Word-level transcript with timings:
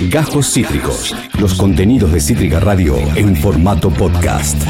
Gajos 0.00 0.52
Cítricos. 0.52 1.14
Los 1.40 1.54
contenidos 1.54 2.12
de 2.12 2.20
Cítrica 2.20 2.60
Radio 2.60 2.96
en 3.16 3.34
formato 3.34 3.88
podcast. 3.90 4.62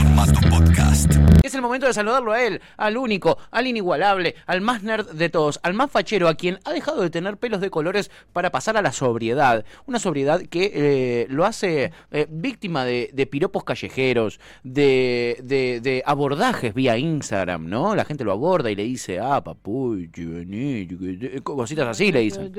Es 1.42 1.54
el 1.54 1.62
momento 1.62 1.86
de 1.86 1.92
saludarlo 1.94 2.32
a 2.32 2.42
él, 2.42 2.60
al 2.76 2.96
único, 2.96 3.36
al 3.50 3.66
inigualable, 3.66 4.34
al 4.46 4.60
más 4.60 4.82
nerd 4.82 5.10
de 5.12 5.28
todos, 5.28 5.58
al 5.62 5.74
más 5.74 5.90
fachero, 5.90 6.28
a 6.28 6.34
quien 6.34 6.58
ha 6.64 6.72
dejado 6.72 7.02
de 7.02 7.10
tener 7.10 7.36
pelos 7.38 7.60
de 7.60 7.70
colores 7.70 8.10
para 8.32 8.50
pasar 8.50 8.76
a 8.76 8.82
la 8.82 8.92
sobriedad. 8.92 9.64
Una 9.86 9.98
sobriedad 9.98 10.42
que 10.42 10.70
eh, 10.74 11.26
lo 11.28 11.44
hace 11.44 11.92
eh, 12.12 12.26
víctima 12.30 12.84
de, 12.84 13.28
piropos 13.30 13.64
callejeros, 13.64 14.38
de, 14.62 15.40
de- 15.42 16.02
abordajes 16.06 16.72
vía 16.74 16.98
Instagram, 16.98 17.68
¿no? 17.68 17.94
La 17.96 18.04
gente 18.04 18.24
lo 18.24 18.32
aborda 18.32 18.70
y 18.70 18.76
le 18.76 18.84
dice, 18.84 19.18
ah, 19.20 19.42
que- 20.12 21.40
cositas 21.42 21.88
así 21.88 22.12
le 22.12 22.20
dicen. 22.20 22.52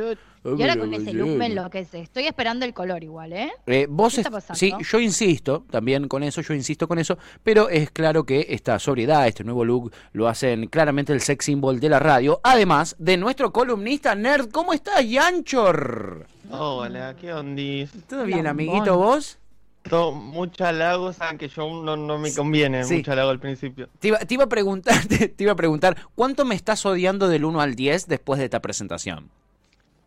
Y 0.43 0.61
ahora 0.61 0.77
con 0.77 0.93
ese 0.93 1.13
look 1.13 1.29
me 1.38 1.47
enloquece. 1.47 1.99
Estoy 1.99 2.25
esperando 2.25 2.65
el 2.65 2.73
color 2.73 3.04
igual, 3.04 3.33
¿eh? 3.33 3.51
Eh, 3.65 3.87
vos 3.89 4.15
¿Qué 4.15 4.21
está 4.21 4.29
est- 4.29 4.47
pasando? 4.47 4.57
sí, 4.59 4.73
yo 4.89 5.00
insisto 5.00 5.65
también 5.69 6.07
con 6.07 6.23
eso, 6.23 6.41
yo 6.41 6.54
insisto 6.54 6.87
con 6.87 7.00
eso, 7.00 7.18
pero 7.43 7.69
es 7.69 7.91
claro 7.91 8.25
que 8.25 8.45
esta 8.50 8.79
sobriedad, 8.79 9.28
este 9.28 9.43
nuevo 9.43 9.65
look, 9.65 9.92
lo 10.14 10.28
hacen 10.28 10.68
claramente 10.68 11.11
el 11.14 11.21
sex 11.21 11.45
symbol 11.45 11.79
de 11.79 11.89
la 11.89 12.00
radio, 12.00 12.39
además 12.43 12.95
de 13.00 13.18
nuestro 13.18 13.51
columnista 13.51 14.15
nerd. 14.15 14.50
¿Cómo 14.51 14.73
estás, 14.73 15.07
Yanchor? 15.07 16.25
Hola, 16.50 17.15
¿qué 17.19 17.33
ondis? 17.33 17.92
¿Todo 18.07 18.23
bien, 18.25 18.43
Lambón. 18.45 18.69
amiguito, 18.69 18.97
vos? 18.97 19.37
Todo, 19.89 20.11
mucho 20.11 20.65
halago, 20.65 21.14
saben 21.14 21.37
que 21.37 21.47
yo 21.47 21.81
no, 21.83 21.95
no 21.95 22.17
me 22.17 22.33
conviene 22.33 22.83
Sí. 22.83 22.95
mucho 22.97 23.14
halago 23.14 23.29
al 23.29 23.39
principio. 23.39 23.87
Te 24.00 24.09
iba, 24.09 24.19
te 24.19 24.33
iba 24.33 24.43
a 24.43 24.50
preguntar, 24.50 24.95
te, 25.07 25.29
te 25.29 25.43
iba 25.43 25.54
a 25.54 25.56
preguntar, 25.56 25.97
¿cuánto 26.15 26.43
me 26.45 26.56
estás 26.56 26.86
odiando 26.86 27.28
del 27.29 27.45
1 27.45 27.61
al 27.61 27.75
10 27.75 28.07
después 28.07 28.37
de 28.39 28.45
esta 28.45 28.61
presentación? 28.61 29.29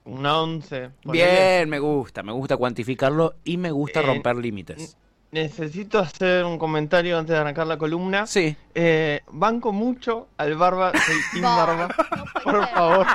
Una 0.04 0.40
once. 0.40 0.90
ponele. 1.02 1.24
Bien, 1.26 1.68
me 1.68 1.78
gusta, 1.78 2.22
me 2.22 2.32
gusta 2.32 2.56
cuantificarlo 2.56 3.34
y 3.44 3.56
me 3.56 3.70
gusta 3.70 4.00
Eh, 4.00 4.02
romper 4.04 4.36
límites. 4.36 4.96
Necesito 5.32 6.00
hacer 6.00 6.44
un 6.44 6.58
comentario 6.58 7.16
antes 7.16 7.34
de 7.34 7.38
arrancar 7.40 7.66
la 7.68 7.78
columna. 7.78 8.26
Sí. 8.26 8.56
Eh, 8.74 9.20
banco 9.30 9.72
mucho 9.72 10.26
al 10.38 10.56
barba, 10.56 10.90
soy 11.06 11.16
Team 11.32 11.42
No, 11.44 11.56
Barba. 11.56 11.88
no 12.16 12.24
Por 12.42 12.64
ser. 12.64 12.74
favor, 12.74 13.06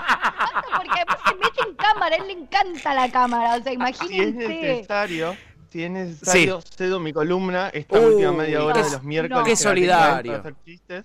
Porque 0.77 0.91
además 1.01 1.17
se 1.27 1.35
mete 1.35 1.69
en 1.69 1.75
cámara, 1.75 2.15
a 2.15 2.19
él 2.19 2.27
le 2.27 2.33
encanta 2.33 2.93
la 2.93 3.11
cámara. 3.11 3.49
O 3.49 3.53
sea, 3.55 3.63
si 3.63 3.69
es 3.69 3.75
imagínense. 3.75 4.47
necesario, 4.47 5.35
si 5.75 5.83
es 5.83 5.91
necesario, 5.91 6.61
cedo 6.61 7.01
mi 7.01 7.11
columna 7.11 7.67
esta 7.67 7.99
Uy, 7.99 8.05
última 8.13 8.31
media 8.31 8.63
hora 8.63 8.75
qué- 8.75 8.83
de 8.87 8.91
los 8.91 9.03
miércoles. 9.03 9.37
no. 9.39 9.43
qué 9.43 9.55
solidario. 9.57 10.43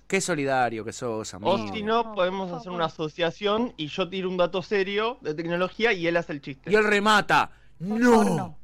Qué 0.07 0.21
solidario 0.21 0.85
que 0.85 0.93
sos, 0.93 1.33
amigo. 1.33 1.51
O 1.51 1.73
si 1.73 1.83
no, 1.83 2.13
podemos 2.13 2.49
hacer 2.53 2.71
una 2.71 2.85
asociación 2.85 3.73
y 3.75 3.87
yo 3.87 4.07
tiro 4.07 4.29
un 4.29 4.37
dato 4.37 4.61
serio 4.61 5.17
de 5.21 5.33
tecnología 5.33 5.91
y 5.91 6.07
él 6.07 6.15
hace 6.15 6.31
el 6.31 6.41
chiste. 6.41 6.71
Y 6.71 6.75
él 6.75 6.85
remata. 6.85 7.51
Por 7.79 7.99
No. 7.99 8.11
favor, 8.11 8.31
no. 8.31 8.57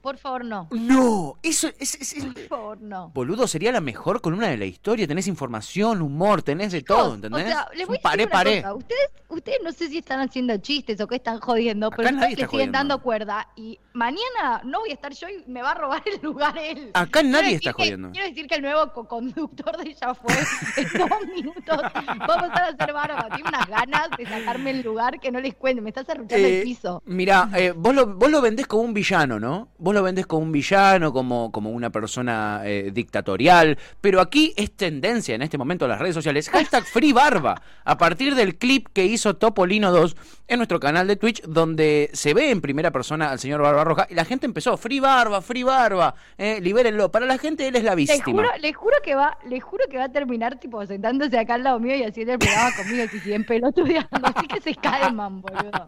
Por 0.00 0.16
favor, 0.18 0.44
no. 0.44 0.68
No, 0.70 1.36
eso 1.42 1.68
es, 1.78 1.94
es- 1.96 2.12
es- 2.12 2.24
Por 2.24 2.38
favor, 2.46 2.80
no. 2.80 3.08
Boludo, 3.12 3.48
sería 3.48 3.72
la 3.72 3.80
mejor 3.80 4.20
columna 4.20 4.46
de 4.48 4.56
la 4.56 4.64
historia. 4.66 5.08
Tenés 5.08 5.26
información, 5.26 6.00
humor, 6.02 6.42
tenés 6.42 6.70
de 6.72 6.82
todo, 6.82 7.14
¿entendés? 7.14 7.46
O 7.46 7.48
sea, 7.48 7.68
les 7.74 7.86
voy 7.88 7.96
Un 7.96 8.00
a 8.00 8.02
paré, 8.02 8.22
una 8.24 8.32
paré. 8.32 8.62
cosa. 8.62 8.74
Ustedes, 8.74 9.10
ustedes 9.28 9.58
no 9.64 9.72
sé 9.72 9.88
si 9.88 9.98
están 9.98 10.20
haciendo 10.20 10.56
chistes 10.58 11.00
o 11.00 11.06
qué 11.08 11.16
están 11.16 11.40
jodiendo, 11.40 11.90
pero 11.90 12.08
Acá 12.08 12.16
ustedes 12.16 12.30
le 12.30 12.36
siguen 12.36 12.48
jodiendo. 12.50 12.78
dando 12.78 13.02
cuerda. 13.02 13.48
Y 13.56 13.78
mañana 13.92 14.60
no 14.64 14.80
voy 14.80 14.90
a 14.90 14.94
estar 14.94 15.12
yo 15.12 15.28
y 15.28 15.42
me 15.50 15.62
va 15.62 15.72
a 15.72 15.74
robar 15.74 16.02
el 16.06 16.20
lugar 16.22 16.56
él. 16.58 16.90
Acá 16.94 17.22
nadie 17.22 17.54
está 17.56 17.72
que- 17.72 17.82
jodiendo. 17.82 18.10
Quiero 18.12 18.28
decir 18.28 18.46
que 18.46 18.54
el 18.56 18.62
nuevo 18.62 18.92
co-conductor 18.92 19.76
de 19.78 19.94
Ya 19.94 20.14
Fue 20.14 20.32
en 20.76 20.88
dos 20.98 21.10
minutos 21.34 21.78
va 21.78 22.34
a 22.68 22.76
ser 22.76 22.92
barba. 22.92 23.28
Tiene 23.34 23.48
unas 23.48 23.66
ganas 23.66 24.08
de 24.16 24.26
sacarme 24.26 24.70
el 24.70 24.82
lugar 24.82 25.18
que 25.20 25.30
no 25.30 25.40
les 25.40 25.54
cuento. 25.54 25.82
Me 25.82 25.90
estás 25.90 26.08
arruchando 26.08 26.46
Eh, 26.46 26.58
el 26.58 26.64
piso. 26.64 27.02
Mirá, 27.06 27.48
eh, 27.56 27.72
vos, 27.76 27.94
lo, 27.94 28.06
vos 28.14 28.30
lo 28.30 28.40
vendés 28.40 28.66
como 28.66 28.82
un 28.82 28.94
villano, 28.94 29.38
¿no? 29.40 29.68
Vos 29.78 29.94
lo 29.94 30.02
vendés 30.02 30.26
como 30.26 30.42
un 30.42 30.52
villano, 30.52 31.12
como, 31.12 31.50
como 31.52 31.70
una 31.70 31.90
persona 31.90 32.62
eh, 32.64 32.90
dictatorial. 32.92 33.78
Pero 34.00 34.20
aquí 34.20 34.52
es 34.56 34.72
tendencia 34.76 35.34
en 35.34 35.42
este 35.42 35.58
momento 35.58 35.84
en 35.84 35.90
las 35.90 36.00
redes 36.00 36.14
sociales. 36.14 36.48
Hashtag 36.50 36.84
Free 36.84 37.12
Barba. 37.12 37.60
A 37.84 37.96
partir 37.98 38.34
del 38.34 38.56
clip 38.56 38.88
que 38.92 39.04
hizo 39.06 39.36
Topolino 39.36 39.90
2 39.92 40.16
en 40.48 40.58
nuestro 40.58 40.80
canal 40.80 41.06
de 41.06 41.16
Twitch, 41.16 41.42
donde 41.42 42.10
se 42.12 42.34
ve 42.34 42.50
en 42.50 42.60
primera 42.60 42.90
persona 42.90 43.30
al 43.30 43.38
señor 43.38 43.62
Barba 43.62 43.79
Roja. 43.84 44.06
Y 44.10 44.14
la 44.14 44.24
gente 44.24 44.46
empezó, 44.46 44.76
Free 44.76 45.00
Barba, 45.00 45.40
Free 45.42 45.62
Barba, 45.62 46.14
eh, 46.38 46.60
libérenlo. 46.60 47.10
Para 47.10 47.26
la 47.26 47.38
gente 47.38 47.66
él 47.68 47.76
es 47.76 47.84
la 47.84 47.94
Les 47.94 48.08
víctima. 48.08 48.42
juro, 48.42 48.50
les 48.60 48.76
juro 48.76 48.96
que 49.02 49.14
va, 49.14 49.36
les 49.46 49.62
juro 49.62 49.84
que 49.90 49.96
va 49.98 50.04
a 50.04 50.08
terminar 50.08 50.58
tipo 50.58 50.84
sentándose 50.86 51.38
acá 51.38 51.54
al 51.54 51.64
lado 51.64 51.78
mío 51.80 51.94
y 51.96 52.02
haciendo 52.04 52.32
el 52.34 52.38
programa 52.38 52.70
conmigo 52.76 53.04
si 53.10 53.18
siguen 53.20 53.44
pelotudeando. 53.44 54.08
Así 54.36 54.46
que 54.46 54.60
se 54.60 54.74
calman, 54.74 55.40
boludo. 55.40 55.86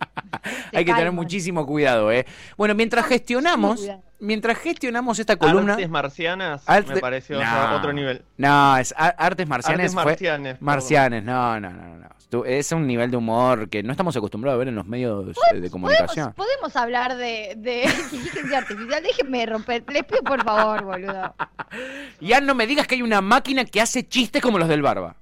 Se 0.71 0.79
Hay 0.79 0.85
que 0.85 0.91
tener 0.93 1.07
calman. 1.07 1.15
muchísimo 1.15 1.67
cuidado, 1.67 2.11
¿eh? 2.13 2.27
Bueno, 2.57 2.75
mientras 2.75 3.07
gestionamos, 3.07 3.89
mientras 4.19 4.59
gestionamos 4.59 5.19
esta 5.19 5.37
columna... 5.37 5.75
Artes 5.75 5.89
marcianas 5.91 6.63
Arte- 6.69 6.95
me 6.95 7.01
pareció 7.01 7.39
o 7.39 7.41
No. 7.43 7.47
sea, 7.49 7.75
otro 7.77 7.93
nivel. 7.93 8.23
No, 8.37 8.77
es 8.77 8.95
artes 8.97 9.47
marcianes. 9.47 9.93
Artes 9.93 9.95
marcianes. 9.95 10.63
Marcianes, 10.63 11.23
no, 11.25 11.61
no, 11.61 11.71
no, 11.71 11.97
no. 11.99 12.09
Tú- 12.33 12.47
Es 12.47 12.73
un 12.73 12.87
nivel 12.87 13.11
de 13.11 13.19
humor 13.19 13.69
que 13.69 13.83
no 13.83 13.91
estamos 13.93 14.17
acostumbrados 14.17 14.57
a 14.57 14.59
ver 14.61 14.69
en 14.69 14.75
los 14.75 14.87
medios 14.87 15.37
eh, 15.53 15.61
de 15.61 15.69
comunicación. 15.69 16.33
¿Podemos, 16.33 16.57
podemos 16.57 16.77
hablar 16.77 17.15
de, 17.19 17.53
de 17.59 17.83
inteligencia 18.13 18.57
artificial. 18.57 19.03
Déjenme 19.03 19.45
romper. 19.45 19.85
Les 19.93 20.03
pido 20.05 20.23
por 20.23 20.43
favor, 20.43 20.83
boludo. 20.83 21.35
Ya 22.21 22.41
no 22.41 22.55
me 22.55 22.67
digas 22.67 22.87
que 22.87 22.95
hay 22.95 23.03
una 23.03 23.21
máquina 23.21 23.67
que 23.67 23.83
hace 23.83 24.09
chistes 24.09 24.41
como 24.41 24.59
los 24.59 24.69
del 24.69 24.81
Barba. 24.81 25.15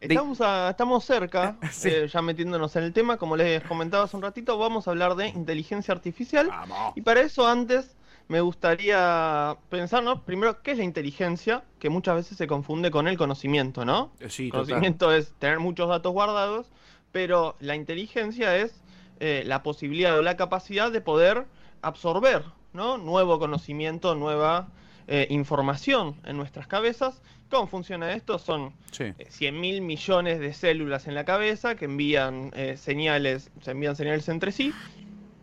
Estamos, 0.00 0.40
a- 0.40 0.70
estamos 0.70 1.04
cerca, 1.04 1.56
Sí. 1.70 1.88
eh, 1.88 2.08
ya 2.12 2.20
metiéndonos 2.20 2.74
en 2.74 2.82
el 2.82 2.92
tema, 2.92 3.16
como 3.16 3.36
les 3.36 3.62
comentaba 3.62 4.04
hace 4.04 4.16
un 4.16 4.22
ratito, 4.22 4.58
vamos 4.58 4.88
a 4.88 4.90
hablar 4.90 5.14
de 5.14 5.28
inteligencia 5.28 5.94
artificial. 5.94 6.48
Vamos. 6.48 6.94
Y 6.96 7.02
para 7.02 7.20
eso 7.20 7.46
antes 7.46 7.94
me 8.30 8.40
gustaría 8.40 9.56
pensar, 9.68 10.02
¿no? 10.04 10.22
Primero, 10.24 10.62
¿qué 10.62 10.70
es 10.70 10.78
la 10.78 10.84
inteligencia? 10.84 11.64
Que 11.80 11.90
muchas 11.90 12.14
veces 12.14 12.38
se 12.38 12.46
confunde 12.46 12.90
con 12.92 13.08
el 13.08 13.18
conocimiento, 13.18 13.84
¿no? 13.84 14.12
Eh, 14.20 14.30
Sí, 14.30 14.50
total. 14.50 14.66
conocimiento 14.66 15.12
es 15.12 15.32
tener 15.40 15.58
muchos 15.58 15.88
datos 15.88 16.12
guardados, 16.12 16.70
pero 17.12 17.56
la 17.60 17.74
inteligencia 17.74 18.56
es 18.56 18.82
eh, 19.18 19.42
la 19.44 19.62
posibilidad 19.64 20.16
o 20.16 20.22
la 20.22 20.36
capacidad 20.36 20.92
de 20.92 21.00
poder 21.00 21.46
absorber, 21.82 22.44
¿no? 22.72 22.98
Nuevo 22.98 23.38
conocimiento, 23.40 24.14
nueva 24.14 24.68
eh, 25.08 25.26
información 25.30 26.14
en 26.24 26.36
nuestras 26.36 26.68
cabezas. 26.68 27.20
¿Cómo 27.50 27.66
funciona 27.66 28.12
esto? 28.12 28.38
Son 28.38 28.72
Sí. 28.92 29.04
eh, 29.18 29.26
100 29.28 29.60
mil 29.60 29.80
millones 29.82 30.38
de 30.38 30.52
células 30.54 31.08
en 31.08 31.16
la 31.16 31.24
cabeza 31.24 31.74
que 31.74 31.86
envían 31.86 32.52
eh, 32.54 32.76
señales, 32.76 33.50
se 33.60 33.72
envían 33.72 33.96
señales 33.96 34.28
entre 34.28 34.52
sí. 34.52 34.72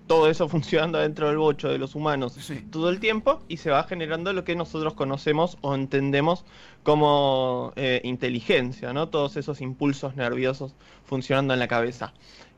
Todo 0.07 0.29
eso 0.29 0.47
funcionando 0.50 0.97
dentro 1.00 1.28
del 1.28 1.38
bocho 1.38 1.69
de 1.69 1.78
los 1.78 1.95
humanos 1.95 2.34
Sí. 2.34 2.62
todo 2.72 2.90
el 2.90 3.00
tiempo 3.00 3.41
y 3.47 3.57
se 3.57 3.69
va 3.69 3.84
generando 3.84 4.34
lo 4.34 4.44
que 4.44 4.56
nosotros 4.56 4.94
conocemos 4.94 5.57
o 5.62 5.75
entendemos 5.75 6.45
como 6.84 7.73
eh, 7.75 8.01
inteligencia, 8.03 8.94
¿no? 8.94 9.09
Todos 9.09 9.35
esos 9.38 9.62
impulsos 9.62 10.16
nerviosos 10.16 10.73
funcionando 11.06 11.53
en 11.53 11.59
la 11.59 11.68
cabeza. 11.68 12.13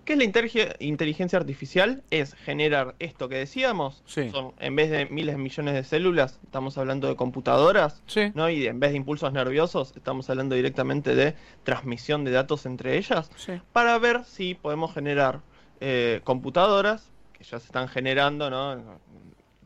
¿Qué 0.06 0.14
es 0.14 0.20
la 0.20 0.76
inteligencia 0.80 1.38
artificial? 1.38 2.02
Es 2.10 2.34
generar 2.34 2.96
esto 2.98 3.30
que 3.30 3.36
decíamos, 3.36 4.02
Sí. 4.08 4.30
son 4.32 4.54
en 4.60 4.76
vez 4.76 4.90
de 4.90 5.06
miles 5.08 5.36
de 5.36 5.42
millones 5.42 5.74
de 5.76 5.84
células, 5.84 6.40
estamos 6.44 6.78
hablando 6.80 7.08
de 7.08 7.16
computadoras, 7.16 8.02
Sí. 8.08 8.32
¿no? 8.34 8.50
Y 8.50 8.66
en 8.66 8.80
vez 8.80 8.90
de 8.92 8.98
impulsos 8.98 9.32
nerviosos, 9.34 9.94
estamos 9.96 10.28
hablando 10.30 10.56
directamente 10.56 11.14
de 11.14 11.36
transmisión 11.64 12.24
de 12.24 12.32
datos 12.32 12.66
entre 12.66 12.98
ellas, 12.98 13.30
Sí. 13.36 13.54
para 13.72 13.98
ver 14.00 14.24
si 14.26 14.56
podemos 14.56 14.94
generar 14.94 15.42
eh, 15.82 16.22
computadoras, 16.24 17.10
que 17.40 17.46
ya 17.46 17.60
se 17.60 17.66
están 17.66 17.88
generando, 17.88 18.50
¿no? 18.50 19.00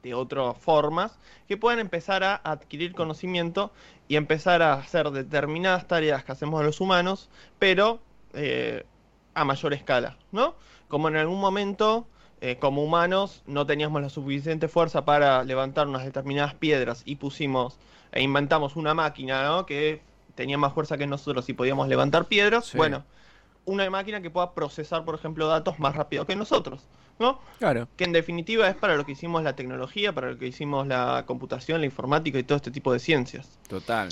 De 0.02 0.14
otras 0.14 0.58
formas, 0.58 1.18
que 1.48 1.58
puedan 1.58 1.80
empezar 1.80 2.24
a 2.24 2.36
adquirir 2.36 2.94
conocimiento 2.94 3.72
y 4.08 4.16
empezar 4.16 4.62
a 4.62 4.74
hacer 4.74 5.10
determinadas 5.10 5.88
tareas 5.88 6.24
que 6.24 6.32
hacemos 6.32 6.64
los 6.64 6.80
humanos, 6.80 7.30
pero 7.58 8.00
eh, 8.34 8.86
a 9.34 9.44
mayor 9.44 9.74
escala, 9.74 10.18
¿no? 10.32 10.56
Como 10.88 11.08
en 11.08 11.16
algún 11.16 11.40
momento, 11.40 12.06
eh, 12.42 12.58
como 12.60 12.84
humanos, 12.84 13.42
no 13.48 13.66
teníamos 13.66 14.02
la 14.02 14.10
suficiente 14.10 14.68
fuerza 14.68 15.04
para 15.04 15.44
levantar 15.44 15.88
unas 15.88 16.06
determinadas 16.06 16.54
piedras 16.54 17.02
y 17.06 17.16
pusimos 17.16 17.80
e 18.12 18.22
inventamos 18.22 18.76
una 18.76 18.94
máquina, 18.94 19.44
¿no? 19.44 19.66
Que 19.66 20.02
tenía 20.36 20.58
más 20.58 20.74
fuerza 20.74 20.98
que 20.98 21.08
nosotros 21.08 21.50
y 21.50 21.54
podíamos 21.54 21.88
levantar 21.88 22.26
piedras. 22.26 22.66
Sí. 22.66 22.78
Bueno, 22.78 23.04
una 23.66 23.90
máquina 23.90 24.22
que 24.22 24.30
pueda 24.30 24.54
procesar, 24.54 25.06
por 25.06 25.16
ejemplo, 25.16 25.48
datos 25.48 25.80
más 25.80 25.96
rápido 25.96 26.26
que 26.26 26.36
nosotros, 26.36 26.82
¿no? 27.20 27.40
Claro. 27.60 27.88
Que 27.96 28.04
en 28.04 28.12
definitiva 28.12 28.68
es 28.68 28.76
para 28.76 28.96
lo 28.96 29.06
que 29.06 29.14
hicimos 29.14 29.44
la 29.44 29.56
tecnología, 29.56 30.12
para 30.14 30.32
lo 30.32 30.38
que 30.38 30.48
hicimos 30.48 30.86
la 30.88 31.24
computación, 31.26 31.80
la 31.82 31.86
informática 31.86 32.38
y 32.38 32.44
todo 32.44 32.58
este 32.58 32.72
tipo 32.72 32.92
de 32.92 33.00
ciencias. 33.00 33.48
Total. 33.70 34.10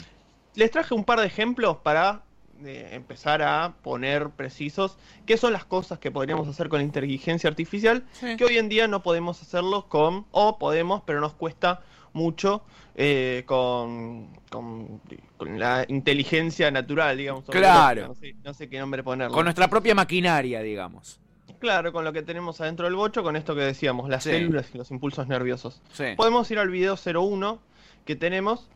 Les 0.55 0.71
traje 0.71 0.93
un 0.93 1.03
par 1.03 1.19
de 1.19 1.25
ejemplos 1.27 1.77
para 1.77 2.21
eh, 2.63 2.89
empezar 2.91 3.41
a 3.41 3.73
poner 3.81 4.29
precisos 4.29 4.97
qué 5.25 5.35
son 5.37 5.51
las 5.53 5.65
cosas 5.65 5.97
que 5.99 6.11
podríamos 6.11 6.47
hacer 6.47 6.69
con 6.69 6.79
la 6.79 6.83
inteligencia 6.85 7.49
artificial, 7.49 8.03
Sí. 8.13 8.37
que 8.37 8.45
hoy 8.45 8.57
en 8.57 8.69
día 8.69 8.87
no 8.87 9.01
podemos 9.01 9.41
hacerlo 9.41 9.87
con, 9.89 10.25
o 10.31 10.59
podemos, 10.59 11.01
pero 11.05 11.19
nos 11.21 11.33
cuesta 11.33 11.81
mucho 12.13 12.63
eh, 12.95 13.43
con, 13.45 14.29
con, 14.49 15.01
con 15.37 15.59
la 15.59 15.85
inteligencia 15.87 16.69
natural, 16.71 17.17
digamos. 17.17 17.45
Claro. 17.45 18.09
No 18.09 18.15
sé, 18.15 18.35
no 18.43 18.53
sé 18.53 18.69
qué 18.69 18.79
nombre 18.79 19.03
ponerle. 19.03 19.33
Con 19.33 19.45
nuestra 19.45 19.67
propia 19.69 19.95
maquinaria, 19.95 20.61
digamos. 20.61 21.19
Claro, 21.59 21.93
con 21.93 22.03
lo 22.03 22.11
que 22.11 22.23
tenemos 22.23 22.59
adentro 22.59 22.85
del 22.85 22.95
bocho, 22.95 23.21
con 23.23 23.35
esto 23.35 23.53
que 23.53 23.61
decíamos, 23.61 24.09
las 24.09 24.23
Sí. 24.23 24.31
células 24.31 24.67
y 24.73 24.77
los 24.77 24.89
impulsos 24.91 25.27
nerviosos. 25.27 25.81
Sí. 25.93 26.05
Podemos 26.17 26.49
ir 26.49 26.57
al 26.59 26.69
video 26.69 26.95
01 26.97 27.59
que 28.05 28.15
tenemos. 28.15 28.67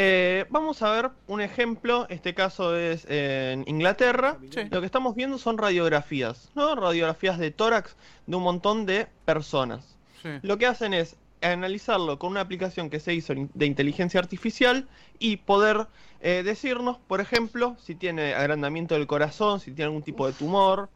Eh, 0.00 0.44
vamos 0.50 0.80
a 0.82 0.92
ver 0.92 1.10
un 1.26 1.40
ejemplo, 1.40 2.06
este 2.08 2.34
caso 2.34 2.76
es 2.76 3.04
en 3.08 3.64
Inglaterra. 3.66 4.36
Sí. 4.54 4.60
Lo 4.70 4.78
que 4.80 4.86
estamos 4.86 5.16
viendo 5.16 5.38
son 5.38 5.58
radiografías, 5.58 6.50
¿no? 6.54 6.76
Radiografías 6.76 7.38
de 7.38 7.50
tórax 7.50 7.96
de 8.26 8.36
un 8.36 8.44
montón 8.44 8.86
de 8.86 9.08
personas. 9.24 9.96
Lo 10.42 10.58
que 10.58 10.66
hacen 10.66 10.94
es 10.94 11.16
analizarlo 11.42 12.18
con 12.18 12.30
una 12.32 12.40
aplicación 12.40 12.90
que 12.90 13.00
se 13.00 13.14
hizo 13.14 13.34
de 13.36 13.66
inteligencia 13.66 14.20
artificial 14.20 14.88
y 15.18 15.36
poder 15.38 15.86
eh, 16.20 16.42
decirnos, 16.44 16.98
por 16.98 17.20
ejemplo, 17.20 17.76
si 17.78 17.94
tiene 17.94 18.34
agrandamiento 18.34 18.94
del 18.94 19.06
corazón, 19.06 19.60
si 19.60 19.70
tiene 19.72 19.84
algún 19.86 20.02
tipo 20.02 20.26
de 20.26 20.32
tumor, 20.32 20.88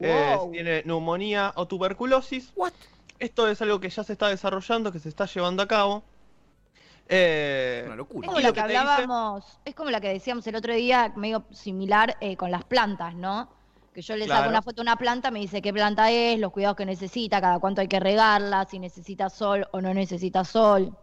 eh, 0.00 0.36
si 0.44 0.50
tiene 0.52 0.82
neumonía 0.84 1.52
o 1.56 1.66
tuberculosis. 1.66 2.52
What? 2.56 2.72
Esto 3.18 3.48
es 3.48 3.62
algo 3.62 3.80
que 3.80 3.88
ya 3.88 4.04
se 4.04 4.12
está 4.12 4.28
desarrollando, 4.28 4.92
que 4.92 4.98
se 4.98 5.08
está 5.08 5.24
llevando 5.26 5.62
a 5.62 5.66
cabo. 5.66 6.02
Eh, 7.08 7.82
Una 7.86 7.94
Es 7.94 7.98
locura. 7.98 8.26
como 8.26 8.40
Y 8.40 8.42
la 8.42 8.48
lo 8.48 8.54
que 8.54 8.60
que 8.60 8.66
te 8.66 8.72
dice- 8.72 8.80
hablábamos, 8.80 9.58
es 9.64 9.74
como 9.74 9.90
la 9.90 10.00
que 10.00 10.08
decíamos 10.08 10.46
el 10.46 10.56
otro 10.56 10.74
día, 10.74 11.12
medio 11.16 11.44
similar 11.52 12.16
eh, 12.20 12.36
con 12.36 12.50
las 12.50 12.64
plantas, 12.64 13.14
¿no? 13.14 13.48
Que 13.96 14.02
yo 14.02 14.14
le 14.14 14.26
saco 14.26 14.36
Claro. 14.40 14.50
una 14.50 14.60
foto 14.60 14.82
a 14.82 14.84
una 14.84 14.96
planta, 14.96 15.30
me 15.30 15.38
dice 15.40 15.62
qué 15.62 15.72
planta 15.72 16.10
es, 16.10 16.38
los 16.38 16.52
cuidados 16.52 16.76
que 16.76 16.84
necesita, 16.84 17.40
cada 17.40 17.58
cuánto 17.58 17.80
hay 17.80 17.88
que 17.88 17.98
regarla, 17.98 18.66
si 18.70 18.78
necesita 18.78 19.30
sol 19.30 19.66
o 19.72 19.80
no 19.80 19.94
necesita 19.94 20.44
sol. 20.44 20.94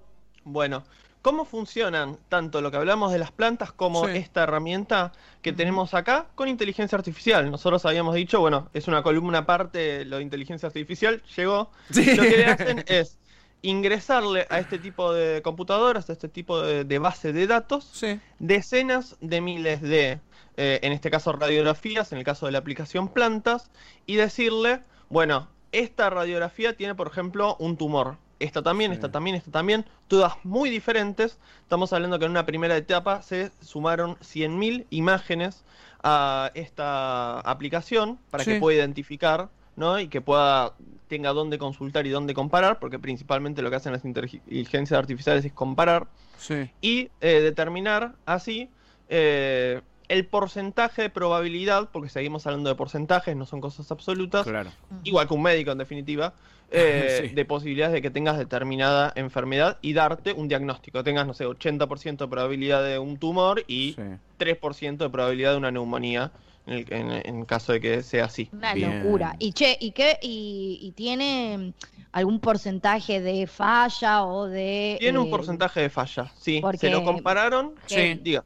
Bueno, 0.44 0.84
¿cómo 1.24 1.44
funcionan 1.44 2.20
tanto 2.30 2.62
lo 2.62 2.70
que 2.70 2.78
hablamos 2.78 3.12
de 3.12 3.18
las 3.18 3.32
plantas 3.32 3.72
como 3.72 4.06
Sí. 4.06 4.18
esta 4.18 4.44
herramienta 4.44 5.12
que 5.42 5.54
tenemos 5.54 5.96
acá 5.96 6.28
con 6.36 6.48
inteligencia 6.48 6.96
artificial? 6.96 7.50
Nosotros 7.50 7.84
habíamos 7.88 8.14
dicho, 8.14 8.40
bueno, 8.40 8.70
es 8.74 8.88
una 8.88 9.02
columna 9.02 9.40
aparte 9.40 10.06
lo 10.06 10.18
de 10.18 10.22
inteligencia 10.22 10.68
artificial, 10.68 11.24
llegó. 11.36 11.72
Sí. 11.90 12.14
Lo 12.16 12.22
que 12.22 12.38
le 12.38 12.46
hacen 12.46 12.84
es 12.88 13.18
ingresarle 13.64 14.46
a 14.52 14.60
este 14.60 14.78
tipo 14.78 15.14
de 15.14 15.42
computadoras, 15.42 16.10
a 16.12 16.14
este 16.14 16.30
tipo 16.30 16.62
de, 16.62 16.84
de 16.84 17.00
base 17.00 17.34
de 17.34 17.48
datos, 17.48 17.90
Sí. 17.92 18.20
decenas 18.38 19.16
de 19.20 19.42
miles 19.42 19.82
de, 19.82 20.20
eh, 20.58 20.80
en 20.84 20.92
este 20.92 21.10
caso 21.12 21.32
radiografías, 21.34 22.12
en 22.12 22.18
el 22.20 22.24
caso 22.24 22.46
de 22.46 22.52
la 22.52 22.60
aplicación 22.60 23.08
plantas, 23.08 23.72
y 24.06 24.16
decirle, 24.16 24.82
bueno, 25.10 25.48
esta 25.72 26.10
radiografía 26.10 26.76
tiene, 26.78 26.96
por 26.96 27.08
ejemplo, 27.08 27.56
un 27.60 27.78
tumor. 27.78 28.18
Esta 28.40 28.62
también, 28.62 28.92
Sí. 28.92 28.96
esta 28.96 29.12
también, 29.12 29.36
esta 29.36 29.52
también, 29.52 29.86
todas 30.08 30.34
muy 30.44 30.70
diferentes. 30.70 31.40
Estamos 31.62 31.94
hablando 31.94 32.20
que 32.20 32.26
en 32.26 32.32
una 32.32 32.46
primera 32.46 32.76
etapa 32.76 33.22
se 33.22 33.52
sumaron 33.62 34.18
100.000 34.20 34.86
imágenes 34.90 35.64
a 36.04 36.52
esta 36.54 37.40
aplicación 37.40 38.20
para 38.30 38.44
Sí. 38.44 38.52
que 38.54 38.60
pueda 38.60 38.78
identificar, 38.80 39.50
¿no? 39.78 40.00
Y 40.00 40.08
que 40.10 40.20
pueda 40.22 40.74
tenga 41.08 41.32
dónde 41.32 41.58
consultar 41.60 42.06
y 42.08 42.10
dónde 42.10 42.34
comparar, 42.34 42.80
porque 42.80 42.98
principalmente 43.00 43.62
lo 43.62 43.70
que 43.70 43.76
hacen 43.78 43.94
las 43.94 44.04
inteligencias 44.04 44.98
artificiales 44.98 45.46
es 45.46 45.54
comparar 45.54 46.08
Sí. 46.38 46.70
y 46.82 47.10
eh, 47.22 47.40
determinar 47.42 48.16
así 48.26 48.70
eh, 49.10 49.82
el 50.08 50.26
porcentaje 50.26 51.04
de 51.04 51.10
probabilidad, 51.10 51.90
porque 51.92 52.10
seguimos 52.10 52.46
hablando 52.48 52.70
de 52.70 52.76
porcentajes, 52.76 53.36
no 53.36 53.46
son 53.46 53.62
cosas 53.62 53.92
absolutas, 53.92 54.46
Claro. 54.46 54.72
igual 55.04 55.28
que 55.28 55.34
un 55.34 55.42
médico 55.42 55.72
en 55.72 55.78
definitiva, 55.78 56.34
eh, 56.72 57.28
Sí. 57.30 57.36
de 57.36 57.46
posibilidades 57.46 57.94
de 57.94 58.02
que 58.02 58.10
tengas 58.10 58.38
determinada 58.38 59.12
enfermedad 59.16 59.78
y 59.82 59.94
darte 59.94 60.34
un 60.34 60.48
diagnóstico. 60.48 61.04
Tengas, 61.04 61.28
no 61.28 61.34
sé, 61.34 61.46
80% 61.46 62.26
de 62.26 62.30
probabilidad 62.30 62.84
de 62.84 62.98
un 63.00 63.18
tumor 63.18 63.64
y 63.68 63.94
Sí. 63.94 64.02
3% 64.38 65.04
de 65.06 65.10
probabilidad 65.10 65.52
de 65.52 65.58
una 65.58 65.72
neumonía, 65.72 66.32
en, 66.66 66.74
el, 66.74 66.94
en, 66.94 67.12
en 67.12 67.46
caso 67.46 67.74
de 67.74 67.82
que 67.82 68.04
sea 68.04 68.26
así. 68.26 68.50
Una 68.54 68.74
Bien. 68.74 69.04
locura. 69.04 69.36
Y 69.38 69.52
che, 69.54 69.78
¿y 69.80 69.92
qué? 69.92 70.18
Y, 70.22 70.80
y 70.82 70.92
tiene 70.92 71.58
mm, 71.58 71.74
algún 72.14 72.40
porcentaje 72.40 73.20
de 73.20 73.48
falla 73.48 74.24
o 74.24 74.48
de. 74.48 74.96
Tiene 75.00 75.20
un 75.20 75.28
eh, 75.28 75.32
porcentaje 75.32 75.82
de 75.82 75.90
falla, 75.90 76.32
sí. 76.40 76.60
porque- 76.62 76.78
Se 76.78 76.90
lo 76.90 77.04
compararon 77.04 77.74
Sí. 77.86 78.14
Diga. 78.22 78.46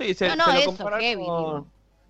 Sí, 0.00 0.14
se, 0.14 0.28
No, 0.28 0.36
no, 0.36 0.44
se 0.46 0.52
lo 0.52 0.58
eso, 0.58 0.66
compararon 0.76 1.00
heavy, 1.00 1.24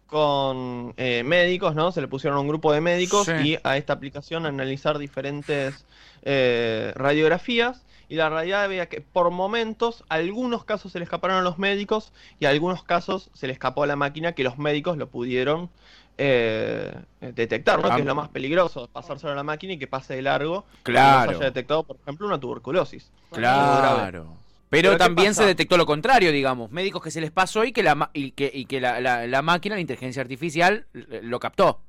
con, 0.06 0.94
eh, 0.96 1.22
médicos, 1.24 1.74
¿no? 1.74 1.92
Se 1.92 2.00
le 2.00 2.08
pusieron 2.08 2.36
a 2.38 2.40
un 2.40 2.48
grupo 2.48 2.72
de 2.72 2.80
médicos 2.80 3.26
Sí. 3.26 3.32
y 3.50 3.58
a 3.62 3.76
esta 3.76 3.92
aplicación 3.92 4.46
a 4.46 4.48
analizar 4.48 4.98
diferentes 4.98 5.84
eh, 6.22 6.92
radiografías. 6.96 7.84
Y 8.08 8.16
la 8.16 8.28
realidad 8.28 8.68
veía 8.68 8.86
que 8.88 9.00
por 9.00 9.30
momentos, 9.30 10.04
algunos 10.08 10.64
casos 10.64 10.90
se 10.92 10.98
le 10.98 11.04
escaparon 11.04 11.36
a 11.36 11.42
los 11.42 11.58
médicos 11.58 12.12
y 12.40 12.46
algunos 12.46 12.82
casos 12.82 13.30
se 13.34 13.46
le 13.46 13.52
escapó 13.52 13.84
a 13.84 13.86
la 13.86 13.94
máquina 13.94 14.32
que 14.32 14.42
los 14.42 14.58
médicos 14.58 14.98
lo 14.98 15.08
pudieron 15.08 15.70
eh, 16.18 16.92
detectar, 17.20 17.80
¿no? 17.80 17.88
Ah. 17.88 17.94
Que 17.94 18.02
es 18.02 18.06
lo 18.06 18.14
más 18.16 18.28
peligroso, 18.28 18.88
pasárselo 18.92 19.32
a 19.32 19.36
la 19.36 19.44
máquina 19.44 19.74
y 19.74 19.78
que 19.78 19.86
pase 19.86 20.14
de 20.16 20.22
largo. 20.22 20.64
y 20.72 20.76
que 20.84 20.92
Claro. 20.92 21.32
No 21.32 21.38
se 21.38 21.44
haya 21.44 21.50
detectado, 21.52 21.84
por 21.84 21.96
ejemplo, 22.02 22.26
una 22.26 22.38
tuberculosis. 22.38 23.10
Claro. 23.30 24.36
Pero, 24.70 24.90
Pero 24.90 24.92
¿qué 24.92 24.98
también 24.98 25.34
se 25.34 25.44
detectó 25.44 25.76
lo 25.76 25.84
contrario, 25.84 26.30
digamos. 26.32 26.70
Médicos 26.70 27.02
que 27.02 27.10
se 27.10 27.20
les 27.20 27.32
pasó 27.32 27.64
y 27.64 27.72
que 27.72 27.82
la, 27.82 27.94
ma- 27.96 28.10
y 28.14 28.30
que, 28.32 28.50
y 28.54 28.66
que 28.66 28.80
la, 28.80 29.00
la- 29.00 29.26
la 29.26 29.42
máquina, 29.42 29.74
la 29.74 29.80
inteligencia 29.80 30.22
artificial, 30.22 30.86
eh, 30.94 31.20
lo 31.22 31.40
captó. 31.40 31.82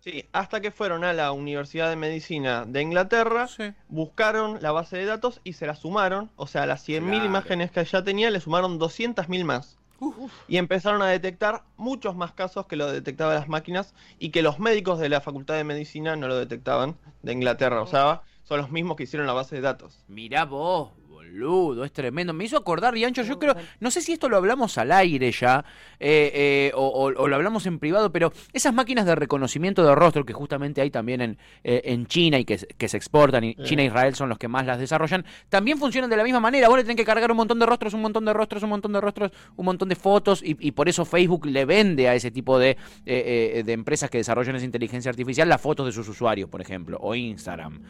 Sí, 0.00 0.24
hasta 0.32 0.60
que 0.60 0.70
fueron 0.70 1.04
a 1.04 1.12
la 1.12 1.30
Universidad 1.30 1.88
de 1.90 1.96
Medicina 1.96 2.64
de 2.66 2.80
Inglaterra, 2.82 3.46
buscaron 3.88 4.58
la 4.62 4.72
base 4.72 4.96
de 4.96 5.04
datos 5.04 5.40
y 5.44 5.52
se 5.52 5.66
la 5.66 5.74
sumaron, 5.76 6.30
o 6.36 6.46
sea, 6.46 6.64
las 6.66 6.82
100.000 6.88 7.10
Claro. 7.10 7.24
imágenes 7.26 7.70
que 7.70 7.84
ya 7.84 8.02
tenía 8.02 8.30
le 8.30 8.40
sumaron 8.40 8.78
200.000 8.78 9.44
más. 9.44 9.76
Y 10.48 10.56
empezaron 10.56 11.02
a 11.02 11.08
detectar 11.08 11.64
muchos 11.76 12.16
más 12.16 12.32
casos 12.32 12.64
que 12.66 12.76
lo 12.76 12.90
detectaban 12.90 13.34
las 13.34 13.48
máquinas 13.48 13.94
y 14.18 14.30
que 14.30 14.40
los 14.40 14.58
médicos 14.58 14.98
de 14.98 15.10
la 15.10 15.20
Facultad 15.20 15.56
de 15.56 15.64
Medicina 15.64 16.16
no 16.16 16.26
lo 16.26 16.36
detectaban 16.38 16.96
de 17.22 17.34
Inglaterra. 17.34 17.82
O 17.82 17.86
sea, 17.86 18.22
son 18.42 18.62
los 18.62 18.70
mismos 18.70 18.96
que 18.96 19.02
hicieron 19.02 19.26
la 19.26 19.34
base 19.34 19.56
de 19.56 19.60
datos. 19.60 20.02
Mirá 20.08 20.46
vos, 20.46 20.92
boludo, 21.30 21.84
es 21.84 21.92
tremendo. 21.92 22.32
Me 22.32 22.44
hizo 22.44 22.56
acordar, 22.56 22.92
Riancho, 22.94 23.22
yo 23.22 23.38
creo, 23.38 23.54
no 23.80 23.90
sé 23.90 24.00
si 24.00 24.12
esto 24.12 24.28
lo 24.28 24.36
hablamos 24.36 24.76
al 24.78 24.92
aire 24.92 25.30
ya, 25.32 25.64
eh, 25.98 26.30
eh, 26.34 26.72
o, 26.74 26.86
o- 26.86 27.22
o 27.22 27.28
lo 27.28 27.36
hablamos 27.36 27.66
en 27.66 27.78
privado, 27.78 28.10
pero 28.12 28.32
esas 28.52 28.74
máquinas 28.74 29.06
de 29.06 29.14
reconocimiento 29.14 29.84
de 29.84 29.94
rostro 29.94 30.24
que 30.24 30.32
justamente 30.32 30.80
hay 30.80 30.90
también 30.90 31.20
en, 31.20 31.38
eh, 31.64 31.82
en 31.84 32.06
China 32.06 32.38
y 32.38 32.44
que, 32.44 32.58
se- 32.58 32.66
que 32.66 32.88
se 32.88 32.96
exportan, 32.96 33.44
y. 33.44 33.54
China 33.64 33.82
e 33.82 33.86
Israel 33.86 34.14
son 34.14 34.28
los 34.28 34.38
que 34.38 34.48
más 34.48 34.66
las 34.66 34.78
desarrollan, 34.78 35.24
también 35.48 35.78
funcionan 35.78 36.10
de 36.10 36.16
la 36.16 36.24
misma 36.24 36.40
manera. 36.40 36.68
Vos 36.68 36.76
le 36.78 36.82
tenés 36.84 36.96
que 36.96 37.04
cargar 37.04 37.30
un 37.30 37.36
montón 37.36 37.58
de 37.58 37.66
rostros, 37.66 37.94
un 37.94 38.00
montón 38.02 38.24
de 38.24 38.32
rostros, 38.32 38.62
un 38.62 38.70
montón 38.70 38.92
de 38.92 39.00
rostros, 39.00 39.30
un 39.56 39.64
montón 39.64 39.88
de 39.88 39.96
fotos, 39.96 40.42
y, 40.42 40.56
y 40.58 40.72
por 40.72 40.88
eso 40.88 41.04
Facebook 41.04 41.46
le 41.46 41.64
vende 41.64 42.08
a 42.08 42.14
ese 42.14 42.30
tipo 42.30 42.58
de, 42.58 42.76
de 43.04 43.72
empresas 43.72 44.10
que 44.10 44.18
desarrollan 44.18 44.56
esa 44.56 44.64
inteligencia 44.64 45.10
artificial 45.10 45.48
las 45.48 45.60
fotos 45.60 45.86
de 45.86 45.92
sus 45.92 46.08
usuarios, 46.08 46.48
por 46.48 46.60
ejemplo, 46.60 46.98
o 47.00 47.14
Instagram. 47.14 47.80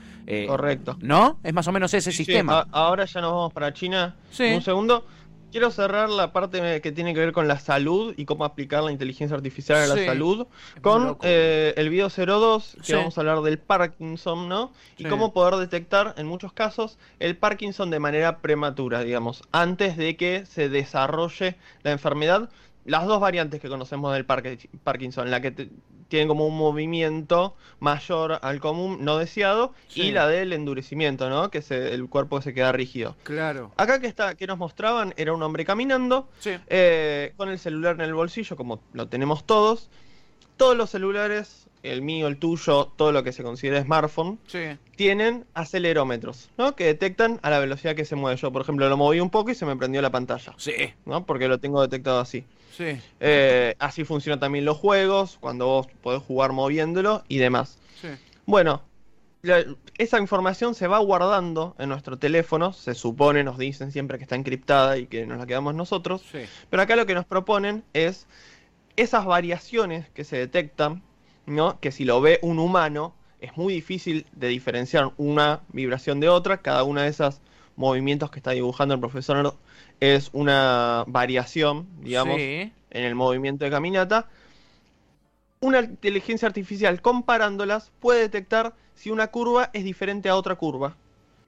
Correcto. 0.47 0.97
¿No? 1.01 1.39
Es 1.43 1.53
más 1.53 1.67
o 1.69 1.73
menos 1.73 1.93
ese 1.95 2.11
Sí, 2.13 2.19
sistema. 2.25 2.67
ahora 2.73 3.05
ya 3.05 3.21
nos 3.31 3.37
vamos 3.39 3.53
para 3.53 3.73
China. 3.73 4.17
Sí. 4.31 4.45
Un 4.53 4.63
segundo. 4.63 5.07
Quiero 5.53 5.73
cerrar 5.73 6.09
la 6.09 6.33
parte 6.33 6.81
que 6.81 6.93
tiene 6.93 7.13
que 7.13 7.19
ver 7.19 7.33
con 7.33 7.49
la 7.49 7.59
salud 7.59 8.15
y 8.17 8.25
cómo 8.25 8.45
aplicar 8.45 8.85
la 8.85 8.93
inteligencia 8.93 9.37
artificial 9.37 9.79
a 9.79 9.87
la 9.89 10.05
salud 10.07 10.47
con 10.81 11.19
eh, 11.23 11.75
el 11.77 11.89
video 11.91 12.09
02, 12.09 12.77
que 12.79 12.85
Sí. 12.85 12.93
vamos 12.93 13.19
a 13.19 13.21
hablar 13.23 13.41
del 13.41 13.59
Parkinson, 13.59 14.49
¿no? 14.49 14.73
Y 14.97 15.07
cómo 15.07 15.33
poder 15.33 15.57
detectar 15.57 16.15
en 16.19 16.29
muchos 16.29 16.53
casos 16.53 16.99
el 17.19 17.37
Parkinson 17.37 17.91
de 17.91 17.99
manera 17.99 18.39
prematura, 18.39 19.03
digamos, 19.03 19.43
antes 19.51 19.97
de 19.97 20.17
que 20.17 20.47
se 20.47 20.69
desarrolle 20.69 21.57
la 21.83 21.91
enfermedad. 21.91 22.49
Las 22.85 23.07
dos 23.07 23.21
variantes 23.21 23.61
que 23.61 23.69
conocemos 23.69 24.13
del 24.15 24.25
Parque- 24.25 24.69
Parkinson, 24.85 25.31
la 25.31 25.41
que 25.41 25.51
te- 25.51 25.71
tiene 26.09 26.27
como 26.27 26.45
un 26.47 26.57
movimiento 26.57 27.55
mayor 27.79 28.41
al 28.43 28.59
común 28.59 28.99
no 29.05 29.17
deseado 29.19 29.75
Sí. 29.87 30.03
y 30.03 30.11
la 30.13 30.27
del 30.27 30.53
endurecimiento, 30.53 31.31
¿no? 31.31 31.51
Que 31.53 31.63
se, 31.63 31.95
el 31.95 32.09
cuerpo 32.09 32.43
se 32.43 32.53
queda 32.53 32.73
rígido. 32.73 33.17
Claro. 33.23 33.71
Acá 33.77 34.01
que 34.01 34.09
está, 34.09 34.35
que 34.35 34.49
nos 34.49 34.59
mostraban, 34.59 35.15
era 35.17 35.33
un 35.33 35.43
hombre 35.43 35.65
caminando, 35.65 36.29
Sí. 36.41 36.51
eh, 36.67 37.33
con 37.37 37.49
el 37.49 37.61
celular 37.61 37.95
en 37.95 38.01
el 38.01 38.15
bolsillo, 38.15 38.57
como 38.57 38.81
lo 38.93 39.07
tenemos 39.09 39.45
todos. 39.47 39.89
Todos 40.57 40.77
los 40.77 40.91
celulares, 40.91 41.69
el 41.83 42.03
mío, 42.03 42.27
el 42.27 42.37
tuyo, 42.39 42.93
todo 42.97 43.11
lo 43.13 43.23
que 43.25 43.33
se 43.33 43.43
considera 43.43 43.83
smartphone, 43.83 44.39
Sí. 44.47 44.77
tienen 44.97 45.47
acelerómetros, 45.55 46.51
¿no? 46.59 46.77
Que 46.77 46.85
detectan 46.85 47.41
a 47.43 47.51
la 47.51 47.59
velocidad 47.59 47.95
que 47.95 48.05
se 48.05 48.17
mueve. 48.17 48.37
Yo, 48.37 48.53
por 48.53 48.63
ejemplo, 48.63 48.89
lo 48.89 48.97
moví 48.97 49.21
un 49.21 49.31
poco 49.31 49.51
y 49.51 49.55
se 49.55 49.65
me 49.67 49.77
prendió 49.77 50.03
la 50.03 50.11
pantalla, 50.11 50.53
Sí. 50.59 50.73
¿no? 51.07 51.25
Porque 51.25 51.49
lo 51.49 51.59
tengo 51.59 51.81
detectado 51.81 52.21
así. 52.21 52.45
Sí. 52.77 52.99
Eh, 53.21 53.75
así 53.79 54.05
funcionan 54.05 54.41
también 54.41 54.65
los 54.65 54.77
juegos, 54.79 55.39
cuando 55.41 55.67
vos 55.67 55.87
podés 56.03 56.23
jugar 56.23 56.53
moviéndolo 56.53 57.25
y 57.29 57.39
demás. 57.39 57.79
Sí. 58.01 58.09
Bueno, 58.47 58.83
la- 59.43 59.65
esa 59.97 60.19
información 60.19 60.75
se 60.75 60.87
va 60.87 60.99
guardando 60.99 61.75
en 61.79 61.89
nuestro 61.89 62.19
teléfono, 62.19 62.73
se 62.75 62.95
supone, 62.95 63.43
nos 63.43 63.57
dicen 63.59 63.91
siempre 63.91 64.19
que 64.19 64.25
está 64.25 64.37
encriptada 64.37 64.99
y 64.99 65.07
que 65.07 65.25
nos 65.27 65.39
la 65.39 65.47
quedamos 65.47 65.75
nosotros, 65.75 66.23
Sí. 66.31 66.41
pero 66.69 66.83
acá 66.83 66.95
lo 66.97 67.07
que 67.07 67.15
nos 67.15 67.25
proponen 67.25 67.85
es 67.95 68.27
esas 68.97 69.25
variaciones 69.25 70.09
que 70.11 70.25
se 70.25 70.37
detectan, 70.37 71.03
¿no? 71.51 71.79
Que 71.81 71.93
si 71.93 72.05
lo 72.05 72.21
ve 72.21 72.39
un 72.43 72.59
humano, 72.59 73.15
es 73.41 73.57
muy 73.57 73.75
difícil 73.75 74.27
de 74.33 74.49
diferenciar 74.49 75.13
una 75.17 75.61
vibración 75.73 76.21
de 76.21 76.29
otra, 76.29 76.59
cada 76.59 76.85
una 76.85 77.03
de 77.03 77.09
esas 77.09 77.41
movimientos 77.77 78.31
que 78.31 78.39
está 78.39 78.51
dibujando 78.51 78.95
el 78.95 79.01
profesor 79.01 79.55
es 80.01 80.31
una 80.33 81.05
variación, 81.07 81.87
digamos, 82.01 82.37
Sí. 82.37 82.73
en 82.91 83.05
el 83.05 83.15
movimiento 83.15 83.65
de 83.65 83.71
caminata. 83.71 84.29
una 85.63 85.81
inteligencia 85.81 86.49
artificial 86.49 87.03
comparándolas 87.03 87.93
puede 88.01 88.21
detectar 88.21 88.73
si 88.95 89.11
una 89.11 89.27
curva 89.27 89.69
es 89.75 89.85
diferente 89.85 90.31
a 90.31 90.37
otra 90.37 90.55
curva. 90.55 90.97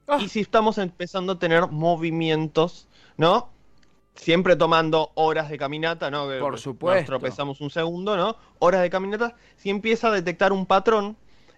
Ah. 0.06 0.18
Y 0.20 0.28
si 0.28 0.40
estamos 0.40 0.76
empezando 0.76 1.32
a 1.32 1.38
tener 1.38 1.68
movimientos, 1.68 2.88
¿no? 3.16 3.48
Siempre 4.14 4.56
tomando 4.56 5.10
horas 5.14 5.48
de 5.48 5.56
caminata, 5.58 6.10
¿no? 6.10 6.26
Por 6.26 6.52
nos 6.52 6.60
supuesto. 6.60 7.06
tropezamos 7.06 7.60
un 7.60 7.70
segundo, 7.70 8.16
¿no? 8.16 8.36
Horas 8.58 8.82
de 8.82 8.90
caminata. 8.90 9.34
Si 9.56 9.70
empieza 9.70 10.08
a 10.08 10.10
detectar 10.10 10.52
un 10.52 10.66
patrón 10.66 11.16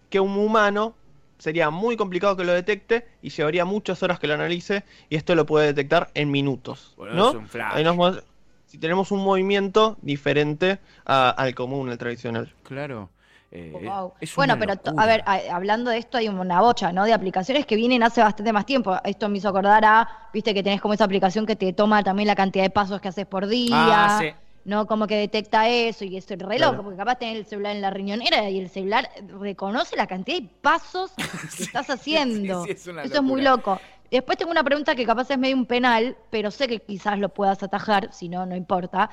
que 0.09 0.21
un 0.21 0.37
humano 0.39 0.95
sería 1.39 1.71
muy 1.71 1.97
complicado 1.97 2.37
que 2.37 2.45
lo 2.45 2.53
detecte 2.53 3.07
y 3.21 3.31
llevaría 3.31 3.65
muchas 3.65 4.03
horas 4.05 4.21
que 4.21 4.29
lo 4.29 4.35
analice 4.35 4.85
y 5.11 5.17
esto 5.17 5.35
lo 5.35 5.47
puede 5.47 5.67
detectar 5.67 6.11
en 6.15 6.31
minutos, 6.31 6.95
Bueno, 6.97 7.15
¿no? 7.15 7.29
es 7.31 7.35
un 7.35 7.49
flash. 7.49 7.73
Ahí 7.75 7.85
nos 7.85 8.23
si 8.67 8.79
tenemos 8.79 9.11
un 9.11 9.23
movimiento 9.23 9.97
diferente 10.03 10.79
a- 11.05 11.31
al 11.31 11.55
común, 11.55 11.91
al 11.91 11.99
tradicional. 11.99 12.53
Claro. 12.63 13.11
Eh, 13.57 13.71
Wow. 13.73 14.13
Bueno, 14.35 14.59
pero 14.59 14.75
a 14.97 15.07
ver, 15.07 15.23
a- 15.27 15.41
hablando 15.55 15.91
de 15.93 15.99
esto, 15.99 16.19
hay 16.19 16.29
una 16.29 16.61
bocha, 16.61 16.93
¿no? 16.93 17.05
De 17.05 17.13
aplicaciones 17.13 17.65
que 17.67 17.77
vienen 17.77 18.03
hace 18.03 18.21
bastante 18.21 18.53
más 18.53 18.67
tiempo. 18.67 18.97
Esto 19.05 19.29
me 19.29 19.39
hizo 19.39 19.49
acordar 19.49 19.85
a, 19.85 20.09
viste 20.33 20.53
que 20.53 20.63
tenés 20.63 20.81
como 20.81 20.95
esa 20.95 21.05
aplicación 21.05 21.47
que 21.47 21.55
te 21.55 21.73
toma 21.73 22.03
también 22.03 22.27
la 22.27 22.35
cantidad 22.35 22.65
de 22.65 22.71
pasos 22.71 23.01
que 23.01 23.09
haces 23.09 23.27
por 23.27 23.47
día. 23.47 23.73
Ah, 24.07 24.19
sí. 24.21 24.31
¿no? 24.65 24.87
Como 24.87 25.07
que 25.07 25.17
detecta 25.17 25.69
eso 25.69 26.05
y 26.05 26.17
es 26.17 26.27
re 26.29 26.57
Claro. 26.57 26.73
loco, 26.73 26.83
porque 26.85 26.97
capaz 26.97 27.17
tenés 27.17 27.37
el 27.37 27.45
celular 27.47 27.77
en 27.77 27.83
la 27.83 27.91
riñonera 27.91 28.49
y 28.51 28.59
el 28.59 28.71
celular 28.71 29.09
reconoce 29.39 29.95
la 29.95 30.07
cantidad 30.07 30.39
de 30.41 30.49
pasos 30.63 31.13
que 31.57 31.63
estás 31.65 31.91
haciendo. 31.91 32.65
sí, 32.65 32.71
es 32.73 32.87
una 32.87 33.03
eso 33.05 33.15
es 33.17 33.23
muy 33.23 33.41
loco. 33.43 33.79
Después 34.11 34.39
tengo 34.39 34.51
una 34.51 34.65
pregunta 34.65 34.95
que 34.95 35.05
capaz 35.05 35.31
es 35.31 35.39
medio 35.39 35.55
un 35.57 35.67
penal, 35.67 36.17
pero 36.31 36.51
sé 36.51 36.67
que 36.67 36.81
quizás 36.81 37.19
lo 37.19 37.29
puedas 37.29 37.63
atajar, 37.63 38.13
si 38.13 38.29
no, 38.29 38.47
no 38.47 38.57
importa. 38.57 39.11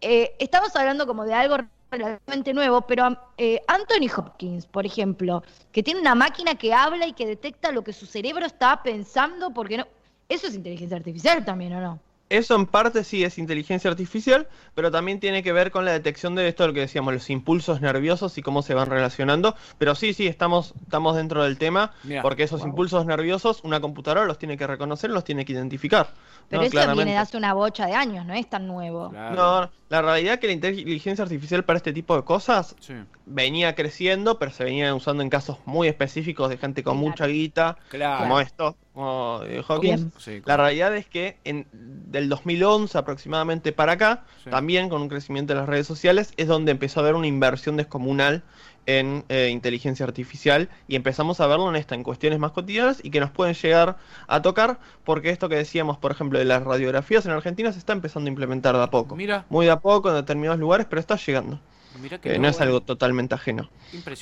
Eh, 0.00 0.34
estamos 0.38 0.74
hablando 0.76 1.06
como 1.06 1.24
de 1.24 1.34
algo 1.34 1.56
relativamente 1.92 2.54
nuevo, 2.54 2.82
pero 2.82 3.16
eh, 3.36 3.60
Anthony 3.68 4.10
Hopkins, 4.16 4.66
por 4.66 4.86
ejemplo, 4.86 5.42
que 5.70 5.82
tiene 5.82 6.00
una 6.00 6.14
máquina 6.14 6.54
que 6.54 6.72
habla 6.72 7.06
y 7.06 7.12
que 7.12 7.26
detecta 7.26 7.70
lo 7.72 7.82
que 7.84 7.92
su 7.92 8.06
cerebro 8.06 8.46
está 8.46 8.82
pensando, 8.82 9.52
porque 9.52 9.78
no... 9.78 9.86
Eso 10.28 10.46
es 10.46 10.54
inteligencia 10.54 10.96
artificial 10.96 11.44
también, 11.44 11.74
¿o 11.74 11.80
no? 11.80 12.00
Eso 12.32 12.54
en 12.56 12.66
parte 12.66 13.04
sí 13.04 13.24
es 13.24 13.36
inteligencia 13.38 13.90
artificial, 13.90 14.48
pero 14.74 14.90
también 14.90 15.20
tiene 15.20 15.42
que 15.42 15.52
ver 15.52 15.70
con 15.70 15.84
la 15.84 15.92
detección 15.92 16.34
de 16.34 16.48
esto, 16.48 16.66
lo 16.66 16.72
que 16.72 16.80
decíamos, 16.80 17.12
los 17.12 17.28
impulsos 17.30 17.80
nerviosos 17.80 18.38
y 18.38 18.42
cómo 18.42 18.62
se 18.62 18.74
van 18.74 18.88
relacionando. 18.88 19.54
Pero 19.78 19.94
sí, 19.94 20.14
sí, 20.14 20.26
estamos, 20.26 20.74
estamos 20.82 21.14
dentro 21.16 21.44
del 21.44 21.58
tema, 21.58 21.92
Mirá. 22.04 22.22
porque 22.22 22.44
esos 22.44 22.62
impulsos 22.64 23.04
nerviosos, 23.06 23.60
una 23.64 23.80
computadora 23.80 24.24
los 24.24 24.38
tiene 24.38 24.56
que 24.56 24.66
reconocer, 24.66 25.10
los 25.10 25.24
tiene 25.24 25.44
que 25.44 25.52
identificar. 25.52 26.08
Pero 26.48 26.62
¿no? 26.62 26.66
eso 26.66 26.72
Claramente. 26.72 27.04
viene 27.04 27.12
de 27.12 27.18
hace 27.18 27.36
una 27.36 27.52
bocha 27.54 27.86
de 27.86 27.94
años, 27.94 28.24
no 28.26 28.34
es 28.34 28.48
tan 28.48 28.66
nuevo. 28.66 29.10
Claro. 29.10 29.34
No, 29.36 29.70
la 29.90 30.02
realidad 30.02 30.34
es 30.34 30.40
que 30.40 30.46
la 30.46 30.52
inteligencia 30.54 31.22
artificial 31.22 31.64
para 31.64 31.76
este 31.76 31.92
tipo 31.92 32.16
de 32.16 32.24
cosas 32.24 32.74
Sí, 32.80 32.94
venía 33.26 33.74
creciendo, 33.74 34.38
pero 34.38 34.50
se 34.50 34.64
venía 34.64 34.94
usando 34.94 35.22
en 35.22 35.28
casos 35.30 35.58
muy 35.66 35.86
específicos 35.88 36.48
de 36.48 36.56
gente 36.56 36.82
con 36.82 36.94
Claro. 36.94 37.08
mucha 37.10 37.26
guita, 37.26 37.76
claro. 37.88 38.20
como 38.22 38.40
esto, 38.40 38.76
como 38.94 39.40
de 39.40 39.64
Hawkins. 39.66 40.00
Bien. 40.00 40.12
Sí, 40.18 40.42
La 40.44 40.56
realidad 40.56 40.94
es 40.96 41.06
que 41.06 41.38
en, 41.44 41.66
del 41.72 42.28
2011 42.28 42.96
aproximadamente 42.98 43.72
para 43.72 43.92
acá, 43.92 44.24
Sí. 44.44 44.50
también 44.50 44.88
con 44.88 45.02
un 45.02 45.08
crecimiento 45.08 45.54
de 45.54 45.60
las 45.60 45.68
redes 45.68 45.86
sociales, 45.86 46.32
es 46.36 46.46
donde 46.48 46.72
empezó 46.72 47.00
a 47.00 47.02
haber 47.04 47.14
una 47.14 47.26
inversión 47.26 47.76
descomunal 47.76 48.42
en 48.84 49.24
eh, 49.28 49.48
inteligencia 49.50 50.04
artificial 50.04 50.68
y 50.88 50.96
empezamos 50.96 51.40
a 51.40 51.46
verlo 51.46 51.68
en 51.70 51.76
esta, 51.76 51.94
en 51.94 52.02
cuestiones 52.02 52.38
más 52.40 52.50
cotidianas 52.50 52.98
y 53.04 53.10
que 53.10 53.20
nos 53.20 53.30
pueden 53.30 53.54
llegar 53.54 53.96
a 54.26 54.42
tocar, 54.42 54.78
porque 55.04 55.30
esto 55.30 55.48
que 55.48 55.54
decíamos, 55.54 55.98
por 55.98 56.10
ejemplo, 56.10 56.38
de 56.40 56.44
las 56.44 56.64
radiografías 56.64 57.24
en 57.24 57.30
Argentina 57.32 57.72
se 57.72 57.78
está 57.78 57.92
empezando 57.92 58.26
a 58.28 58.30
implementar 58.32 58.76
de 58.76 58.82
a 58.82 58.90
poco. 58.90 59.14
Mira, 59.14 59.44
Muy 59.50 59.66
de 59.66 59.72
a 59.72 59.78
poco 59.80 60.08
en 60.08 60.16
determinados 60.16 60.58
lugares, 60.58 60.86
pero 60.90 60.98
está 60.98 61.16
llegando. 61.16 61.60
Mira 62.00 62.16
Eh, 62.16 62.20
que 62.20 62.38
no 62.38 62.48
es 62.48 62.60
algo 62.60 62.80
totalmente 62.80 63.34
ajeno. 63.34 63.68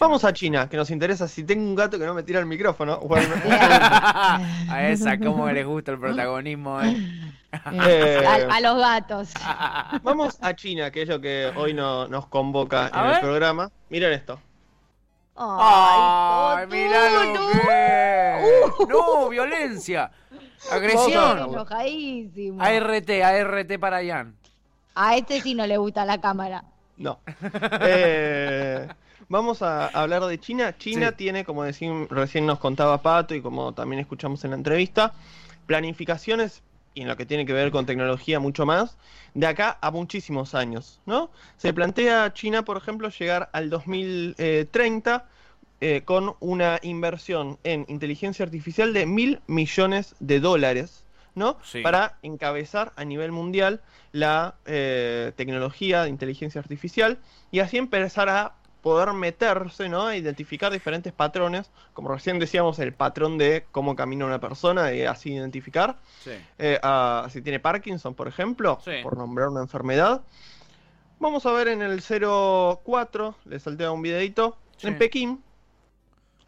Vamos 0.01 0.25
a 0.25 0.33
China, 0.33 0.69
que 0.69 0.77
nos 0.77 0.91
interesa. 0.91 1.29
Si 1.29 1.45
tengo 1.45 1.63
un 1.63 1.75
gato 1.75 1.99
que 1.99 2.05
no 2.07 2.15
me 2.15 2.23
tira 2.23 2.41
el 2.41 2.47
micrófono, 2.47 2.99
bueno, 3.03 3.35
a 3.49 4.89
esa, 4.89 5.19
cómo 5.19 5.51
les 5.51 5.67
gusta 5.67 5.93
el 5.93 5.99
protagonismo, 5.99 6.81
eh. 6.83 6.97
Eh, 7.85 8.25
A, 8.27 8.55
a 8.57 8.61
los 8.61 8.79
gatos. 8.79 9.31
Vamos 10.03 10.39
a 10.41 10.55
China, 10.55 10.91
que 10.91 11.03
es 11.03 11.09
lo 11.09 11.21
que 11.21 11.51
hoy 11.57 11.75
no- 11.75 12.07
nos 12.09 12.27
convoca 12.27 12.87
A 12.93 13.01
en 13.01 13.07
ver. 13.07 13.15
el 13.17 13.21
programa. 13.21 13.71
Miren 13.89 14.13
esto. 14.13 14.39
¡Ay, 15.43 16.65
Cotu, 16.67 16.77
mira 16.77 17.11
lo 17.11 17.25
no. 17.33 17.49
que! 17.51 18.87
¡No, 18.89 19.29
violencia! 19.31 20.11
¡Agresión! 20.71 21.39
enojadísimo. 21.39 22.63
ART, 22.63 23.11
ART 23.25 23.79
para 23.81 24.03
Ian. 24.03 24.37
A 24.95 25.17
este 25.17 25.41
sí 25.41 25.55
no 25.55 25.67
le 25.67 25.79
gusta 25.79 26.05
la 26.05 26.21
cámara. 26.21 26.65
No. 27.01 27.19
Eh, 27.83 28.87
vamos 29.29 29.63
a 29.63 29.87
hablar 29.89 30.25
de 30.27 30.39
China. 30.39 30.77
China 30.77 31.09
Sí. 31.11 31.15
tiene, 31.17 31.45
como 31.45 31.65
decían, 31.65 32.09
recién 32.09 32.47
nos 32.47 32.59
contaba 32.59 33.03
Pato 33.03 33.35
y 33.35 33.41
como 33.41 33.73
también 33.73 34.01
escuchamos 34.01 34.45
en 34.45 34.51
la 34.51 34.57
entrevista, 34.57 35.13
planificaciones 35.67 36.63
y 36.95 37.03
en 37.03 37.09
lo 37.09 37.17
que 37.17 37.25
tiene 37.27 37.47
que 37.47 37.53
ver 37.53 37.71
con 37.71 37.87
tecnología 37.87 38.41
mucho 38.41 38.67
más, 38.67 38.97
de 39.35 39.47
acá 39.47 39.79
a 39.81 39.91
muchísimos 39.91 40.55
años, 40.55 41.01
¿no? 41.07 41.31
Se 41.57 41.73
plantea 41.73 42.33
China, 42.35 42.65
por 42.65 42.77
ejemplo, 42.77 43.09
llegar 43.11 43.49
al 43.53 43.71
2030 43.71 45.25
eh, 45.81 46.03
con 46.05 46.35
una 46.41 46.79
inversión 46.83 47.59
en 47.65 47.87
inteligencia 47.89 48.45
artificial 48.45 48.93
de 48.93 49.07
mil 49.07 49.41
millones 49.47 50.15
de 50.21 50.41
dólares, 50.41 51.05
¿no? 51.41 51.57
Sí. 51.65 51.81
Para 51.83 52.19
encabezar 52.23 52.93
a 52.95 53.05
nivel 53.05 53.33
mundial 53.33 53.81
la 54.13 54.55
eh, 54.67 55.33
tecnología 55.37 56.05
de 56.05 56.09
inteligencia 56.11 56.61
artificial 56.61 57.19
y 57.51 57.59
así 57.59 57.77
empezar 57.79 58.29
a 58.29 58.55
poder 58.83 59.13
meterse, 59.13 59.89
¿no? 59.91 60.07
A 60.07 60.17
identificar 60.17 60.73
diferentes 60.73 61.13
patrones, 61.13 61.71
como 61.93 62.09
recién 62.09 62.39
decíamos, 62.39 62.79
el 62.79 62.95
patrón 62.95 63.37
de 63.37 63.67
cómo 63.73 63.95
camina 63.97 64.25
una 64.25 64.41
persona 64.41 64.95
y 64.95 65.03
así 65.03 65.33
identificar. 65.35 65.97
Sí. 66.25 66.31
Eh, 66.59 66.79
a- 66.83 67.27
si 67.31 67.43
tiene 67.43 67.59
Parkinson, 67.61 68.15
por 68.15 68.27
ejemplo, 68.29 68.79
Sí. 68.85 68.93
por 69.03 69.19
nombrar 69.19 69.49
una 69.49 69.61
enfermedad. 69.61 70.23
Vamos 71.19 71.45
a 71.45 71.53
ver 71.53 71.69
en 71.69 71.83
el 71.83 72.01
04, 72.01 73.35
le 73.45 73.59
saltea 73.61 73.91
un 73.93 74.01
videito, 74.01 74.57
Sí. 74.79 74.87
en 74.87 74.97
Pekín 74.99 75.43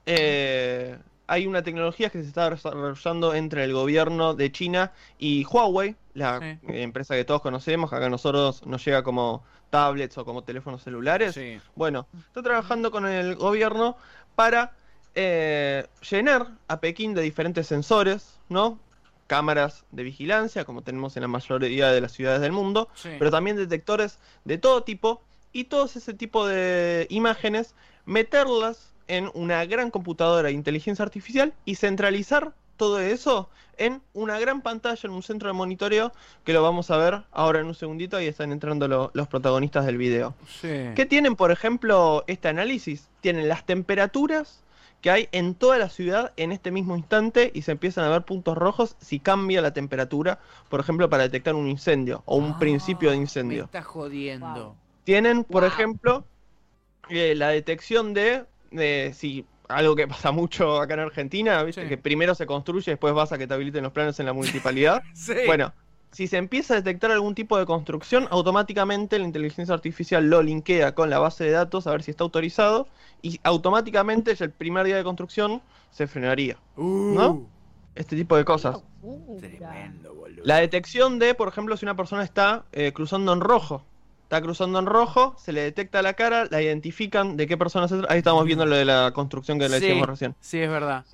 eh, 0.07 0.99
hay 1.27 1.47
una 1.47 1.63
tecnología 1.63 2.11
que 2.11 2.21
se 2.23 2.29
está 2.29 2.51
desarrollando 2.51 3.35
entre 3.35 3.65
el 3.65 3.73
gobierno 3.73 4.35
de 4.35 4.51
China 4.53 4.93
y 5.19 5.45
Huawei, 5.45 5.97
la 6.15 6.41
Sí. 6.41 6.59
empresa 6.83 7.15
que 7.15 7.25
todos 7.25 7.41
conocemos, 7.41 7.89
que 7.91 7.97
acá 7.97 8.07
a 8.07 8.11
nosotros 8.11 8.67
nos 8.67 8.85
llega 8.85 9.03
como 9.03 9.43
tablets 9.71 10.19
o 10.19 10.25
como 10.25 10.43
teléfonos 10.43 10.83
celulares. 10.83 11.35
Sí. 11.35 11.59
Bueno, 11.75 12.07
está 12.27 12.43
trabajando 12.43 12.91
con 12.91 13.07
el 13.07 13.37
gobierno 13.37 13.97
para 14.35 14.73
eh, 15.15 15.87
llenar 16.11 16.49
a 16.69 16.81
Pekín 16.81 17.13
de 17.15 17.21
diferentes 17.23 17.67
sensores, 17.67 18.39
¿no? 18.49 18.79
Cámaras 19.27 19.85
de 19.91 20.03
vigilancia, 20.03 20.65
como 20.65 20.83
tenemos 20.83 21.17
en 21.17 21.23
la 21.23 21.29
mayoría 21.29 21.89
de 21.93 22.01
las 22.01 22.13
ciudades 22.13 22.41
del 22.41 22.53
mundo, 22.53 22.89
Sí. 22.95 23.11
pero 23.19 23.31
también 23.31 23.57
detectores 23.57 24.19
de 24.45 24.59
todo 24.59 24.83
tipo 24.83 25.23
y 25.53 25.65
todos 25.65 25.97
ese 25.97 26.15
tipo 26.15 26.47
de 26.47 27.07
imágenes, 27.11 27.75
meterlas 28.05 28.93
en 29.09 29.31
una 29.35 29.65
gran 29.65 29.91
computadora 29.91 30.49
de 30.49 30.55
inteligencia 30.55 31.03
artificial 31.05 31.53
y 31.65 31.75
centralizar 31.75 32.53
todo 32.77 33.01
eso 33.01 33.49
en 33.79 34.01
una 34.13 34.39
gran 34.39 34.61
pantalla, 34.63 35.01
en 35.05 35.11
un 35.11 35.23
centro 35.23 35.49
de 35.49 35.53
monitoreo, 35.55 36.13
que 36.45 36.53
lo 36.53 36.63
vamos 36.63 36.91
a 36.91 36.97
ver 36.97 37.23
ahora 37.33 37.61
en 37.61 37.67
un 37.67 37.75
segundito, 37.75 38.17
ahí 38.17 38.27
están 38.27 38.53
entrando 38.53 38.87
lo- 38.89 39.11
los 39.15 39.29
protagonistas 39.29 39.87
del 39.87 39.99
video. 39.99 40.35
Sí. 40.61 40.69
¿Qué 40.95 41.07
tienen, 41.07 41.37
por 41.37 41.51
ejemplo, 41.51 42.25
este 42.27 42.49
análisis? 42.49 43.09
Tienen 43.21 43.49
las 43.49 43.65
temperaturas 43.67 44.63
que 45.01 45.11
hay 45.11 45.29
en 45.33 45.55
toda 45.57 45.79
la 45.79 45.89
ciudad 45.89 46.33
en 46.37 46.53
este 46.53 46.71
mismo 46.71 46.97
instante 46.97 47.51
y 47.55 47.63
se 47.63 47.73
empiezan 47.73 48.05
a 48.05 48.09
ver 48.09 48.23
puntos 48.23 48.57
rojos 48.57 48.95
si 49.01 49.19
cambia 49.19 49.61
la 49.61 49.73
temperatura, 49.73 50.39
por 50.69 50.79
ejemplo, 50.81 51.11
para 51.11 51.25
detectar 51.25 51.55
un 51.57 51.67
incendio 51.69 52.23
o 52.25 52.37
un 52.37 52.53
Ah, 52.53 52.59
principio 52.59 53.11
de 53.11 53.17
Me 53.17 53.23
incendio. 53.23 53.65
está 53.65 53.83
jodiendo. 53.83 54.47
Wow. 54.65 54.77
Tienen, 55.05 55.45
por 55.45 55.63
Wow. 55.63 55.71
ejemplo, 55.73 56.25
eh, 57.09 57.35
la 57.35 57.49
detección 57.49 58.15
de, 58.15 58.45
de 58.71 59.13
si 59.15 59.45
algo 59.69 59.97
que 59.97 60.07
pasa 60.07 60.33
mucho 60.33 60.81
acá 60.81 60.95
en 60.95 61.01
Argentina, 61.01 61.63
¿viste? 61.63 61.83
Sí. 61.83 61.89
que 61.89 61.97
primero 61.99 62.35
se 62.35 62.47
construye, 62.47 62.91
después 62.93 63.15
vas 63.15 63.33
a 63.33 63.39
que 63.39 63.47
te 63.47 63.55
habiliten 63.55 63.83
los 63.83 63.93
planes 63.93 64.19
en 64.21 64.27
la 64.27 64.33
municipalidad. 64.33 65.03
Sí. 65.15 65.35
Bueno, 65.47 65.73
si 66.11 66.27
se 66.27 66.37
empieza 66.37 66.75
a 66.75 66.77
detectar 66.77 67.11
algún 67.11 67.35
tipo 67.35 67.59
de 67.59 67.65
construcción, 67.65 68.29
automáticamente 68.31 69.19
la 69.19 69.25
inteligencia 69.25 69.75
artificial 69.75 70.29
lo 70.29 70.43
linkea 70.43 70.95
con 70.95 71.09
la 71.09 71.19
base 71.19 71.45
de 71.45 71.53
datos 71.53 71.87
a 71.87 71.91
ver 71.93 72.03
si 72.03 72.11
está 72.11 72.23
autorizado 72.25 72.87
y 73.23 73.41
automáticamente 73.45 74.35
ya 74.35 74.45
el 74.45 74.51
primer 74.51 74.85
día 74.85 74.97
de 74.97 75.05
construcción 75.05 75.63
se 75.91 76.07
frenaría. 76.07 76.59
Uh, 76.77 77.15
¿no? 77.15 77.47
Este 77.95 78.15
tipo 78.15 78.37
de 78.37 78.45
cosas. 78.45 78.83
Tremendo, 79.41 80.15
boludo. 80.15 80.43
La 80.45 80.57
detección 80.59 81.19
de, 81.19 81.35
por 81.35 81.49
ejemplo, 81.49 81.77
si 81.79 81.85
una 81.87 81.97
persona 81.97 82.25
está 82.25 82.65
eh, 82.73 82.93
cruzando 82.93 83.33
en 83.33 83.41
rojo. 83.41 83.83
Está 84.33 84.41
cruzando 84.41 84.79
en 84.79 84.87
rojo, 84.87 85.35
se 85.39 85.53
le 85.53 85.61
detecta 85.61 86.01
la 86.01 86.15
cara, 86.15 86.47
la 86.51 86.63
identifican 86.63 87.37
de 87.37 87.47
qué 87.47 87.59
persona 87.59 87.87
se 87.87 87.99
trata. 87.99 88.15
Ahí 88.15 88.21
estamos 88.21 88.47
viendo 88.47 88.65
lo 88.65 88.75
de 88.77 88.87
la 88.87 89.13
construcción 89.15 89.59
que 89.59 89.69
le 89.69 89.79
Sí, 89.79 89.85
decíamos 89.85 90.09
recién. 90.09 90.35
Sí, 90.41 90.59
es 90.59 90.71
verdad. 90.71 91.05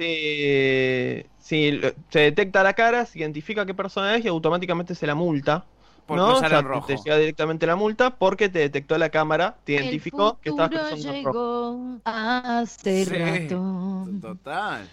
Lo- 1.72 1.90
se 2.10 2.20
detecta 2.20 2.62
la 2.62 2.75
cara, 2.75 3.06
se 3.06 3.18
identifica 3.18 3.66
qué 3.66 3.75
persona 3.75 4.14
es 4.14 4.25
y 4.25 4.28
automáticamente 4.28 4.94
se 4.94 5.04
la 5.08 5.16
multa, 5.16 5.66
Por 6.06 6.16
¿no? 6.18 6.26
cruzar 6.26 6.46
O 6.46 6.48
sea, 6.50 6.58
en 6.60 6.64
rojo. 6.66 6.87
te 6.87 6.96
llega 6.96 7.18
directamente 7.18 7.66
la 7.66 7.75
multa 7.75 8.18
porque 8.18 8.48
te 8.48 8.60
detectó 8.60 8.96
la 8.98 9.10
cámara, 9.10 9.58
te 9.64 9.72
identificó 9.72 10.38
que 10.40 10.50
estabas 10.50 10.70
futuro 10.70 10.88
cruzando 10.88 11.12
en 11.18 11.25
rojo. 11.25 11.30
llegó 11.32 12.00
hace 12.04 13.04
Sí, 13.04 13.14
rato. 13.18 14.18
Total. 14.22 14.88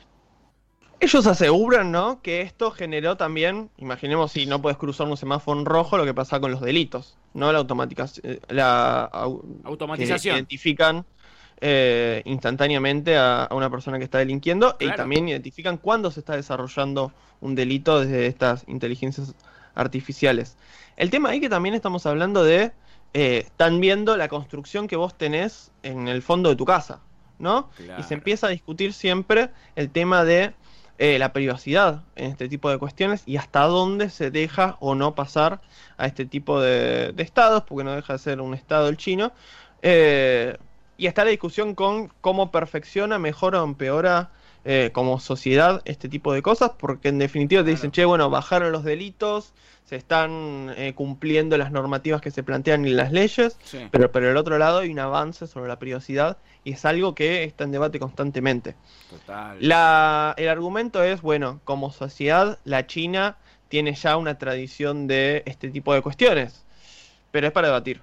Ellos 1.00 1.28
aseguran, 1.28 1.92
¿no? 1.92 2.22
Que 2.22 2.42
esto 2.42 2.72
generó 2.72 3.18
también, 3.18 3.70
imaginemos 3.78 4.32
si 4.32 4.46
no 4.46 4.62
puedes 4.62 4.78
cruzar 4.78 5.08
un 5.08 5.18
semáforo 5.18 5.60
en 5.60 5.66
rojo, 5.66 5.98
lo 5.98 6.06
que 6.06 6.14
pasa 6.14 6.40
con 6.40 6.52
los 6.52 6.62
delitos, 6.62 7.18
¿no? 7.34 7.52
La 7.52 7.60
la 8.50 9.10
au- 9.12 9.42
que 9.42 9.68
Automatización. 9.68 10.36
identifican 10.36 11.06
eh, 11.62 12.22
instantáneamente 12.25 13.18
a, 13.18 13.44
a 13.44 13.56
una 13.56 13.70
persona 13.70 13.98
que 13.98 14.04
está 14.06 14.20
delinquiendo 14.20 14.78
y 14.80 14.88
también 14.96 15.28
identifican 15.28 15.78
cuándo 15.78 16.12
se 16.12 16.22
está 16.22 16.36
desarrollando 16.36 17.12
un 17.42 17.56
delito 17.56 18.00
desde 18.00 18.28
estas 18.28 18.64
inteligencias 18.68 19.36
artificiales. 19.74 20.58
El 20.98 21.10
tema 21.10 21.30
ahí 21.30 21.40
que 21.42 21.50
también 21.50 21.75
estamos 21.75 22.06
hablando 22.06 22.44
de, 22.44 22.72
eh, 23.14 23.44
están 23.46 23.80
viendo 23.82 24.16
la 24.18 24.28
construcción 24.30 24.88
que 24.88 24.96
vos 24.96 25.18
tenés 25.18 25.72
en 25.84 26.08
el 26.08 26.22
fondo 26.22 26.50
de 26.50 26.56
tu 26.56 26.66
casa, 26.66 27.02
¿no? 27.38 27.70
Y 28.00 28.04
se 28.04 28.14
empieza 28.14 28.48
a 28.48 28.50
discutir 28.50 28.94
siempre 28.94 29.50
el 29.75 29.90
tema 29.90 30.24
de 30.24 30.54
eh, 30.98 31.20
la 31.20 31.34
privacidad 31.34 32.04
en 32.16 32.32
este 32.32 32.48
tipo 32.48 32.70
de 32.70 32.78
cuestiones 32.78 33.24
y 33.25 33.38
hasta 33.38 33.62
dónde 33.64 34.10
se 34.10 34.32
deja 34.32 34.78
o 34.80 34.96
no 34.96 35.14
pasar 35.14 35.62
a 35.98 36.06
este 36.06 36.25
tipo 36.25 36.62
de, 36.62 37.14
estados, 37.18 37.64
porque 37.64 37.84
no 37.84 37.96
deja 37.96 38.14
de 38.14 38.20
ser 38.20 38.42
un 38.42 38.54
estado 38.54 38.88
el 38.88 38.98
chino. 38.98 39.34
Eh, 39.82 40.58
y 40.98 41.08
está 41.08 41.25
la 41.25 41.32
discusión 41.32 41.75
con 41.75 42.10
cómo 42.22 42.52
perfecciona, 42.52 43.20
mejora 43.20 43.62
o 43.62 43.66
empeora 43.66 44.32
eh, 44.66 44.90
como 44.94 45.20
sociedad 45.20 45.82
este 45.86 46.10
tipo 46.10 46.34
de 46.34 46.42
cosas, 46.42 46.72
porque 46.78 47.10
en 47.10 47.20
definitiva 47.20 47.64
te 47.64 47.70
dicen, 47.70 47.92
che, 47.92 48.04
bueno, 48.04 48.30
bajaron 48.30 48.72
los 48.72 48.84
delitos, 48.84 49.54
se 49.86 49.96
están 49.96 50.74
eh, 50.78 50.94
cumpliendo 50.96 51.56
las 51.58 51.72
normativas 51.72 52.20
que 52.20 52.32
se 52.32 52.42
plantean 52.42 52.86
en 52.86 52.98
las 52.98 53.12
leyes, 53.12 53.58
Sí. 53.64 53.88
pero 53.92 54.12
por 54.12 54.24
el 54.24 54.36
otro 54.38 54.58
lado 54.58 54.80
hay 54.80 54.90
un 54.90 54.98
avance 54.98 55.46
sobre 55.46 55.68
la 55.68 55.78
privacidad 55.78 56.38
y 56.64 56.72
es 56.72 56.84
algo 56.86 57.14
que 57.14 57.44
está 57.44 57.64
en 57.66 57.72
debate 57.72 58.00
constantemente. 58.00 58.74
Total. 59.12 59.58
La, 59.60 60.34
el 60.38 60.50
argumento 60.50 61.04
es, 61.04 61.22
bueno, 61.22 61.62
como 61.64 61.92
sociedad, 61.92 62.58
la 62.64 62.88
China 62.88 63.38
tiene 63.70 63.94
ya 63.94 64.18
una 64.18 64.38
tradición 64.40 65.06
de 65.06 65.44
este 65.46 65.70
tipo 65.70 65.94
de 65.94 66.02
cuestiones, 66.02 66.66
pero 67.30 67.46
es 67.46 67.54
para 67.54 67.68
debatir. 67.68 68.02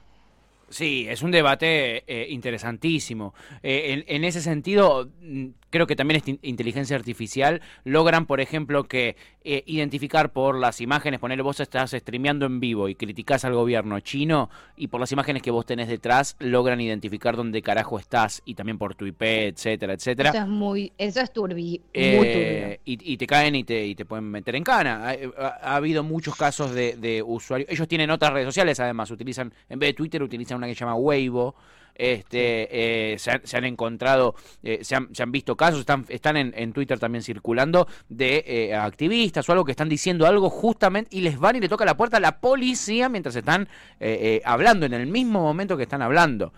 Sí, 0.69 1.07
es 1.09 1.23
un 1.23 1.33
debate 1.33 2.05
eh, 2.07 2.29
interesantísimo. 2.31 3.35
Eh, 3.63 3.93
en, 3.93 4.05
en 4.07 4.25
ese 4.25 4.41
sentido, 4.41 5.11
mm, 5.21 5.49
creo 5.73 5.89
que 5.89 5.97
también 5.97 6.19
esta 6.19 6.31
in- 6.31 6.39
inteligencia 6.43 6.95
artificial 6.95 7.61
logran, 7.83 8.27
por 8.27 8.41
ejemplo, 8.41 8.85
que 8.85 9.17
eh, 9.43 9.65
identificar 9.67 10.31
por 10.33 10.57
las 10.57 10.81
imágenes, 10.81 11.19
ponerle 11.19 11.43
vos 11.43 11.59
estás 11.59 11.91
streameando 11.91 12.47
en 12.47 12.61
vivo 12.61 12.89
y 12.89 12.95
criticás 12.95 13.45
al 13.45 13.55
gobierno 13.55 13.99
chino 13.99 14.49
y 14.77 14.87
por 14.87 15.01
las 15.01 15.11
imágenes 15.11 15.43
que 15.43 15.51
vos 15.51 15.67
tenés 15.67 15.89
detrás 15.89 16.37
logran 16.39 16.81
identificar 16.81 17.35
dónde 17.35 17.61
carajo 17.63 17.99
estás 17.99 18.41
y 18.45 18.55
también 18.55 18.79
por 18.79 18.95
tu 18.95 19.07
IP, 19.07 19.23
etcétera, 19.23 19.95
etcétera. 19.95 20.31
Eso 20.31 20.39
es 20.43 20.47
muy, 20.49 20.93
eso 20.97 21.21
es 21.21 21.33
turbi, 21.33 21.81
muy 21.81 21.83
Eh, 21.95 22.81
y, 22.85 23.13
y 23.13 23.17
te 23.17 23.27
caen 23.27 23.55
y 23.57 23.65
te, 23.65 23.85
y 23.85 23.95
te 23.97 24.05
pueden 24.05 24.27
meter 24.31 24.55
en 24.55 24.63
cana. 24.63 25.09
Ha, 25.09 25.13
ha- 25.39 25.59
ha 25.63 25.77
habido 25.77 26.05
muchos 26.05 26.37
casos 26.37 26.73
de, 26.73 26.97
de 26.97 27.23
usuarios. 27.23 27.69
Ellos 27.71 27.89
tienen 27.89 28.11
otras 28.11 28.33
redes 28.33 28.47
sociales, 28.47 28.79
además. 28.79 29.11
Utilizan, 29.11 29.53
en 29.69 29.79
vez 29.79 29.89
de 29.89 29.95
Twitter, 29.95 30.23
utilizan 30.23 30.59
una 30.59 30.67
que 30.67 30.75
se 30.75 30.81
llama 30.81 30.95
Weibo. 30.95 31.55
Este, 31.95 33.13
eh, 33.13 33.19
se, 33.19 33.31
han, 33.33 33.47
se 33.47 33.57
han 33.57 33.65
encontrado, 33.65 34.35
eh, 34.63 34.81
se, 34.83 34.95
han, 34.95 35.33
visto 35.33 35.57
casos, 35.57 35.81
están, 35.81 36.07
están 36.09 36.37
en, 36.37 36.73
Twitter 36.73 36.99
también 36.99 37.23
circulando 37.23 37.87
de 38.09 38.45
eh, 38.47 38.75
activistas 38.75 39.49
o 39.49 39.53
algo 39.53 39.65
que 39.65 39.73
están 39.73 39.89
diciendo 39.89 40.27
algo 40.27 40.49
justamente 40.49 41.15
y 41.15 41.21
les 41.21 41.39
van 41.39 41.57
y 41.57 41.61
le 41.61 41.69
toca 41.69 41.85
la 41.85 41.97
puerta 41.97 42.17
a 42.17 42.21
la 42.21 42.41
policía 42.41 43.09
mientras 43.09 43.37
están 43.37 43.69
eh, 44.01 44.19
eh, 44.21 44.43
hablando, 44.45 44.87
en 44.87 44.95
el 44.95 45.07
mismo 45.07 45.41
momento 45.41 45.77
que 45.77 45.83
están 45.83 46.03
hablando. 46.03 46.53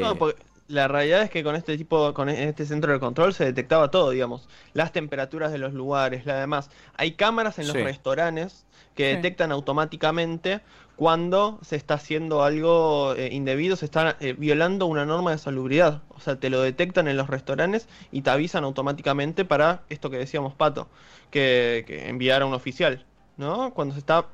No, 0.00 0.16
porque 0.16 0.51
la 0.68 0.88
realidad 0.88 1.22
es 1.22 1.30
que 1.30 1.42
con 1.44 1.54
este 1.56 1.76
tipo, 1.76 2.14
con 2.14 2.28
este 2.28 2.64
centro 2.66 2.92
de 2.92 3.00
control 3.00 3.34
se 3.34 3.44
detectaba 3.44 3.90
todo, 3.90 4.10
digamos, 4.10 4.48
las 4.72 4.92
temperaturas 4.92 5.52
de 5.52 5.58
los 5.58 5.74
lugares, 5.74 6.24
la 6.26 6.40
demás. 6.40 6.70
Hay 6.96 7.12
cámaras 7.12 7.58
en 7.58 7.66
los 7.66 7.76
Sí. 7.76 7.82
restaurantes 7.82 8.64
que 8.94 9.10
Sí. 9.10 9.16
detectan 9.16 9.52
automáticamente 9.52 10.60
cuando 10.96 11.58
se 11.62 11.76
está 11.76 11.94
haciendo 11.94 12.44
algo 12.44 13.14
eh, 13.16 13.30
indebido, 13.32 13.76
se 13.76 13.86
está 13.86 14.16
eh, 14.20 14.34
violando 14.38 14.86
una 14.86 15.04
norma 15.04 15.32
de 15.32 15.38
salubridad. 15.38 16.02
O 16.10 16.20
sea, 16.20 16.36
te 16.36 16.50
lo 16.50 16.60
detectan 16.60 17.08
en 17.08 17.16
los 17.16 17.28
restaurantes 17.28 17.88
y 18.12 18.22
te 18.22 18.30
avisan 18.30 18.64
automáticamente 18.64 19.44
para 19.44 19.82
esto 19.88 20.10
que 20.10 20.18
decíamos, 20.18 20.54
Pato, 20.54 20.88
que, 21.30 21.84
que 21.86 22.08
enviar 22.08 22.42
a 22.42 22.46
un 22.46 22.54
oficial, 22.54 23.04
¿no? 23.36 23.72
Cuando 23.74 23.94
se 23.94 24.00
está... 24.00 24.26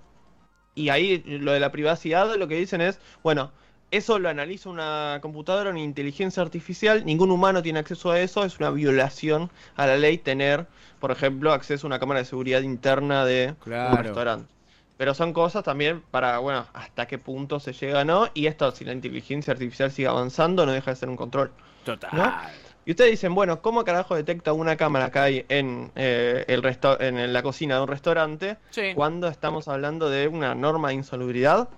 Y 0.74 0.90
ahí 0.90 1.22
lo 1.26 1.52
de 1.52 1.60
la 1.60 1.72
privacidad, 1.72 2.36
lo 2.36 2.46
que 2.46 2.54
dicen 2.56 2.80
es, 2.80 3.00
bueno, 3.24 3.50
eso 3.90 4.18
lo 4.18 4.28
analiza 4.28 4.68
una 4.68 5.18
computadora, 5.22 5.70
una 5.70 5.80
inteligencia 5.80 6.42
artificial, 6.42 7.04
ningún 7.06 7.30
humano 7.30 7.62
tiene 7.62 7.78
acceso 7.78 8.10
a 8.10 8.20
eso, 8.20 8.44
es 8.44 8.58
una 8.58 8.70
violación 8.70 9.50
a 9.76 9.86
la 9.86 9.96
ley 9.96 10.18
tener, 10.18 10.66
por 11.00 11.10
ejemplo, 11.10 11.52
acceso 11.52 11.86
a 11.86 11.88
una 11.88 11.98
cámara 11.98 12.20
de 12.20 12.26
seguridad 12.26 12.60
interna 12.62 13.24
de 13.24 13.54
Claro. 13.64 13.96
un 13.98 14.04
restaurante. 14.04 14.54
Pero 14.96 15.14
son 15.14 15.32
cosas 15.32 15.62
también 15.64 16.02
para, 16.10 16.38
bueno, 16.38 16.66
hasta 16.74 17.06
qué 17.06 17.18
punto 17.18 17.60
se 17.60 17.72
llega, 17.72 18.04
¿no? 18.04 18.28
Y 18.34 18.46
esto, 18.46 18.70
si 18.72 18.84
la 18.84 18.92
inteligencia 18.92 19.52
artificial 19.52 19.92
sigue 19.92 20.08
avanzando, 20.08 20.66
no 20.66 20.72
deja 20.72 20.90
de 20.90 20.96
ser 20.96 21.08
un 21.08 21.16
control. 21.16 21.50
total. 21.84 22.10
¿no? 22.12 22.34
Y 22.84 22.90
ustedes 22.90 23.12
dicen, 23.12 23.34
bueno, 23.34 23.62
¿cómo 23.62 23.84
carajo 23.84 24.14
detecta 24.16 24.52
una 24.52 24.76
cámara 24.76 25.10
que 25.10 25.18
hay 25.18 25.46
en, 25.48 25.90
eh, 25.94 26.44
el 26.48 26.62
resta- 26.62 26.96
en 27.00 27.32
la 27.32 27.42
cocina 27.42 27.76
de 27.76 27.82
un 27.82 27.88
restaurante 27.88 28.56
Sí. 28.70 28.92
cuando 28.94 29.28
estamos 29.28 29.68
hablando 29.68 30.10
de 30.10 30.26
una 30.28 30.54
norma 30.54 30.88
de 30.88 30.94
insalubridad? 30.94 31.68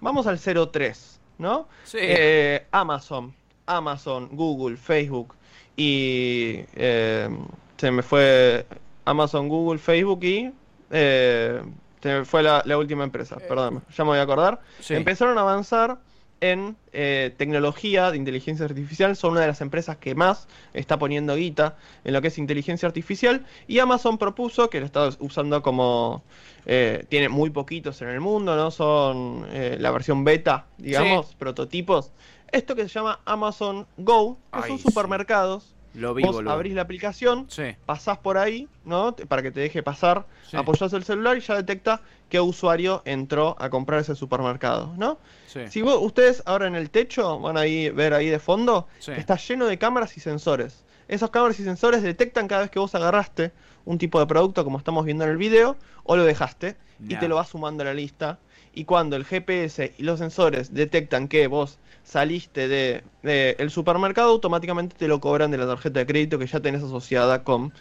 Vamos 0.00 0.26
al 0.26 0.38
03, 0.38 1.18
¿no? 1.38 1.68
Sí. 1.84 1.98
Eh, 2.00 2.66
Amazon, 2.70 3.34
Amazon, 3.66 4.28
Google, 4.32 4.76
Facebook 4.76 5.34
y 5.76 6.60
eh, 6.74 7.28
se 7.76 7.90
me 7.90 8.02
fue 8.02 8.66
Amazon, 9.04 9.48
Google, 9.48 9.78
Facebook 9.78 10.24
y 10.24 10.50
eh, 10.90 11.62
se 12.02 12.08
me 12.08 12.24
fue 12.24 12.42
la, 12.42 12.62
la 12.64 12.78
última 12.78 13.04
empresa, 13.04 13.36
perdón, 13.36 13.82
ya 13.94 14.04
me 14.04 14.10
voy 14.10 14.18
a 14.18 14.22
acordar. 14.22 14.60
Sí. 14.80 14.94
Empezaron 14.94 15.36
a 15.38 15.42
avanzar 15.42 15.98
en 16.40 16.76
eh, 16.92 17.34
tecnología 17.36 18.10
de 18.10 18.16
inteligencia 18.16 18.66
artificial, 18.66 19.16
son 19.16 19.32
una 19.32 19.40
de 19.40 19.46
las 19.48 19.60
empresas 19.60 19.96
que 19.96 20.14
más 20.14 20.48
está 20.74 20.98
poniendo 20.98 21.34
guita 21.36 21.76
en 22.04 22.12
lo 22.12 22.22
que 22.22 22.28
es 22.28 22.38
inteligencia 22.38 22.86
artificial 22.86 23.46
y 23.66 23.78
Amazon 23.78 24.18
propuso, 24.18 24.68
que 24.68 24.80
lo 24.80 24.86
está 24.86 25.08
usando 25.18 25.62
como, 25.62 26.22
eh, 26.66 27.04
tiene 27.08 27.28
muy 27.28 27.50
poquitos 27.50 28.00
en 28.02 28.08
el 28.08 28.20
mundo, 28.20 28.56
¿no? 28.56 28.70
Son 28.70 29.46
eh, 29.50 29.76
la 29.80 29.90
versión 29.90 30.24
beta, 30.24 30.66
digamos, 30.78 31.34
prototipos. 31.34 32.12
Esto 32.52 32.74
que 32.74 32.82
se 32.82 32.88
llama 32.88 33.20
Amazon 33.24 33.86
Go, 33.96 34.38
que 34.52 34.60
Ay, 34.62 34.68
son 34.68 34.78
sí. 34.78 35.75
Lo 35.96 36.14
vi, 36.14 36.22
Vos 36.22 36.36
boludo. 36.36 36.52
abrís 36.52 36.74
la 36.74 36.82
aplicación, 36.82 37.46
Sí. 37.48 37.74
pasás 37.86 38.18
por 38.18 38.36
ahí, 38.38 38.68
¿no? 38.84 39.16
Para 39.16 39.42
que 39.42 39.50
te 39.50 39.60
deje 39.60 39.82
pasar, 39.82 40.26
Sí. 40.48 40.56
apoyás 40.56 40.92
el 40.92 41.04
celular 41.04 41.36
y 41.38 41.40
ya 41.40 41.54
detecta 41.54 42.02
qué 42.28 42.38
usuario 42.40 43.02
entró 43.04 43.56
a 43.58 43.70
comprar 43.70 44.00
ese 44.00 44.14
supermercado, 44.14 44.94
¿no? 44.98 45.18
Sí. 45.46 45.60
Si 45.68 45.80
vos- 45.82 45.98
ustedes 46.02 46.42
ahora 46.44 46.66
en 46.66 46.74
el 46.74 46.90
techo 46.90 47.38
van 47.40 47.56
a 47.56 47.66
ir- 47.66 47.94
ver 47.94 48.12
ahí 48.14 48.28
de 48.28 48.38
fondo, 48.38 48.88
está 49.06 49.36
lleno 49.36 49.66
de 49.66 49.78
cámaras 49.78 50.16
y 50.16 50.20
sensores. 50.20 50.84
Esos 51.08 51.30
cámaras 51.30 51.58
y 51.60 51.64
sensores 51.64 52.02
detectan 52.02 52.46
cada 52.48 52.62
vez 52.62 52.70
que 52.70 52.78
vos 52.78 52.94
agarraste 52.94 53.52
un 53.84 53.96
tipo 53.98 54.18
de 54.20 54.26
producto, 54.26 54.64
como 54.64 54.76
estamos 54.78 55.04
viendo 55.04 55.24
en 55.24 55.30
el 55.30 55.36
video, 55.36 55.76
o 56.02 56.16
lo 56.16 56.24
dejaste, 56.24 56.76
y 57.08 57.14
te 57.16 57.28
lo 57.28 57.36
va 57.36 57.44
sumando 57.44 57.82
a 57.82 57.86
la 57.86 57.94
lista. 57.94 58.38
Y 58.74 58.84
cuando 58.84 59.16
el 59.16 59.24
GPS 59.24 59.94
y 59.96 60.02
los 60.02 60.18
sensores 60.18 60.74
detectan 60.74 61.28
que 61.28 61.46
vos 61.46 61.78
saliste 62.06 62.68
de, 62.68 63.04
de 63.22 63.56
el 63.58 63.70
supermercado, 63.70 64.30
automáticamente 64.30 64.96
te 64.96 65.08
lo 65.08 65.20
cobran 65.20 65.50
de 65.50 65.58
la 65.58 65.66
tarjeta 65.66 66.00
de 66.00 66.06
crédito 66.06 66.38
que 66.38 66.46
ya 66.46 66.60
tenés 66.60 66.82
asociada 66.82 67.44
con... 67.44 67.74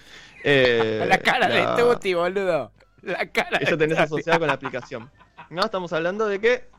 eh, 0.44 1.06
la 1.08 1.22
cara 1.22 1.48
la- 1.48 1.54
de 1.54 1.68
Tuti, 1.68 2.14
boludo. 2.14 2.74
La 3.02 3.32
cara 3.32 3.60
que 3.60 3.66
ya 3.66 3.78
tenés 3.78 4.00
asociada 4.00 4.40
con 4.40 4.48
la 4.48 4.54
aplicación. 4.56 5.12
No, 5.50 5.64
estamos 5.66 5.94
hablando 5.94 6.28
de 6.28 6.40
que, 6.42 6.75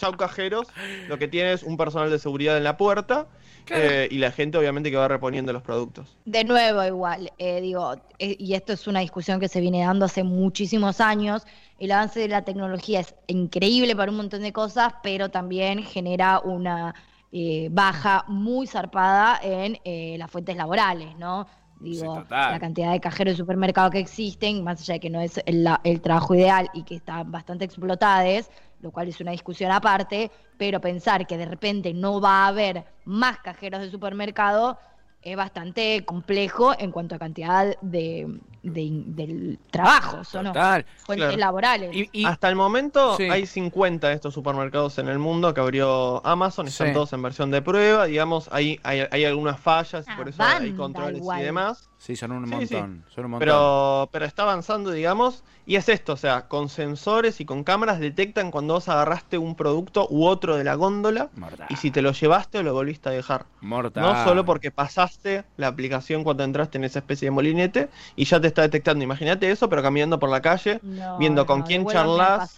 chau 0.00 0.16
cajeros, 0.16 0.66
lo 1.08 1.18
que 1.18 1.28
tiene 1.28 1.52
es 1.52 1.62
un 1.62 1.76
personal 1.76 2.10
de 2.10 2.18
seguridad 2.18 2.56
en 2.56 2.64
la 2.64 2.76
puerta 2.76 3.26
eh, 3.68 4.08
y 4.10 4.18
la 4.18 4.32
gente 4.32 4.56
obviamente 4.58 4.90
que 4.90 4.96
va 4.96 5.08
reponiendo 5.08 5.52
los 5.52 5.62
productos. 5.62 6.16
De 6.24 6.42
nuevo, 6.44 6.82
igual, 6.82 7.32
eh, 7.38 7.60
digo, 7.60 7.94
eh, 8.18 8.36
y 8.38 8.54
esto 8.54 8.72
es 8.72 8.86
una 8.86 9.00
discusión 9.00 9.38
que 9.38 9.48
se 9.48 9.60
viene 9.60 9.84
dando 9.84 10.06
hace 10.06 10.24
muchísimos 10.24 11.00
años. 11.00 11.46
El 11.78 11.92
avance 11.92 12.18
de 12.20 12.28
la 12.28 12.42
tecnología 12.42 13.00
es 13.00 13.14
increíble 13.26 13.94
para 13.94 14.10
un 14.10 14.16
montón 14.16 14.42
de 14.42 14.52
cosas, 14.52 14.94
pero 15.02 15.28
también 15.28 15.82
genera 15.82 16.40
una 16.40 16.94
eh, 17.32 17.68
baja 17.70 18.24
muy 18.26 18.66
zarpada 18.66 19.38
en 19.40 19.78
eh, 19.84 20.16
las 20.18 20.28
fuentes 20.28 20.56
laborales, 20.56 21.16
¿no? 21.16 21.46
Digo, 21.80 22.20
Sí, 22.20 22.26
la 22.30 22.60
cantidad 22.60 22.92
de 22.92 23.00
cajeros 23.00 23.32
de 23.34 23.38
supermercado 23.38 23.90
que 23.90 23.98
existen, 23.98 24.62
más 24.62 24.80
allá 24.82 24.94
de 24.94 25.00
que 25.00 25.10
no 25.10 25.20
es 25.20 25.40
el, 25.46 25.66
el 25.82 26.00
trabajo 26.02 26.34
ideal 26.34 26.68
y 26.74 26.84
que 26.84 26.96
están 26.96 27.30
bastante 27.32 27.64
explotadas, 27.64 28.50
lo 28.80 28.90
cual 28.90 29.08
es 29.08 29.20
una 29.20 29.30
discusión 29.32 29.70
aparte, 29.70 30.30
pero 30.58 30.80
pensar 30.80 31.26
que 31.26 31.38
de 31.38 31.46
repente 31.46 31.94
no 31.94 32.20
va 32.20 32.44
a 32.44 32.48
haber 32.48 32.84
más 33.04 33.38
cajeros 33.38 33.80
de 33.80 33.90
supermercado 33.90 34.78
es 35.22 35.36
bastante 35.36 36.04
complejo 36.04 36.72
en 36.78 36.90
cuanto 36.90 37.14
a 37.14 37.18
cantidad 37.18 37.76
de, 37.82 38.38
de- 38.62 39.02
del 39.06 39.58
trabajo, 39.70 40.22
¿o 40.34 40.42
no? 40.42 40.52
Total. 40.52 40.86
Fuentes 41.04 41.26
Claro. 41.28 41.38
laborales. 41.38 41.94
Y, 41.94 42.08
y- 42.12 42.24
Hasta 42.24 42.48
el 42.48 42.56
momento 42.56 43.16
Sí. 43.16 43.24
hay 43.24 43.44
50 43.46 44.08
de 44.08 44.14
estos 44.14 44.32
supermercados 44.32 44.98
en 44.98 45.08
el 45.08 45.18
mundo 45.18 45.52
que 45.52 45.60
abrió 45.60 46.24
Amazon, 46.26 46.68
están 46.68 46.88
Sí. 46.88 46.92
todos 46.94 47.12
en 47.12 47.20
versión 47.22 47.50
de 47.50 47.60
prueba, 47.60 48.06
digamos, 48.06 48.48
hay, 48.52 48.80
hay, 48.82 49.02
hay 49.10 49.24
algunas 49.26 49.60
fallas 49.60 50.06
y 50.06 50.10
Ah, 50.10 50.16
por 50.16 50.28
eso 50.28 50.42
hay 50.42 50.72
controles 50.72 51.18
igual. 51.18 51.40
y 51.40 51.44
demás. 51.44 51.86
sí, 51.98 52.16
son 52.16 52.32
un 52.32 52.46
Sí, 52.46 52.66
sí. 52.66 52.74
montón. 52.76 53.04
Son 53.14 53.24
un 53.26 53.30
montón. 53.32 53.38
Pero, 53.46 54.08
pero 54.10 54.24
está 54.24 54.44
avanzando, 54.44 54.90
digamos, 54.90 55.44
y 55.66 55.76
es 55.76 55.88
esto, 55.90 56.14
o 56.14 56.16
sea, 56.16 56.48
con 56.48 56.70
sensores 56.70 57.40
y 57.42 57.44
con 57.44 57.62
cámaras 57.62 58.00
detectan 58.00 58.50
cuando 58.50 58.72
vos 58.74 58.88
agarraste 58.88 59.36
un 59.36 59.54
producto 59.54 60.06
u 60.10 60.24
otro 60.24 60.56
de 60.56 60.64
la 60.64 60.74
góndola 60.76 61.28
Mortal. 61.36 61.66
y 61.68 61.76
si 61.76 61.90
te 61.90 62.00
lo 62.00 62.12
llevaste 62.12 62.56
o 62.58 62.62
lo 62.62 62.72
volviste 62.72 63.10
a 63.10 63.12
dejar. 63.12 63.44
Mortal. 63.60 64.02
No 64.02 64.24
solo 64.24 64.46
porque 64.46 64.70
pasaste 64.70 65.09
la 65.56 65.66
aplicación 65.68 66.24
cuando 66.24 66.44
entraste 66.44 66.78
en 66.78 66.84
esa 66.84 67.00
especie 67.00 67.26
de 67.26 67.30
molinete 67.30 67.88
y 68.16 68.24
ya 68.24 68.40
te 68.40 68.46
está 68.46 68.62
detectando. 68.62 69.02
Imagínate 69.04 69.50
eso, 69.50 69.68
pero 69.68 69.82
caminando 69.82 70.18
por 70.18 70.30
la 70.30 70.40
calle, 70.40 70.80
No, 70.82 71.18
viendo 71.18 71.46
con 71.46 71.60
no, 71.60 71.64
quién 71.66 71.86
charlas. 71.86 72.56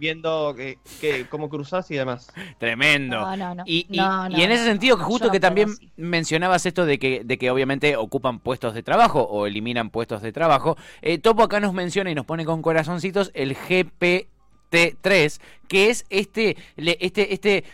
viendo 0.00 0.54
que, 0.56 0.78
que- 1.00 1.26
cómo 1.28 1.48
cruzás 1.48 1.90
y 1.90 1.96
demás. 1.96 2.28
Tremendo. 2.58 3.16
No, 3.20 3.36
no, 3.36 3.54
no. 3.56 3.62
Y, 3.66 3.86
y- 3.90 3.96
No, 3.98 4.28
no, 4.28 4.38
y 4.38 4.42
en 4.42 4.52
ese 4.52 4.64
sentido, 4.64 4.96
justo 4.96 5.26
no 5.26 5.32
que 5.32 5.40
también 5.40 5.70
así. 5.70 5.90
mencionabas 5.96 6.64
esto 6.66 6.86
de 6.86 6.98
que, 7.00 7.22
de 7.24 7.36
que 7.36 7.50
obviamente 7.50 7.96
ocupan 7.96 8.38
puestos 8.38 8.74
de 8.74 8.82
trabajo 8.84 9.22
o 9.22 9.46
eliminan 9.46 9.90
puestos 9.90 10.22
de 10.22 10.30
trabajo, 10.32 10.76
eh, 11.02 11.18
Topo 11.18 11.42
acá 11.42 11.58
nos 11.58 11.72
menciona 11.74 12.10
y 12.10 12.14
nos 12.14 12.26
pone 12.26 12.44
con 12.44 12.62
corazoncitos 12.62 13.32
el 13.34 13.56
GPT-3, 14.70 15.40
que 15.66 15.90
es 15.90 16.04
este, 16.10 16.56
este, 16.76 17.32
este, 17.34 17.64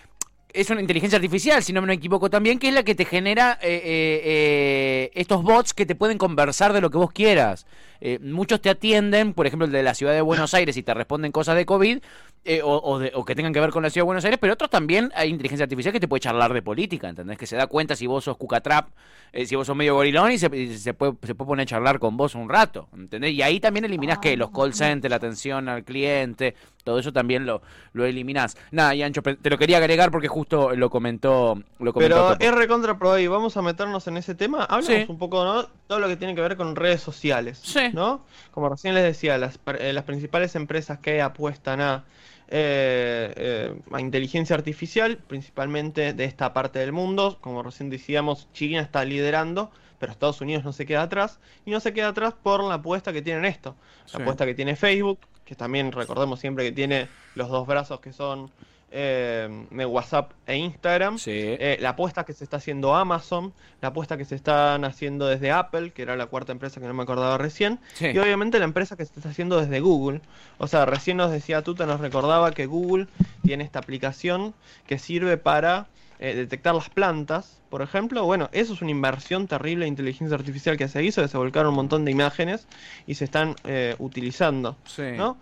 es 0.55 0.71
una 0.71 0.81
inteligencia 0.81 1.17
artificial, 1.17 1.63
si 1.63 1.73
no 1.73 1.83
me 1.83 1.93
equivoco 1.93 2.31
también, 2.31 2.59
que 2.59 2.69
es 2.69 2.75
la 2.75 2.85
que 2.85 2.95
te 2.95 3.05
genera 3.05 3.59
eh, 3.61 3.75
eh, 3.75 4.23
eh, 4.25 5.11
estos 5.15 5.43
bots 5.43 5.75
que 5.75 5.85
te 5.85 5.97
pueden 5.97 6.17
conversar 6.17 6.73
de 6.73 6.81
lo 6.81 6.91
que 6.91 6.99
vos 6.99 7.13
quieras. 7.13 7.67
Eh, 8.07 8.19
muchos 8.21 8.61
te 8.61 8.69
atienden, 8.69 9.33
por 9.33 9.47
ejemplo, 9.47 9.65
el 9.65 9.73
de 9.73 9.83
la 9.83 9.95
ciudad 9.95 10.13
de 10.13 10.21
Buenos 10.21 10.53
Aires 10.53 10.77
y 10.77 10.83
te 10.83 10.93
responden 10.93 11.33
cosas 11.33 11.57
de 11.57 11.65
COVID 11.65 12.01
eh, 12.45 12.61
o, 12.63 12.77
o 12.77 12.99
de- 12.99 13.13
o 13.15 13.25
que 13.25 13.35
tengan 13.35 13.55
que 13.55 13.61
ver 13.61 13.71
con 13.71 13.83
la 13.83 13.89
ciudad 13.89 14.03
de 14.03 14.07
Buenos 14.09 14.25
Aires, 14.27 14.39
pero 14.39 14.53
otros 14.53 14.69
también 14.69 15.11
hay 15.15 15.31
inteligencia 15.31 15.65
artificial 15.65 15.91
que 15.95 16.01
te 16.01 16.07
puede 16.07 16.21
charlar 16.21 16.53
de 16.53 16.61
política, 16.61 17.09
¿entendés? 17.09 17.39
Que 17.39 17.47
se 17.47 17.57
da 17.57 17.67
cuenta 17.67 17.97
si 17.97 18.07
vos 18.07 18.25
sos 18.25 18.37
cucatrap, 18.37 18.89
eh, 19.33 19.47
si 19.47 19.57
vos 19.57 19.67
sos 19.67 19.75
medio 19.75 19.95
gorilón 19.95 20.31
y 20.33 20.37
se, 20.39 20.55
y 20.55 20.77
se 20.77 20.93
puede, 20.93 21.15
se 21.23 21.35
puede 21.35 21.49
poner 21.49 21.63
a 21.63 21.67
charlar 21.67 21.99
con 21.99 22.19
vos 22.19 22.35
un 22.35 22.51
rato, 22.51 22.89
¿entendés? 22.95 23.33
Y 23.33 23.41
ahí 23.41 23.59
también 23.59 23.87
eliminás 23.87 24.19
que 24.19 24.37
los 24.37 24.51
call 24.51 24.75
centers, 24.75 25.09
la 25.09 25.17
atención 25.17 25.71
al 25.71 25.85
cliente, 25.85 26.55
todo 26.85 26.99
eso 26.99 27.11
también 27.15 27.47
lo, 27.47 27.63
lo 27.95 28.05
eliminás. 28.05 28.59
Nada, 28.71 28.95
y 28.95 29.03
Ancho, 29.03 29.23
te 29.23 29.49
lo 29.49 29.57
quería 29.57 29.79
agregar 29.79 30.11
porque 30.11 30.29
justo 30.29 30.77
lo 30.77 30.91
comentó, 30.91 31.59
lo 31.79 31.95
comentó 31.95 32.37
Pero 32.39 32.47
es 32.51 32.55
recontra 32.55 32.99
pro 32.99 33.19
y 33.19 33.27
vamos 33.27 33.57
a 33.57 33.63
meternos 33.63 34.07
en 34.09 34.19
ese 34.19 34.35
tema. 34.35 34.65
Hablamos 34.65 34.85
Sí. 34.87 35.07
un 35.09 35.17
poco, 35.17 35.43
¿no? 35.47 35.67
Todo 35.87 35.99
lo 36.01 36.09
que 36.09 36.17
tiene 36.19 36.35
que 36.35 36.43
ver 36.43 36.57
con 36.59 36.77
redes 36.77 37.01
sociales. 37.01 37.59
Sí. 37.63 37.81
¿No? 37.95 38.25
Como 38.51 38.69
recién 38.69 38.95
les 38.95 39.05
decía, 39.05 39.39
las, 39.39 39.59
eh, 39.79 39.93
las 39.93 40.05
principales 40.05 40.55
empresas 40.57 40.99
que 40.99 41.23
apuestan 41.23 41.81
a, 41.81 42.05
eh, 42.49 43.33
eh, 43.37 43.81
a 43.93 44.01
inteligencia 44.01 44.57
artificial, 44.57 45.19
principalmente 45.19 46.13
de 46.13 46.25
esta 46.25 46.53
parte 46.53 46.79
del 46.81 46.93
mundo, 46.93 47.39
como 47.41 47.63
recién 47.63 47.91
decíamos, 47.91 48.49
China 48.53 48.81
está 48.81 49.05
liderando, 49.05 49.71
pero 49.99 50.13
Estados 50.13 50.41
Unidos 50.41 50.65
no 50.65 50.73
se 50.73 50.87
queda 50.87 51.03
atrás, 51.03 51.39
y 51.65 51.71
no 51.71 51.81
se 51.81 51.93
queda 51.93 52.09
atrás 52.09 52.35
por 52.43 52.63
la 52.65 52.75
apuesta 52.75 53.13
que 53.13 53.23
tienen 53.23 53.45
esto. 53.45 53.77
La 54.13 54.19
Sí. 54.19 54.23
apuesta 54.23 54.45
que 54.45 54.55
tiene 54.55 54.77
Facebook, 54.77 55.21
que 55.45 55.55
también 55.55 55.93
recordemos 55.93 56.41
siempre 56.41 56.65
que 56.65 56.73
tiene 56.73 57.09
los 57.35 57.49
dos 57.49 57.67
brazos 57.67 58.01
que 58.01 58.13
son 58.13 58.51
eh, 58.91 59.49
WhatsApp 59.89 60.33
e 60.47 60.57
Instagram. 60.57 61.19
Sí. 61.19 61.31
Eh, 61.33 61.79
la 61.81 61.91
apuesta 61.91 62.25
que 62.25 62.33
se 62.33 62.45
está 62.45 62.59
haciendo 62.59 62.95
Amazon, 62.95 63.53
la 63.81 63.89
apuesta 63.89 64.17
que 64.17 64.25
se 64.25 64.35
están 64.35 64.85
haciendo 64.85 65.27
desde 65.27 65.51
Apple, 65.51 65.93
que 65.93 66.03
era 66.03 66.17
la 66.17 66.27
cuarta 66.27 66.53
empresa 66.53 66.81
que 66.81 66.87
no 66.87 66.95
me 66.95 67.03
acordaba 67.03 67.39
recién, 67.39 67.81
Sí. 67.95 68.07
y 68.07 68.19
obviamente 68.19 68.59
la 68.59 68.65
empresa 68.65 68.97
que 68.97 69.05
se 69.05 69.13
está 69.17 69.29
haciendo 69.29 69.61
desde 69.61 69.81
Google. 69.81 70.21
O 70.59 70.67
sea, 70.67 70.87
recién 70.87 71.17
nos 71.17 71.31
decía 71.31 71.63
Tuta, 71.63 71.87
nos 71.87 72.01
recordaba 72.01 72.53
que 72.53 72.67
Google 72.67 73.09
tiene 73.43 73.65
esta 73.65 73.79
aplicación 73.81 74.55
que 74.87 74.99
sirve 74.99 75.37
para 75.37 75.87
eh, 76.21 76.35
detectar 76.35 76.75
las 76.77 76.89
plantas, 76.91 77.61
por 77.69 77.83
ejemplo. 77.83 78.25
Bueno, 78.25 78.49
eso 78.53 78.73
es 78.73 78.81
una 78.83 78.93
inversión 78.93 79.49
terrible 79.49 79.85
de 79.85 79.89
inteligencia 79.89 80.37
artificial 80.37 80.77
que 80.77 80.87
se 80.87 81.03
hizo, 81.03 81.21
que 81.21 81.27
se 81.29 81.37
volcaron 81.37 81.71
un 81.71 81.75
montón 81.75 82.05
de 82.05 82.13
imágenes 82.13 82.69
y 83.07 83.17
se 83.17 83.25
están 83.25 83.57
eh, 83.65 83.97
utilizando. 83.99 84.77
Sí. 84.85 85.03
¿no? 85.17 85.37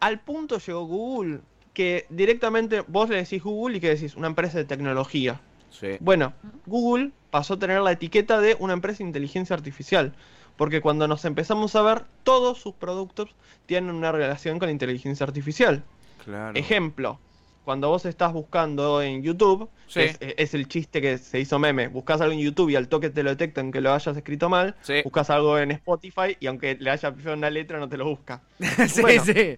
Al 0.00 0.18
punto 0.20 0.58
llegó 0.58 0.86
Google 0.86 1.40
que 1.72 2.06
directamente 2.10 2.82
vos 2.86 3.08
le 3.08 3.16
decís 3.16 3.42
Google 3.42 3.76
y 3.76 3.80
que 3.80 3.88
decís 3.90 4.16
una 4.16 4.26
empresa 4.26 4.58
de 4.58 4.64
tecnología. 4.64 5.40
Sí. 5.70 5.96
Bueno, 6.00 6.32
Google 6.66 7.10
pasó 7.30 7.54
a 7.54 7.58
tener 7.58 7.80
la 7.80 7.92
etiqueta 7.92 8.40
de 8.40 8.56
una 8.58 8.72
empresa 8.72 8.98
de 8.98 9.04
inteligencia 9.04 9.54
artificial. 9.54 10.12
Porque 10.56 10.80
cuando 10.82 11.08
nos 11.08 11.24
empezamos 11.24 11.74
a 11.74 11.82
ver, 11.82 12.02
todos 12.22 12.58
sus 12.58 12.74
productos 12.74 13.30
tienen 13.66 13.94
una 13.94 14.12
relación 14.12 14.58
con 14.58 14.66
la 14.66 14.72
inteligencia 14.72 15.24
artificial. 15.24 15.82
Claro. 16.24 16.58
Ejemplo, 16.58 17.18
cuando 17.64 17.88
vos 17.88 18.04
estás 18.04 18.32
buscando 18.34 19.00
en 19.00 19.22
YouTube, 19.22 19.70
Sí. 19.86 20.00
es, 20.00 20.18
es 20.20 20.52
el 20.54 20.68
chiste 20.68 21.00
que 21.00 21.16
se 21.18 21.40
hizo 21.40 21.58
meme, 21.58 21.88
buscas 21.88 22.20
algo 22.20 22.34
en 22.34 22.40
YouTube 22.40 22.68
y 22.70 22.76
al 22.76 22.88
toque 22.88 23.08
te 23.10 23.22
lo 23.22 23.30
detectan 23.30 23.72
que 23.72 23.80
lo 23.80 23.92
hayas 23.94 24.14
escrito 24.16 24.48
mal, 24.50 24.76
Sí. 24.82 25.00
buscas 25.02 25.30
algo 25.30 25.58
en 25.58 25.70
Spotify 25.70 26.36
y 26.40 26.46
aunque 26.46 26.76
le 26.78 26.90
haya 26.90 27.14
una 27.32 27.48
letra 27.48 27.78
no 27.78 27.88
te 27.88 27.96
lo 27.96 28.04
busca. 28.04 28.42
sí, 28.88 29.00
Bueno. 29.00 29.24
sí. 29.24 29.56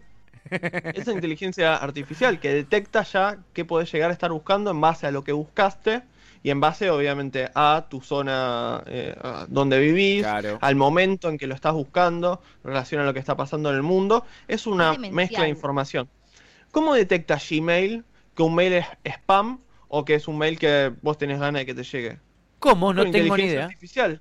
Esa 0.95 1.12
inteligencia 1.12 1.77
artificial 1.77 2.38
que 2.41 2.53
detecta 2.55 3.03
ya 3.03 3.38
qué 3.53 3.65
podés 3.65 3.91
llegar 3.93 4.11
a 4.11 4.12
estar 4.12 4.31
buscando 4.33 4.71
en 4.71 4.81
base 4.81 5.07
a 5.07 5.11
lo 5.11 5.23
que 5.25 5.33
buscaste 5.33 6.03
y 6.43 6.51
en 6.51 6.61
base 6.61 6.91
obviamente 6.91 7.49
a 7.55 7.87
tu 7.88 8.01
zona 8.01 8.83
eh, 8.87 9.15
a 9.23 9.47
donde 9.49 9.79
vivís, 9.79 10.23
Claro. 10.23 10.59
al 10.61 10.75
momento 10.77 11.29
en 11.29 11.38
que 11.38 11.47
lo 11.47 11.55
estás 11.55 11.73
buscando, 11.73 12.43
en 12.65 12.71
relación 12.71 13.01
a 13.01 13.05
lo 13.05 13.12
que 13.15 13.21
está 13.21 13.37
pasando 13.37 13.71
en 13.71 13.77
el 13.77 13.83
mundo, 13.83 14.25
es 14.49 14.67
una 14.67 14.91
demencial. 14.93 15.15
mezcla 15.15 15.43
de 15.45 15.49
información. 15.51 16.09
¿Cómo 16.73 16.95
detecta 16.95 17.38
Gmail 17.38 18.05
que 18.35 18.43
un 18.43 18.55
mail 18.55 18.73
es 18.73 18.87
spam 19.05 19.61
o 19.88 20.05
que 20.05 20.15
es 20.17 20.27
un 20.27 20.38
mail 20.38 20.59
que 20.59 20.93
vos 21.03 21.17
tenés 21.19 21.38
ganas 21.38 21.61
de 21.61 21.67
que 21.67 21.75
te 21.75 21.85
llegue? 21.85 22.19
¿Cómo? 22.59 22.93
No 22.93 23.03
Con 23.03 23.12
tengo 23.12 23.37
ni 23.37 23.43
inteligencia 23.45 23.53
idea. 23.55 23.65
artificial. 23.67 24.21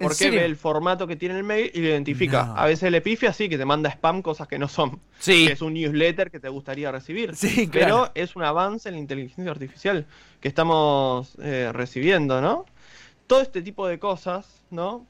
¿En 0.00 0.08
Porque 0.08 0.30
ve 0.30 0.44
el 0.46 0.56
formato 0.56 1.06
que 1.06 1.14
tiene 1.14 1.36
el 1.36 1.44
mail 1.44 1.70
y 1.74 1.80
lo 1.80 1.88
identifica. 1.88 2.46
No. 2.46 2.56
A 2.56 2.64
veces 2.64 2.90
le 2.90 3.02
pifia 3.02 3.30
así, 3.30 3.48
que 3.50 3.58
te 3.58 3.66
manda 3.66 3.90
spam 3.90 4.22
cosas 4.22 4.48
que 4.48 4.58
no 4.58 4.66
son 4.66 4.98
Sí. 5.18 5.46
que 5.46 5.52
es 5.52 5.60
un 5.60 5.74
newsletter 5.74 6.30
que 6.30 6.40
te 6.40 6.48
gustaría 6.48 6.90
recibir. 6.90 7.36
Sí, 7.36 7.68
Pero 7.70 7.86
claro. 7.86 8.10
es 8.14 8.34
un 8.34 8.42
avance 8.42 8.88
en 8.88 8.94
la 8.94 9.00
inteligencia 9.00 9.50
artificial 9.50 10.06
que 10.40 10.48
estamos 10.48 11.34
eh, 11.42 11.70
recibiendo, 11.72 12.40
¿no? 12.40 12.64
Todo 13.26 13.42
este 13.42 13.60
tipo 13.60 13.86
de 13.86 13.98
cosas, 13.98 14.46
¿no? 14.70 15.06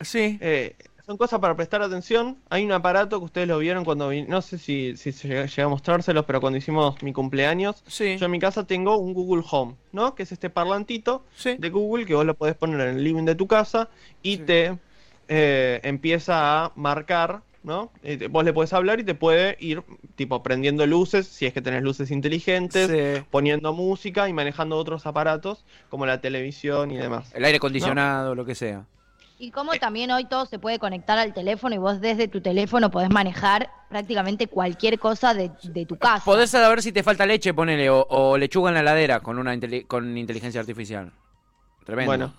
Sí. 0.00 0.38
Eh, 0.40 0.74
son 1.06 1.16
cosas 1.16 1.40
para 1.40 1.54
prestar 1.56 1.82
atención. 1.82 2.38
Hay 2.50 2.64
un 2.64 2.72
aparato 2.72 3.18
que 3.18 3.24
ustedes 3.24 3.48
lo 3.48 3.58
vieron 3.58 3.84
cuando 3.84 4.08
vi- 4.08 4.22
no 4.22 4.40
sé 4.42 4.58
si, 4.58 4.96
si 4.96 5.12
se 5.12 5.28
llega, 5.28 5.46
llega 5.46 5.64
a 5.64 5.68
mostrárselos, 5.68 6.24
pero 6.24 6.40
cuando 6.40 6.58
hicimos 6.58 7.02
mi 7.02 7.12
cumpleaños, 7.12 7.82
Sí. 7.86 8.16
yo 8.18 8.26
en 8.26 8.30
mi 8.30 8.38
casa 8.38 8.66
tengo 8.66 8.96
un 8.98 9.12
Google 9.14 9.42
Home, 9.50 9.74
¿no? 9.92 10.14
Que 10.14 10.22
es 10.22 10.32
este 10.32 10.48
parlantito 10.50 11.24
Sí. 11.36 11.56
de 11.58 11.70
Google 11.70 12.06
que 12.06 12.14
vos 12.14 12.24
lo 12.24 12.34
podés 12.34 12.54
poner 12.54 12.80
en 12.88 12.96
el 12.96 13.04
living 13.04 13.24
de 13.24 13.34
tu 13.34 13.46
casa 13.46 13.88
y 14.22 14.36
Sí. 14.36 14.42
te 14.44 14.78
eh, 15.28 15.80
empieza 15.84 16.64
a 16.64 16.72
marcar, 16.74 17.42
¿no? 17.62 17.90
Eh, 18.02 18.26
vos 18.28 18.44
le 18.44 18.52
podés 18.52 18.72
hablar 18.72 19.00
y 19.00 19.04
te 19.04 19.14
puede 19.14 19.56
ir, 19.60 19.82
tipo, 20.16 20.42
prendiendo 20.42 20.84
luces, 20.86 21.26
si 21.26 21.46
es 21.46 21.52
que 21.54 21.62
tenés 21.62 21.82
luces 21.82 22.10
inteligentes, 22.10 22.88
Sí. 22.90 23.24
poniendo 23.30 23.72
música 23.72 24.28
y 24.28 24.32
manejando 24.32 24.76
otros 24.76 25.06
aparatos 25.06 25.64
como 25.88 26.04
la 26.06 26.20
televisión 26.20 26.90
y 26.90 26.96
demás. 26.98 27.32
El 27.34 27.44
aire 27.44 27.56
acondicionado, 27.58 28.34
lo 28.34 28.44
que 28.44 28.54
sea. 28.54 28.84
Y 29.38 29.50
como 29.50 29.72
también 29.74 30.10
hoy 30.12 30.24
todo 30.26 30.46
se 30.46 30.58
puede 30.58 30.78
conectar 30.78 31.18
al 31.18 31.34
teléfono 31.34 31.74
y 31.74 31.78
vos 31.78 32.00
desde 32.00 32.28
tu 32.28 32.40
teléfono 32.40 32.90
podés 32.90 33.10
manejar 33.10 33.70
prácticamente 33.88 34.46
cualquier 34.46 34.98
cosa 34.98 35.34
de, 35.34 35.50
de 35.64 35.84
tu 35.84 35.96
casa. 35.98 36.24
Podés 36.24 36.50
saber 36.50 36.80
si 36.82 36.92
te 36.92 37.02
falta 37.02 37.26
leche, 37.26 37.52
ponele, 37.52 37.90
o, 37.90 38.06
o 38.08 38.38
lechuga 38.38 38.70
en 38.70 38.76
la 38.76 38.82
ladera 38.82 39.20
con 39.20 39.38
una 39.38 39.54
inteli- 39.54 39.86
con 39.86 40.16
inteligencia 40.16 40.60
artificial. 40.60 41.12
Tremendo. 41.84 42.08
Bueno, 42.08 42.34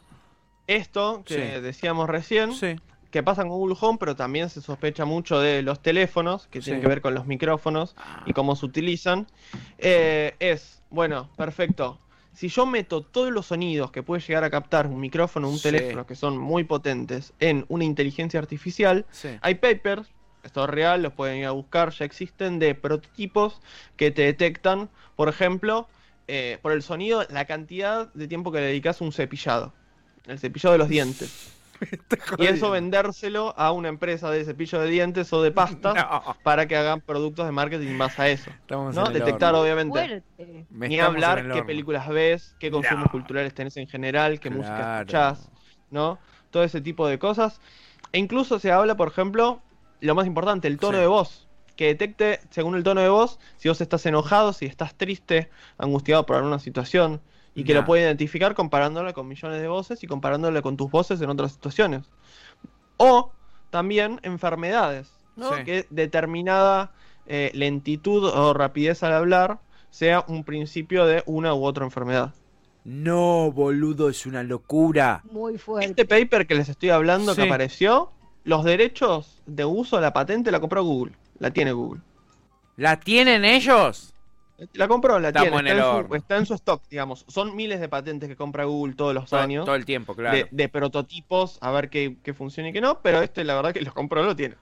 esto 0.68 1.24
que 1.26 1.34
Sí. 1.56 1.62
decíamos 1.62 2.10
recién, 2.10 2.54
Sí. 2.54 2.78
que 3.12 3.22
pasa 3.22 3.42
con 3.42 3.52
Google 3.52 3.76
Home, 3.82 3.98
pero 4.00 4.16
también 4.16 4.50
se 4.50 4.62
sospecha 4.62 5.04
mucho 5.04 5.40
de 5.42 5.62
los 5.62 5.82
teléfonos, 5.82 6.48
que 6.48 6.62
tienen 6.62 6.80
Sí. 6.80 6.84
que 6.84 6.88
ver 6.88 7.02
con 7.02 7.14
los 7.14 7.26
micrófonos 7.26 7.96
Ah. 7.98 8.24
y 8.26 8.32
cómo 8.34 8.56
se 8.56 8.66
utilizan, 8.66 9.28
eh, 9.78 10.36
es, 10.40 10.82
bueno, 10.90 11.30
perfecto. 11.36 12.00
Si 12.34 12.48
yo 12.48 12.66
meto 12.66 13.04
todos 13.04 13.32
los 13.32 13.46
sonidos 13.48 13.92
que 13.92 14.02
puede 14.04 14.22
llegar 14.22 14.44
a 14.44 14.50
captar 14.50 14.88
un 14.88 15.00
micrófono 15.00 15.48
o 15.48 15.52
un 15.52 15.58
Sí. 15.58 15.64
teléfono, 15.64 16.06
que 16.06 16.16
son 16.16 16.38
muy 16.38 16.64
potentes, 16.64 17.34
en 17.40 17.66
una 17.70 17.84
inteligencia 17.84 18.40
artificial, 18.40 19.06
Sí. 19.12 19.30
hay 19.42 19.56
papers, 19.56 20.10
esto 20.42 20.64
es 20.64 20.70
real, 20.70 21.04
los 21.04 21.14
pueden 21.14 21.38
ir 21.38 21.46
a 21.46 21.52
buscar, 21.52 21.92
ya 21.92 22.06
existen, 22.06 22.58
de 22.60 22.74
prototipos 22.76 23.62
que 23.96 24.12
te 24.12 24.24
detectan, 24.24 24.90
por 25.16 25.30
ejemplo, 25.30 25.88
eh, 26.28 26.58
por 26.62 26.72
el 26.72 26.82
sonido, 26.82 27.24
la 27.30 27.46
cantidad 27.46 28.12
de 28.14 28.28
tiempo 28.28 28.52
que 28.52 28.60
le 28.60 28.66
dedicas 28.68 29.00
a 29.02 29.04
un 29.06 29.12
cepillado, 29.14 29.74
el 30.26 30.40
cepillado 30.40 30.74
de 30.74 30.80
los 30.80 30.90
dientes. 30.90 31.40
Y 32.38 32.46
eso 32.46 32.72
vendérselo 32.72 33.54
a 33.58 33.72
una 33.72 33.90
empresa 33.90 34.30
de 34.32 34.46
cepillo 34.46 34.80
de 34.80 34.88
dientes 34.90 35.32
o 35.34 35.42
de 35.42 35.52
pasta 35.52 35.94
No. 36.26 36.36
para 36.44 36.68
que 36.68 36.76
hagan 36.76 37.02
productos 37.02 37.46
de 37.46 37.52
marketing 37.52 37.88
en 37.88 37.98
base 37.98 38.22
a 38.22 38.30
eso. 38.30 38.50
Estamos 38.50 38.96
¿no? 38.96 39.06
Detectar, 39.10 39.50
horno. 39.54 39.62
obviamente. 39.64 40.24
Ni 40.70 41.00
hablar 41.00 41.52
qué 41.52 41.64
películas 41.64 42.08
ves, 42.10 42.56
qué 42.60 42.72
consumos 42.72 43.06
No. 43.06 43.12
culturales 43.12 43.54
tenés 43.54 43.78
en 43.78 43.88
general, 43.88 44.40
qué 44.40 44.50
música 44.50 45.00
escuchás. 45.00 45.50
¿no? 45.92 46.18
Todo 46.52 46.64
ese 46.64 46.82
tipo 46.82 47.08
de 47.08 47.20
cosas. 47.20 47.60
E 48.12 48.20
incluso 48.20 48.60
se 48.60 48.72
habla, 48.72 48.96
por 48.96 49.08
ejemplo, 49.08 49.62
lo 50.02 50.16
más 50.16 50.26
importante, 50.28 50.68
el 50.68 50.78
tono 50.78 50.98
Sí. 50.98 51.02
de 51.02 51.08
voz. 51.08 51.48
Que 51.76 51.88
detecte, 51.88 52.40
según 52.52 52.76
el 52.76 52.84
tono 52.84 53.02
de 53.02 53.10
voz, 53.10 53.40
si 53.58 53.68
vos 53.70 53.82
estás 53.82 54.06
enojado, 54.06 54.54
si 54.54 54.66
estás 54.68 54.94
triste, 54.96 55.50
angustiado 55.80 56.26
por 56.26 56.36
alguna 56.36 56.60
situación. 56.60 57.22
Y 57.56 57.64
que 57.64 57.74
lo 57.74 57.86
puede 57.86 58.02
identificar 58.04 58.56
comparándolo 58.56 59.14
con 59.14 59.28
millones 59.28 59.62
de 59.62 59.68
voces 59.68 60.04
y 60.04 60.08
comparándolo 60.08 60.62
con 60.62 60.76
tus 60.76 60.90
voces 60.90 61.22
en 61.22 61.30
otras 61.30 61.52
situaciones. 61.54 62.10
O 62.98 63.32
también 63.70 64.20
enfermedades, 64.24 65.12
¿no? 65.36 65.56
Sí. 65.56 65.64
Que 65.64 65.88
determinada 65.90 66.92
eh, 67.28 67.52
lentitud 67.54 68.26
o 68.26 68.54
rapidez 68.54 69.04
al 69.04 69.14
hablar 69.14 69.60
sea 69.90 70.26
un 70.28 70.44
principio 70.44 71.06
de 71.06 71.24
una 71.26 71.54
u 71.54 71.64
otra 71.66 71.86
enfermedad. 71.86 72.34
No, 72.84 73.52
boludo, 73.52 74.10
es 74.10 74.26
una 74.26 74.44
locura. 74.44 75.22
Muy 75.32 75.58
fuerte. 75.58 75.90
Este 75.90 76.06
paper 76.06 76.48
que 76.48 76.56
les 76.56 76.68
estoy 76.70 76.90
hablando 76.90 77.34
Sí. 77.34 77.42
que 77.42 77.48
apareció, 77.48 78.12
los 78.44 78.64
derechos 78.66 79.42
de 79.46 79.64
uso 79.64 79.96
de 79.98 80.02
la 80.02 80.12
patente 80.14 80.52
la 80.52 80.60
compró 80.60 80.84
Google. 80.84 81.14
La 81.40 81.52
tiene 81.52 81.72
Google. 81.72 82.02
¿La 82.76 83.00
tienen 83.00 83.46
ellos? 83.46 84.13
La 84.74 84.88
compró, 84.88 85.20
la 85.20 85.30
Estamos 85.30 85.52
tiene. 85.52 85.72
en 85.72 85.78
Está 85.78 85.92
el 85.96 86.00
en, 86.04 86.08
su, 86.08 86.16
está 86.16 86.38
en 86.38 86.46
su 86.46 86.54
stock, 86.54 86.84
digamos. 86.90 87.26
Son 87.28 87.56
miles 87.56 87.80
de 87.80 87.90
patentes 87.90 88.30
que 88.30 88.36
compra 88.36 88.66
Google 88.66 88.94
todos 88.96 89.14
los 89.14 89.30
Todo, 89.30 89.40
años. 89.40 89.66
todo 89.66 89.76
el 89.76 89.86
tiempo, 89.86 90.16
claro. 90.16 90.38
de, 90.38 90.48
de 90.52 90.70
prototipos, 90.70 91.58
a 91.62 91.72
ver 91.72 91.90
qué, 91.90 92.18
qué 92.24 92.34
funciona 92.34 92.70
y 92.70 92.74
qué 92.74 92.80
no, 92.82 93.02
pero 93.02 93.22
este 93.22 93.44
la 93.44 93.56
verdad 93.56 93.74
que 93.74 93.82
los 93.82 93.94
compró, 93.94 94.24
lo 94.24 94.36
tiene. 94.36 94.56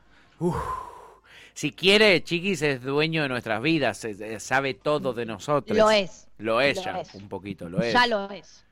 Si 1.54 1.72
quiere, 1.74 2.24
Chiquis 2.24 2.62
es 2.62 2.82
dueño 2.82 3.24
de 3.24 3.30
nuestras 3.30 3.62
vidas, 3.62 4.08
sabe 4.40 4.74
todo 4.74 5.14
de 5.14 5.26
nosotros. 5.26 5.78
Lo 5.78 5.92
es. 5.92 6.28
Lo 6.38 6.62
es 6.62 6.78
Lo 6.78 6.84
ya, 6.84 7.02
es. 7.02 7.14
un 7.14 7.28
poquito, 7.30 7.70
lo 7.70 7.82
es. 7.82 7.94
Ya 7.94 8.08
lo 8.08 8.30
es. 8.32 8.66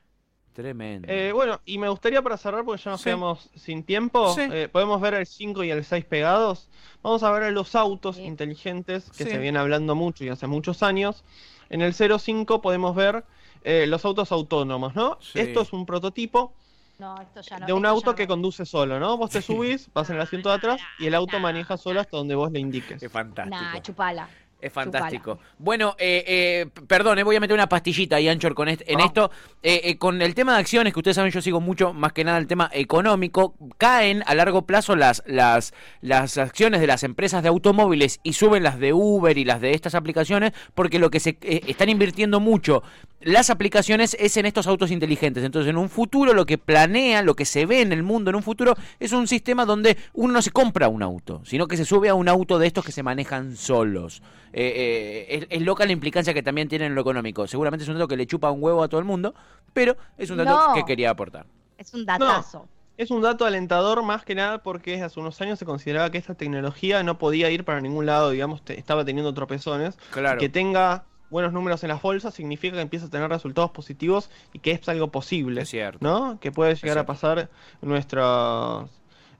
Tremendo. 0.52 1.06
Eh, 1.10 1.32
bueno, 1.32 1.60
y 1.64 1.78
me 1.78 1.88
gustaría 1.88 2.20
para 2.22 2.36
cerrar, 2.36 2.64
porque 2.64 2.82
ya 2.82 2.90
nos 2.90 3.00
Sí. 3.00 3.04
quedamos 3.04 3.50
sin 3.54 3.82
tiempo, 3.84 4.34
Sí. 4.34 4.42
eh, 4.52 4.68
podemos 4.70 5.00
ver 5.00 5.14
el 5.14 5.26
5 5.26 5.62
y 5.64 5.70
el 5.70 5.84
6 5.84 6.04
pegados. 6.04 6.68
Vamos 7.02 7.22
a 7.22 7.30
ver 7.30 7.52
los 7.52 7.74
autos 7.76 8.16
Sí. 8.16 8.22
inteligentes 8.22 9.10
que 9.16 9.24
Sí. 9.24 9.30
se 9.30 9.38
viene 9.38 9.58
hablando 9.58 9.94
mucho 9.94 10.24
y 10.24 10.28
hace 10.28 10.46
muchos 10.48 10.82
años. 10.82 11.24
En 11.68 11.82
el 11.82 11.94
05 11.94 12.60
podemos 12.60 12.94
ver 12.96 13.24
eh, 13.62 13.86
los 13.86 14.04
autos 14.06 14.32
autónomos, 14.32 14.94
¿no? 14.94 15.18
Sí. 15.20 15.38
Esto 15.38 15.60
es 15.60 15.72
un 15.74 15.84
prototipo 15.84 16.54
No, 16.98 17.20
esto 17.20 17.42
ya 17.42 17.58
no. 17.58 17.66
de 17.66 17.72
un 17.74 17.78
esto 17.80 17.84
ya 17.86 17.90
auto 17.90 18.10
no. 18.12 18.16
que 18.16 18.26
conduce 18.26 18.64
solo, 18.64 18.98
¿no? 18.98 19.18
Vos 19.18 19.28
te 19.30 19.42
subís, 19.42 19.90
vas 19.92 20.08
en 20.08 20.16
el 20.16 20.22
asiento 20.22 20.48
de 20.48 20.54
atrás 20.54 20.80
y 20.98 21.06
el 21.06 21.14
auto 21.14 21.38
maneja 21.38 21.76
solo 21.76 22.00
hasta 22.00 22.16
donde 22.16 22.34
vos 22.34 22.50
le 22.50 22.58
indiques. 22.58 23.02
es 23.02 23.12
fantástico. 23.12 23.54
Nah, 23.62 23.80
chupala. 23.82 24.28
Es 24.60 24.72
fantástico. 24.72 25.38
Bueno, 25.58 25.96
eh, 25.98 26.24
eh, 26.26 26.66
perdón, 26.86 27.18
eh, 27.18 27.22
voy 27.22 27.36
a 27.36 27.40
meter 27.40 27.54
una 27.54 27.68
pastillita 27.68 28.16
ahí, 28.16 28.28
Anchor, 28.28 28.54
con 28.54 28.68
est- 28.68 28.82
en 28.86 28.98
esto. 29.06 29.30
Eh, 29.62 29.80
eh, 29.84 29.98
con 29.98 30.20
el 30.22 30.34
tema 30.34 30.52
de 30.54 30.60
acciones, 30.60 30.92
que 30.92 30.98
ustedes 31.00 31.14
saben, 31.16 31.30
yo 31.32 31.40
sigo 31.40 31.60
mucho, 31.60 31.92
más 31.94 32.12
que 32.12 32.24
nada 32.24 32.38
el 32.38 32.46
tema 32.46 32.70
económico, 32.72 33.54
caen 33.78 34.22
a 34.26 34.34
largo 34.34 34.66
plazo 34.66 34.96
las, 34.96 35.22
las, 35.26 35.72
las 36.00 36.36
acciones 36.38 36.80
de 36.80 36.86
las 36.86 37.02
empresas 37.04 37.42
de 37.42 37.48
automóviles 37.48 38.20
y 38.22 38.34
suben 38.34 38.62
las 38.62 38.78
de 38.78 38.92
Uber 38.92 39.36
y 39.38 39.44
las 39.44 39.60
de 39.60 39.72
estas 39.72 39.94
aplicaciones, 39.94 40.52
porque 40.74 40.98
lo 40.98 41.10
que 41.10 41.20
se 41.20 41.38
están 41.40 41.88
invirtiendo 41.88 42.40
mucho 42.40 42.82
las 43.20 43.50
aplicaciones 43.50 44.16
es 44.18 44.36
en 44.36 44.46
estos 44.46 44.66
autos 44.66 44.90
inteligentes. 44.90 45.44
Entonces, 45.44 45.68
en 45.70 45.76
un 45.76 45.88
futuro, 45.88 46.32
lo 46.32 46.46
que 46.46 46.56
planea, 46.58 47.22
lo 47.22 47.34
que 47.34 47.44
se 47.44 47.66
ve 47.66 47.82
en 47.82 47.92
el 47.92 48.02
mundo 48.02 48.30
en 48.30 48.36
un 48.36 48.42
futuro, 48.42 48.74
es 48.98 49.12
un 49.12 49.26
sistema 49.28 49.66
donde 49.66 49.96
uno 50.14 50.32
no 50.32 50.42
se 50.42 50.50
compra 50.50 50.88
un 50.88 51.02
auto, 51.02 51.42
sino 51.44 51.68
que 51.68 51.76
se 51.76 51.84
sube 51.84 52.08
a 52.08 52.14
un 52.14 52.28
auto 52.28 52.58
de 52.58 52.66
estos 52.66 52.84
que 52.84 52.92
se 52.92 53.02
manejan 53.02 53.56
solos. 53.56 54.22
Eh, 54.52 55.26
eh, 55.30 55.38
es, 55.38 55.46
es 55.50 55.62
loca 55.62 55.84
la 55.86 55.92
implicancia 55.92 56.32
que 56.34 56.42
también 56.42 56.68
tiene 56.68 56.86
en 56.86 56.94
lo 56.94 57.02
económico. 57.02 57.46
Seguramente 57.46 57.82
es 57.84 57.88
un 57.88 57.94
dato 57.96 58.08
que 58.08 58.16
le 58.16 58.26
chupa 58.26 58.50
un 58.50 58.62
huevo 58.62 58.82
a 58.82 58.88
todo 58.88 58.98
el 59.00 59.06
mundo, 59.06 59.34
pero 59.72 59.96
es 60.18 60.30
un 60.30 60.38
dato 60.38 60.68
No. 60.68 60.74
que 60.74 60.84
quería 60.84 61.10
aportar. 61.10 61.46
Es 61.78 61.92
un 61.94 62.04
datazo. 62.06 62.66
Es 62.96 63.10
un 63.10 63.22
dato 63.22 63.46
alentador 63.46 64.02
más 64.02 64.24
que 64.24 64.34
nada 64.34 64.62
porque 64.62 65.00
hace 65.02 65.18
unos 65.20 65.40
años 65.40 65.58
se 65.58 65.64
consideraba 65.64 66.10
que 66.10 66.18
esta 66.18 66.34
tecnología 66.34 67.02
no 67.02 67.16
podía 67.18 67.48
ir 67.50 67.64
para 67.64 67.80
ningún 67.80 68.04
lado, 68.04 68.28
digamos, 68.30 68.62
te- 68.62 68.78
estaba 68.78 69.04
teniendo 69.06 69.32
tropezones. 69.32 69.96
Claro. 70.10 70.38
Que 70.38 70.50
tenga 70.50 71.04
buenos 71.30 71.52
números 71.52 71.82
en 71.84 71.88
las 71.88 72.02
bolsas 72.02 72.34
significa 72.34 72.76
que 72.76 72.82
empieza 72.82 73.06
a 73.06 73.10
tener 73.10 73.28
resultados 73.28 73.70
positivos 73.70 74.30
y 74.52 74.58
que 74.58 74.72
es 74.72 74.88
algo 74.88 75.08
posible. 75.08 75.62
Es 75.62 75.70
cierto. 75.70 75.98
¿No? 76.00 76.38
Que 76.40 76.52
puede 76.52 76.74
llegar 76.74 76.98
a 76.98 77.06
pasar 77.06 77.48
en, 77.80 77.88
nuestras 77.88 78.88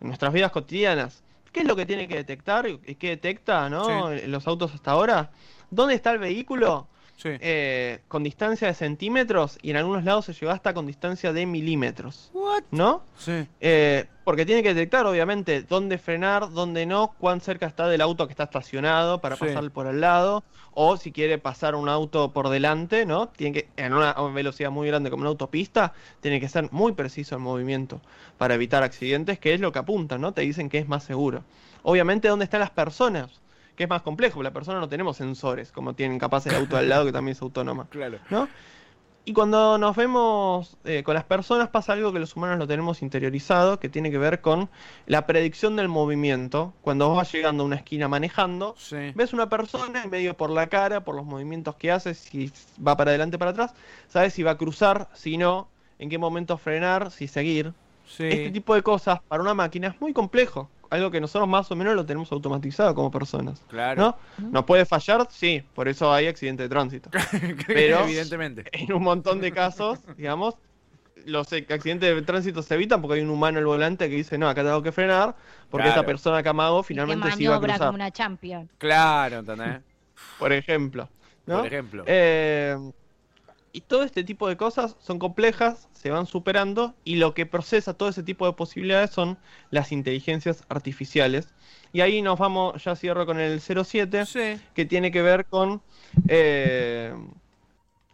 en 0.00 0.06
nuestras 0.06 0.32
vidas 0.32 0.50
cotidianas. 0.52 1.22
¿Qué 1.52 1.60
es 1.60 1.66
lo 1.66 1.74
que 1.74 1.84
tiene 1.84 2.06
que 2.06 2.14
detectar? 2.14 2.68
¿Y 2.68 2.94
¿Qué 2.94 3.08
detecta, 3.08 3.68
no? 3.68 4.10
Los 4.26 4.46
autos 4.46 4.72
hasta 4.74 4.92
ahora. 4.92 5.32
¿Dónde 5.70 5.94
está 5.94 6.12
el 6.12 6.18
vehículo? 6.18 6.86
Sí. 7.20 7.28
Eh, 7.40 8.00
con 8.08 8.22
distancia 8.22 8.66
de 8.68 8.72
centímetros 8.74 9.58
y 9.60 9.70
en 9.70 9.76
algunos 9.76 10.04
lados 10.04 10.24
se 10.24 10.32
llegó 10.32 10.52
hasta 10.52 10.72
con 10.72 10.86
distancia 10.86 11.32
de 11.34 11.44
milímetros. 11.44 12.30
What? 12.32 12.62
¿No? 12.70 13.02
Sí. 13.18 13.46
Eh, 13.60 14.06
porque 14.24 14.46
tiene 14.46 14.62
que 14.62 14.72
detectar, 14.72 15.04
obviamente, 15.06 15.62
dónde 15.62 15.98
frenar, 15.98 16.50
dónde 16.50 16.86
no, 16.86 17.14
cuán 17.18 17.40
cerca 17.40 17.66
está 17.66 17.88
del 17.88 18.00
auto 18.00 18.26
que 18.26 18.32
está 18.32 18.44
estacionado 18.44 19.20
para 19.20 19.36
Sí. 19.36 19.44
pasar 19.44 19.70
por 19.70 19.86
al 19.86 20.00
lado, 20.00 20.44
o 20.72 20.96
si 20.96 21.10
quiere 21.12 21.36
pasar 21.38 21.74
un 21.74 21.88
auto 21.88 22.32
por 22.32 22.48
delante, 22.48 23.04
¿no? 23.04 23.28
Tiene 23.28 23.52
que, 23.52 23.68
en 23.76 23.92
una 23.92 24.12
velocidad 24.32 24.70
muy 24.70 24.86
grande 24.88 25.10
como 25.10 25.22
una 25.22 25.30
autopista, 25.30 25.92
tiene 26.20 26.40
que 26.40 26.48
ser 26.48 26.70
muy 26.72 26.92
preciso 26.92 27.34
el 27.34 27.42
movimiento 27.42 28.00
para 28.38 28.54
evitar 28.54 28.82
accidentes, 28.82 29.38
que 29.38 29.52
es 29.52 29.60
lo 29.60 29.72
que 29.72 29.80
apuntan, 29.80 30.20
¿no? 30.20 30.32
Te 30.32 30.42
dicen 30.42 30.68
que 30.70 30.78
es 30.78 30.88
más 30.88 31.02
seguro. 31.04 31.42
Obviamente, 31.82 32.28
dónde 32.28 32.44
están 32.44 32.60
las 32.60 32.70
personas, 32.70 33.30
que 33.76 33.84
es 33.84 33.90
más 33.90 34.02
complejo, 34.02 34.42
la 34.42 34.52
persona 34.52 34.78
no 34.80 34.88
tenemos 34.88 35.16
sensores, 35.16 35.72
como 35.72 35.94
tienen 35.94 36.18
capaz 36.18 36.46
el 36.46 36.54
auto 36.54 36.76
al 36.76 36.88
lado 36.88 37.04
que 37.06 37.12
también 37.12 37.32
es 37.36 37.42
autónoma. 37.42 37.86
Claro. 37.90 38.18
¿no? 38.30 38.48
Y 39.24 39.34
cuando 39.34 39.76
nos 39.76 39.94
vemos 39.96 40.78
eh, 40.84 41.02
con 41.02 41.14
las 41.14 41.24
personas 41.24 41.68
pasa 41.68 41.92
algo 41.92 42.12
que 42.12 42.18
los 42.18 42.34
humanos 42.36 42.58
lo 42.58 42.66
tenemos 42.66 43.02
interiorizado, 43.02 43.78
que 43.78 43.88
tiene 43.90 44.10
que 44.10 44.16
ver 44.16 44.40
con 44.40 44.70
la 45.06 45.26
predicción 45.26 45.76
del 45.76 45.88
movimiento. 45.88 46.72
Cuando 46.80 47.06
vos 47.08 47.18
vas 47.18 47.30
llegando 47.32 47.62
a 47.62 47.66
una 47.66 47.76
esquina 47.76 48.08
manejando, 48.08 48.74
Sí. 48.78 49.12
ves 49.14 49.32
una 49.34 49.48
persona 49.48 50.02
y 50.04 50.08
medio 50.08 50.34
por 50.36 50.48
la 50.50 50.68
cara, 50.68 51.04
por 51.04 51.14
los 51.14 51.26
movimientos 51.26 51.76
que 51.76 51.92
hace, 51.92 52.14
si 52.14 52.50
va 52.84 52.96
para 52.96 53.10
adelante 53.10 53.38
para 53.38 53.50
atrás, 53.50 53.74
sabes 54.08 54.32
si 54.32 54.42
va 54.42 54.52
a 54.52 54.56
cruzar, 54.58 55.08
si 55.12 55.36
no, 55.36 55.68
en 55.98 56.08
qué 56.08 56.16
momento 56.16 56.56
frenar, 56.56 57.10
si 57.10 57.28
seguir. 57.28 57.74
Sí. 58.08 58.24
Este 58.24 58.50
tipo 58.50 58.74
de 58.74 58.82
cosas 58.82 59.20
para 59.28 59.42
una 59.42 59.54
máquina 59.54 59.88
es 59.88 60.00
muy 60.00 60.14
complejo. 60.14 60.68
Algo 60.90 61.10
que 61.10 61.20
nosotros 61.20 61.48
más 61.48 61.70
o 61.70 61.76
menos 61.76 61.94
lo 61.94 62.04
tenemos 62.04 62.30
automatizado 62.32 62.94
como 62.94 63.10
personas. 63.10 63.62
Claro. 63.68 64.16
¿No? 64.38 64.50
¿Nos 64.50 64.64
puede 64.64 64.84
fallar? 64.84 65.26
Sí, 65.30 65.62
por 65.74 65.88
eso 65.88 66.12
hay 66.12 66.26
accidente 66.26 66.64
de 66.64 66.68
tránsito. 66.68 67.10
Pero- 67.66 68.00
Evidentemente. 68.04 68.64
en 68.72 68.92
un 68.92 69.02
montón 69.02 69.40
de 69.40 69.52
casos, 69.52 70.00
digamos, 70.16 70.56
los 71.26 71.52
e- 71.52 71.66
accidentes 71.70 72.14
de 72.14 72.22
tránsito 72.22 72.62
se 72.62 72.74
evitan 72.74 73.00
porque 73.00 73.18
hay 73.18 73.24
un 73.24 73.30
humano 73.30 73.58
al 73.58 73.66
volante 73.66 74.08
que 74.08 74.16
dice, 74.16 74.36
no, 74.36 74.48
acá 74.48 74.62
tengo 74.62 74.82
que 74.82 74.90
frenar, 74.90 75.36
porque 75.70 75.84
Claro. 75.84 76.00
esta 76.00 76.06
persona 76.06 76.42
que 76.42 76.48
amago 76.48 76.80
Y 76.80 76.82
que 76.82 76.86
finalmente 76.88 77.30
sí 77.32 77.44
iba 77.44 77.56
a 77.56 77.60
cruzar, 77.60 77.78
como 77.78 77.92
una 77.94 78.10
champion. 78.10 78.68
Claro, 78.78 79.38
¿entendés? 79.38 79.80
por 80.38 80.52
ejemplo. 80.52 81.08
¿no? 81.46 81.58
Por 81.58 81.66
ejemplo. 81.66 82.04
Eh, 82.06 82.76
y 83.72 83.82
todo 83.82 84.02
este 84.02 84.24
tipo 84.24 84.48
de 84.48 84.56
cosas 84.56 84.96
son 85.00 85.18
complejas, 85.18 85.88
se 85.92 86.10
van 86.10 86.26
superando, 86.26 86.94
y 87.04 87.16
lo 87.16 87.34
que 87.34 87.46
procesa 87.46 87.94
todo 87.94 88.08
ese 88.08 88.22
tipo 88.22 88.46
de 88.46 88.52
posibilidades 88.52 89.10
son 89.10 89.38
las 89.70 89.92
inteligencias 89.92 90.64
artificiales. 90.68 91.48
Y 91.92 92.00
ahí 92.00 92.22
nos 92.22 92.38
vamos, 92.38 92.82
ya 92.82 92.96
cierro 92.96 93.26
con 93.26 93.38
el 93.40 93.60
07, 93.60 94.26
Sí. 94.26 94.60
que 94.74 94.84
tiene 94.84 95.10
que 95.10 95.22
ver 95.22 95.46
con 95.46 95.82
eh, 96.28 97.14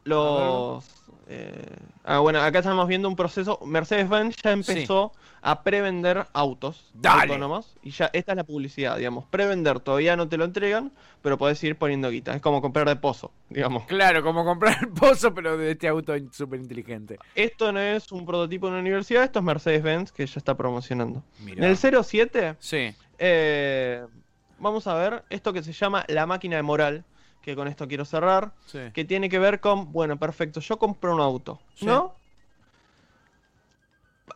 los... 0.05 0.85
eh, 1.29 1.77
ah, 2.05 2.19
bueno, 2.21 2.41
acá 2.41 2.61
estamos 2.61 2.87
viendo 2.87 3.09
un 3.09 3.17
proceso. 3.17 3.59
Mercedes-Benz 3.65 4.37
ya 4.43 4.53
empezó 4.53 5.13
a 5.43 5.63
prevender 5.63 6.27
autos 6.33 6.91
Dale. 6.95 7.23
autónomos. 7.23 7.77
Y 7.83 7.91
ya 7.91 8.11
esta 8.13 8.33
es 8.33 8.37
la 8.37 8.45
publicidad, 8.45 8.97
digamos. 8.97 9.25
Prevender, 9.27 9.81
todavía 9.81 10.17
no 10.17 10.29
te 10.29 10.37
lo 10.37 10.45
entregan, 10.45 10.93
pero 11.23 11.37
podés 11.39 11.63
ir 11.65 11.77
poniendo 11.77 12.11
guita. 12.11 12.35
Es 12.35 12.41
como 12.43 12.61
comprar 12.63 12.89
de 12.89 12.97
pozo, 12.97 13.33
digamos. 13.51 13.85
Claro, 13.87 14.23
como 14.23 14.45
comprar 14.45 14.79
el 14.81 14.89
pozo, 14.89 15.35
pero 15.35 15.57
de 15.57 15.73
este 15.73 15.89
auto 15.89 16.15
súper 16.33 16.61
inteligente. 16.61 17.19
Esto 17.35 17.73
no 17.73 17.81
es 17.81 18.11
un 18.13 18.25
prototipo 18.25 18.67
de 18.67 18.73
una 18.73 18.81
universidad, 18.81 19.25
esto 19.25 19.41
es 19.41 19.45
Mercedes-Benz 19.45 20.13
que 20.13 20.27
ya 20.27 20.39
está 20.39 20.57
promocionando. 20.57 21.23
Mirá. 21.41 21.65
En 21.65 21.71
el 21.71 21.77
07 21.77 22.57
Sí. 22.59 22.95
eh, 23.19 24.05
vamos 24.59 24.87
a 24.87 24.95
ver 24.95 25.25
esto 25.31 25.53
que 25.53 25.63
se 25.63 25.73
llama 25.73 26.05
la 26.09 26.27
máquina 26.27 26.57
de 26.57 26.63
moral, 26.63 27.05
que 27.47 27.55
con 27.55 27.69
esto 27.69 27.87
quiero 27.87 28.05
cerrar. 28.05 28.51
Sí. 28.67 28.81
que 28.93 29.05
tiene 29.05 29.29
que 29.29 29.39
ver 29.39 29.61
con, 29.61 29.93
bueno, 29.93 30.19
perfecto, 30.19 30.59
yo 30.59 30.79
compro 30.81 31.15
un 31.15 31.21
auto, 31.21 31.61
Sí. 31.77 31.87
¿no? 31.87 32.13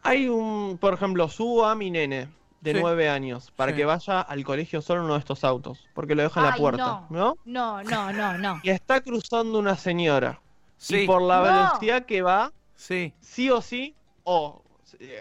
Hay 0.04 0.28
un, 0.28 0.78
por 0.80 0.94
ejemplo, 0.94 1.28
subo 1.28 1.66
a 1.66 1.74
mi 1.74 1.90
nene 1.90 2.28
de 2.60 2.72
Sí. 2.72 2.78
nueve 2.80 3.08
años 3.08 3.50
para 3.50 3.72
Sí. 3.72 3.78
que 3.78 3.84
vaya 3.84 4.20
al 4.20 4.44
colegio 4.44 4.80
solo 4.80 5.00
en 5.00 5.04
uno 5.06 5.14
de 5.14 5.18
estos 5.20 5.42
autos, 5.42 5.88
porque 5.92 6.14
lo 6.14 6.22
deja 6.22 6.38
en 6.40 6.46
la 6.46 6.54
puerta, 6.54 7.06
¿no? 7.10 7.36
No, 7.44 7.82
no, 7.82 8.12
no, 8.12 8.38
no. 8.38 8.60
Y 8.64 8.70
está 8.70 9.00
cruzando 9.00 9.58
una 9.58 9.74
señora. 9.76 10.40
Sí. 10.76 10.98
Y 11.00 11.06
por 11.06 11.20
la 11.20 11.38
No. 11.38 11.42
velocidad 11.42 12.06
que 12.06 12.22
va, 12.22 12.52
Sí. 12.76 13.12
sí 13.20 13.50
o 13.50 13.60
sí, 13.60 13.96
o, 14.22 14.62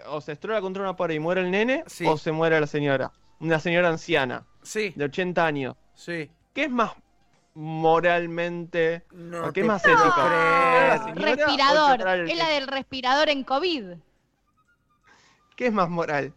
o 0.06 0.20
se 0.20 0.32
estrella 0.32 0.60
contra 0.60 0.82
una 0.84 0.94
pared 0.94 1.16
y 1.16 1.18
muere 1.18 1.40
el 1.40 1.50
nene, 1.50 1.82
Sí. 1.88 2.06
o 2.06 2.16
se 2.16 2.30
muere 2.30 2.60
la 2.60 2.66
señora. 2.68 3.10
Una 3.40 3.58
señora 3.58 3.88
anciana, 3.88 4.46
Sí. 4.62 4.92
de 4.94 5.04
80 5.06 5.44
años. 5.44 5.74
Sí. 5.94 6.30
¿Qué 6.54 6.64
es 6.64 6.70
más 6.70 6.92
moralmente 7.60 9.04
No 9.12 9.48
¿O 9.48 9.52
qué 9.52 9.62
más 9.64 9.84
ético? 9.84 10.00
creer. 10.14 10.88
¿La 10.88 10.98
señora 11.04 11.12
o 11.12 11.36
Respirador. 11.36 12.28
Es 12.28 12.38
la 12.38 12.48
del 12.48 12.66
respirador 12.66 13.28
en 13.28 13.44
COVID. 13.44 13.84
¿Qué 15.56 15.66
es 15.66 15.72
más 15.72 15.90
moral? 15.90 16.32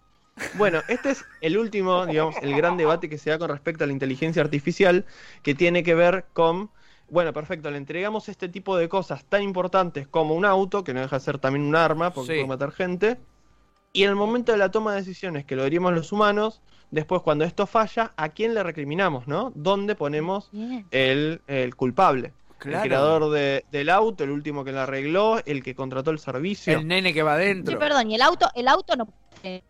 Bueno, 0.56 0.82
este 0.90 1.12
es 1.12 1.24
el 1.40 1.58
último, 1.58 2.06
digamos, 2.06 2.36
el 2.42 2.54
gran 2.58 2.76
debate 2.76 3.08
que 3.08 3.18
se 3.18 3.30
da 3.30 3.38
con 3.40 3.50
respecto 3.50 3.86
a 3.86 3.88
la 3.88 3.94
inteligencia 3.94 4.42
artificial, 4.42 5.06
que 5.44 5.56
tiene 5.56 5.82
que 5.84 5.96
ver 5.96 6.26
con, 6.34 6.72
bueno, 7.08 7.32
perfecto, 7.32 7.72
le 7.72 7.78
entregamos 7.78 8.28
este 8.28 8.50
tipo 8.50 8.76
de 8.76 8.90
cosas 8.90 9.24
tan 9.24 9.44
importantes 9.44 10.08
como 10.08 10.36
un 10.36 10.44
auto, 10.44 10.84
que 10.84 10.94
no 10.94 11.00
deja 11.02 11.20
de 11.20 11.24
ser 11.24 11.38
también 11.40 11.64
un 11.66 11.76
arma, 11.76 12.12
porque 12.12 12.34
Sí. 12.34 12.34
puede 12.40 12.48
matar 12.48 12.72
gente, 12.74 13.18
y 13.94 14.04
en 14.04 14.10
el 14.10 14.16
momento 14.16 14.52
de 14.52 14.58
la 14.58 14.72
toma 14.72 14.92
de 14.94 15.02
decisiones, 15.02 15.46
que 15.46 15.56
lo 15.56 15.64
haríamos 15.64 15.94
los 15.94 16.12
humanos, 16.12 16.62
después 16.91 17.22
cuando 17.22 17.43
esto 17.46 17.65
falla, 17.67 18.13
¿a 18.15 18.30
quién 18.30 18.54
le 18.54 18.63
recriminamos, 18.63 19.28
no? 19.28 19.52
¿Dónde 19.56 19.96
ponemos 19.96 20.50
el, 20.91 21.41
el 21.48 21.76
culpable? 21.76 22.34
Claro. 22.60 22.78
El 22.84 22.88
creador 22.89 23.30
de- 23.32 23.65
del 23.72 23.89
auto, 23.89 24.24
el 24.24 24.30
último 24.32 24.63
que 24.63 24.72
la 24.72 24.84
arregló, 24.84 25.38
el 25.46 25.62
que 25.63 25.76
contrató 25.76 26.12
el 26.12 26.19
servicio. 26.19 26.80
El 26.80 26.88
nene 26.88 27.13
que 27.13 27.22
va 27.22 27.36
Sí, 27.38 27.43
adentro. 27.43 27.78
perdón, 27.78 28.10
y 28.12 28.15
el 28.15 28.22
auto, 28.22 28.48
el 28.56 28.67
auto 28.69 28.96
no 28.96 29.06
puede, 29.41 29.63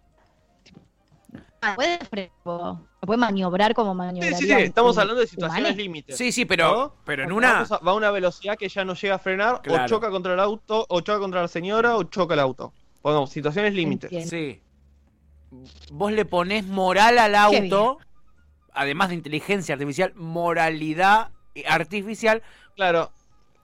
Ah, 1.65 1.75
puede, 1.75 1.97
no 2.45 2.81
puede 2.99 3.17
maniobrar 3.17 3.73
como 3.73 3.93
Sí, 3.93 3.97
maniobraría 3.97 4.37
sí, 4.37 4.45
sí, 4.47 4.51
un- 4.53 4.59
estamos 4.59 4.97
hablando 4.97 5.21
de 5.21 5.27
situaciones 5.27 5.77
límites. 5.77 6.17
Sí, 6.17 6.31
sí, 6.33 6.43
pero, 6.43 6.71
¿no? 6.71 6.95
pero 7.05 7.23
en 7.23 7.31
una. 7.31 7.63
va 7.63 7.91
a 7.91 7.93
una 7.93 8.11
velocidad 8.11 8.57
que 8.57 8.67
ya 8.67 8.83
no 8.83 8.95
llega 8.95 9.15
a 9.15 9.19
frenar, 9.19 9.61
Claro. 9.61 9.85
o 9.85 9.87
choca 9.87 10.09
contra 10.11 10.33
el 10.33 10.41
auto, 10.41 10.85
o 10.89 10.99
choca 10.99 11.19
contra 11.19 11.41
la 11.41 11.47
señora, 11.47 11.95
o 11.95 12.03
choca 12.03 12.33
el 12.33 12.41
auto. 12.41 12.73
Bueno, 13.01 13.27
situaciones 13.27 13.73
límites. 13.73 14.29
Sí. 14.29 14.61
Vos 15.91 16.11
le 16.11 16.25
ponés 16.25 16.65
moral 16.65 17.17
al 17.19 17.35
auto, 17.35 17.97
además 18.73 19.09
de 19.09 19.15
inteligencia 19.15 19.73
artificial, 19.73 20.13
moralidad 20.15 21.29
artificial. 21.67 22.41
Claro, 22.75 23.11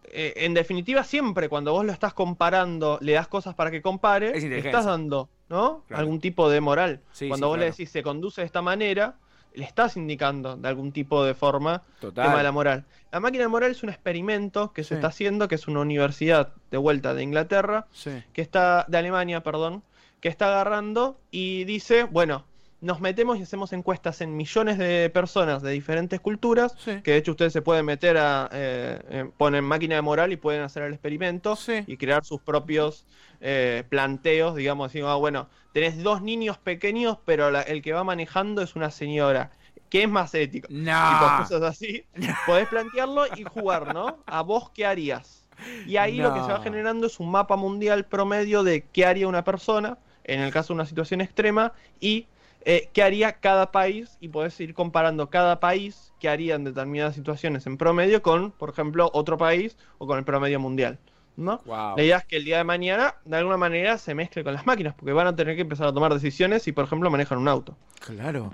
eh, 0.05 0.33
en 0.37 0.53
definitiva, 0.53 1.03
siempre 1.03 1.49
cuando 1.49 1.71
vos 1.73 1.85
lo 1.85 1.91
estás 1.91 2.13
comparando, 2.13 2.97
le 3.01 3.13
das 3.13 3.27
cosas 3.27 3.55
para 3.55 3.71
que 3.71 3.81
compare, 3.81 4.27
Es 4.27 4.33
le 4.33 4.39
inteligencia. 4.41 4.69
estás 4.71 4.85
dando, 4.85 5.29
¿no? 5.49 5.83
Claro. 5.87 6.01
Algún 6.01 6.19
tipo 6.19 6.49
de 6.49 6.61
moral. 6.61 7.01
Sí, 7.11 7.27
cuando 7.27 7.47
sí, 7.47 7.49
vos 7.49 7.59
le 7.59 7.65
decís 7.65 7.89
se 7.89 8.03
conduce 8.03 8.41
de 8.41 8.45
esta 8.45 8.61
manera, 8.61 9.15
le 9.55 9.65
estás 9.65 9.97
indicando 9.97 10.55
de 10.55 10.67
algún 10.67 10.91
tipo 10.91 11.23
de 11.25 11.33
forma 11.33 11.81
Total. 11.99 12.25
tema 12.25 12.37
de 12.37 12.43
la 12.43 12.51
moral. 12.51 12.85
La 13.11 13.19
máquina 13.19 13.43
de 13.45 13.47
moral 13.49 13.71
es 13.71 13.81
un 13.81 13.89
experimento 13.89 14.71
que 14.73 14.83
Sí. 14.83 14.89
se 14.89 14.95
está 14.95 15.07
haciendo, 15.07 15.47
que 15.47 15.55
es 15.55 15.67
una 15.67 15.79
universidad 15.79 16.53
de 16.69 16.77
vuelta 16.77 17.15
de 17.15 17.23
Inglaterra, 17.23 17.87
Sí. 17.91 18.11
que 18.31 18.41
está, 18.43 18.85
de 18.87 18.97
Alemania, 18.99 19.41
perdón, 19.41 19.83
que 20.21 20.29
está 20.29 20.47
agarrando 20.47 21.19
y 21.31 21.63
dice, 21.65 22.03
bueno, 22.03 22.45
nos 22.81 23.01
metemos 23.01 23.37
y 23.37 23.41
hacemos 23.41 23.73
encuestas 23.73 24.21
en 24.21 24.37
millones 24.37 24.77
de 24.77 25.09
personas 25.09 25.61
de 25.61 25.71
diferentes 25.71 26.19
culturas, 26.21 26.75
Sí. 26.77 27.01
que 27.03 27.11
de 27.11 27.17
hecho 27.17 27.31
ustedes 27.31 27.51
se 27.51 27.61
pueden 27.61 27.85
meter 27.85 28.17
a, 28.17 28.49
eh, 28.53 29.01
eh, 29.09 29.31
ponen 29.37 29.65
máquina 29.65 29.95
de 29.95 30.01
moral 30.01 30.31
y 30.31 30.37
pueden 30.37 30.61
hacer 30.61 30.83
el 30.83 30.93
experimento 30.93 31.55
Sí. 31.57 31.83
y 31.87 31.97
crear 31.97 32.23
sus 32.23 32.41
propios 32.41 33.05
eh, 33.41 33.83
planteos, 33.87 34.55
digamos 34.55 34.87
así, 34.89 34.99
ah, 35.01 35.15
bueno, 35.15 35.47
tenés 35.73 36.03
dos 36.03 36.21
niños 36.21 36.57
pequeños, 36.57 37.17
pero 37.23 37.49
la- 37.51 37.61
el 37.61 37.81
que 37.81 37.93
va 37.93 38.03
manejando 38.03 38.61
es 38.61 38.75
una 38.75 38.91
señora. 38.91 39.51
¿Qué 39.89 40.03
es 40.03 40.09
más 40.09 40.33
ético? 40.35 40.67
No. 40.69 41.37
cosas 41.39 41.61
así. 41.63 42.03
Podés 42.45 42.67
plantearlo 42.67 43.23
y 43.35 43.43
jugar, 43.43 43.93
¿no? 43.93 44.17
A 44.25 44.41
vos 44.41 44.69
qué 44.71 44.85
harías. 44.85 45.45
Y 45.87 45.95
ahí 45.97 46.17
lo 46.17 46.33
que 46.33 46.41
se 46.41 46.47
va 46.51 46.61
generando 46.61 47.07
es 47.07 47.19
un 47.19 47.31
mapa 47.31 47.55
mundial 47.55 48.05
promedio 48.05 48.63
de 48.63 48.85
qué 48.91 49.05
haría 49.05 49.27
una 49.27 49.43
persona, 49.45 49.97
en 50.33 50.41
el 50.41 50.51
caso 50.51 50.73
de 50.73 50.75
una 50.75 50.85
situación 50.85 51.21
extrema, 51.21 51.73
y 51.99 52.27
eh, 52.65 52.89
qué 52.93 53.03
haría 53.03 53.33
cada 53.33 53.71
país, 53.71 54.17
y 54.19 54.29
podés 54.29 54.59
ir 54.59 54.73
comparando 54.73 55.29
cada 55.29 55.59
país 55.59 56.13
qué 56.19 56.29
haría 56.29 56.55
en 56.55 56.63
determinadas 56.65 57.15
situaciones 57.15 57.65
en 57.67 57.77
promedio 57.77 58.21
con, 58.21 58.51
por 58.51 58.69
ejemplo, 58.69 59.09
otro 59.13 59.37
país 59.37 59.77
o 59.97 60.07
con 60.07 60.17
el 60.17 60.25
promedio 60.25 60.59
mundial. 60.59 60.99
¿No? 61.39 61.61
Wow. 61.65 61.95
La 61.97 62.03
idea 62.03 62.17
es 62.17 62.25
que 62.25 62.37
el 62.37 62.45
día 62.45 62.57
de 62.57 62.63
mañana, 62.63 63.15
de 63.25 63.37
alguna 63.37 63.57
manera, 63.57 63.97
se 63.97 64.13
mezcle 64.13 64.43
con 64.43 64.53
las 64.53 64.65
máquinas, 64.65 64.93
porque 64.95 65.13
van 65.13 65.27
a 65.27 65.35
tener 65.35 65.55
que 65.55 65.61
empezar 65.61 65.87
a 65.87 65.93
tomar 65.93 66.13
decisiones 66.13 66.63
si, 66.63 66.71
por 66.71 66.85
ejemplo, 66.85 67.09
manejan 67.09 67.37
un 67.37 67.47
auto. 67.47 67.77
Claro. 67.99 68.51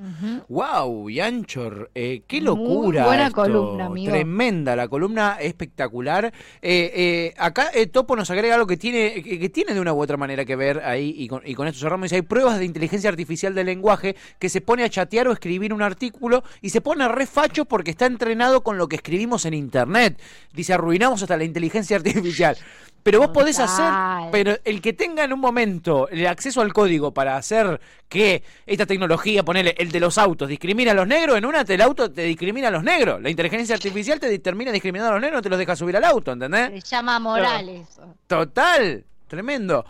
Wow, 0.50 1.10
Yanchor, 1.10 1.92
eh, 1.94 2.24
qué 2.28 2.38
Muy 2.38 2.46
locura. 2.46 3.06
buena 3.06 3.28
esto. 3.28 3.42
columna, 3.44 3.86
amigo. 3.86 4.12
Tremenda, 4.12 4.76
la 4.76 4.88
columna 4.88 5.38
espectacular. 5.40 6.26
Eh, 6.26 6.32
eh, 6.96 7.34
acá 7.38 7.70
eh, 7.74 7.88
Topo 7.88 8.16
nos 8.16 8.30
agrega 8.32 8.56
algo 8.56 8.68
que 8.68 8.78
tiene, 8.78 9.22
que, 9.22 9.40
que 9.40 9.50
tiene 9.50 9.74
de 9.74 9.80
una 9.80 9.94
u 9.94 10.02
otra 10.02 10.18
manera 10.18 10.46
que 10.46 10.56
ver 10.56 10.80
ahí, 10.84 11.14
y 11.18 11.28
con, 11.28 11.42
y 11.46 11.54
con 11.54 11.68
esto 11.68 11.80
cerramos. 11.80 12.06
Dice, 12.06 12.16
hay 12.16 12.22
pruebas 12.24 12.58
de 12.58 12.66
inteligencia 12.66 13.10
artificial 13.10 13.54
del 13.54 13.68
lenguaje 13.68 14.16
que 14.40 14.50
se 14.50 14.62
pone 14.62 14.84
a 14.84 14.90
chatear 14.90 15.28
o 15.28 15.32
escribir 15.32 15.74
un 15.74 15.82
artículo 15.82 16.44
y 16.62 16.70
se 16.70 16.82
pone 16.82 17.08
re 17.08 17.28
facho 17.28 17.66
porque 17.66 17.92
está 17.92 18.08
entrenado 18.08 18.64
con 18.64 18.78
lo 18.78 18.88
que 18.88 18.96
escribimos 18.96 19.46
en 19.46 19.54
internet. 19.54 20.20
Dice, 20.54 20.74
arruinamos 20.74 21.22
hasta 21.22 21.38
la 21.38 21.44
inteligencia 21.44 21.98
artificial. 21.98 22.58
Pero 23.04 23.20
vos 23.20 23.28
podés 23.28 23.60
hacer, 23.60 23.86
pero 24.32 24.56
el 24.64 24.82
que 24.82 24.94
tenga 24.94 25.24
en 25.24 25.32
un 25.32 25.40
momento 25.40 26.08
el 26.10 26.26
acceso 26.26 26.62
al 26.62 26.74
código 26.74 27.14
para 27.14 27.38
hacer 27.38 27.80
que 28.10 28.42
esta 28.66 28.88
tecnología, 28.88 29.44
ponele 29.44 29.76
el 29.78 29.92
de 29.92 30.00
los 30.00 30.18
autos, 30.18 30.50
discrimina 30.50 30.90
a 30.90 30.96
los 30.96 31.06
negros, 31.08 31.38
en 31.38 31.46
una 31.46 31.62
el 31.62 31.82
auto 31.82 32.12
te 32.12 32.24
discrimina 32.24 32.70
a 32.70 32.72
los 32.72 32.84
negros. 32.84 33.22
La 33.22 33.30
inteligencia 33.30 33.76
artificial 33.76 34.20
te 34.20 34.40
termina 34.40 34.72
discriminando 34.72 35.12
a 35.12 35.14
los 35.14 35.22
negros, 35.22 35.38
no 35.38 35.42
te 35.44 35.50
los 35.50 35.60
deja 35.60 35.76
subir 35.76 35.96
al 35.98 36.04
auto, 36.04 36.32
¿entendés? 36.32 36.84
Se 36.84 36.96
llama 36.96 37.20
moral 37.20 37.70
eso. 37.70 38.16
Total, 38.26 39.06
tremendo. 39.28 39.86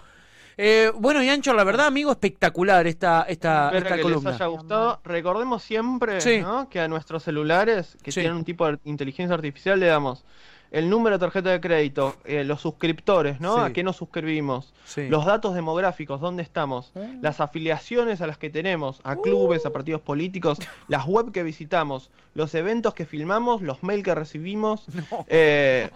Eh, 0.57 0.91
bueno, 0.95 1.23
y 1.23 1.29
Ancho, 1.29 1.53
la 1.53 1.63
verdad, 1.63 1.87
amigo, 1.87 2.11
espectacular 2.11 2.85
esta, 2.85 3.25
esta, 3.29 3.67
Espero 3.67 3.83
esta 3.85 3.95
que 3.95 4.01
columna. 4.01 4.31
les 4.31 4.41
haya 4.41 4.47
gustado. 4.49 4.99
Recordemos 5.05 5.63
siempre 5.63 6.19
Sí. 6.19 6.39
¿no? 6.41 6.67
que 6.69 6.81
a 6.81 6.87
nuestros 6.89 7.23
celulares 7.23 7.97
que 8.03 8.11
Sí. 8.11 8.19
tienen 8.21 8.37
un 8.37 8.43
tipo 8.45 8.69
de 8.69 8.77
inteligencia 8.85 9.35
artificial 9.35 9.79
le 9.79 9.87
damos 9.87 10.25
el 10.75 10.89
número 10.89 11.17
de 11.17 11.19
tarjeta 11.21 11.51
de 11.51 11.61
crédito, 11.61 12.17
eh, 12.25 12.43
los 12.43 12.59
suscriptores, 12.59 13.39
¿no? 13.39 13.55
Sí. 13.55 13.61
A 13.61 13.71
qué 13.71 13.81
nos 13.81 13.95
suscribimos, 13.95 14.73
Sí. 14.83 15.07
los 15.07 15.25
datos 15.25 15.55
demográficos, 15.55 16.19
dónde 16.19 16.43
estamos, 16.43 16.91
las 17.21 17.39
afiliaciones 17.39 18.19
a 18.19 18.27
las 18.27 18.37
que 18.37 18.49
tenemos, 18.49 18.99
a 19.05 19.15
clubes, 19.15 19.65
a 19.65 19.71
partidos 19.71 20.01
políticos, 20.01 20.59
las 20.89 21.05
web 21.05 21.31
que 21.31 21.43
visitamos, 21.43 22.11
los 22.33 22.53
eventos 22.55 22.93
que 22.93 23.05
filmamos, 23.05 23.61
los 23.61 23.83
mails 23.83 24.03
que 24.03 24.15
recibimos. 24.15 24.83
eh, 25.29 25.89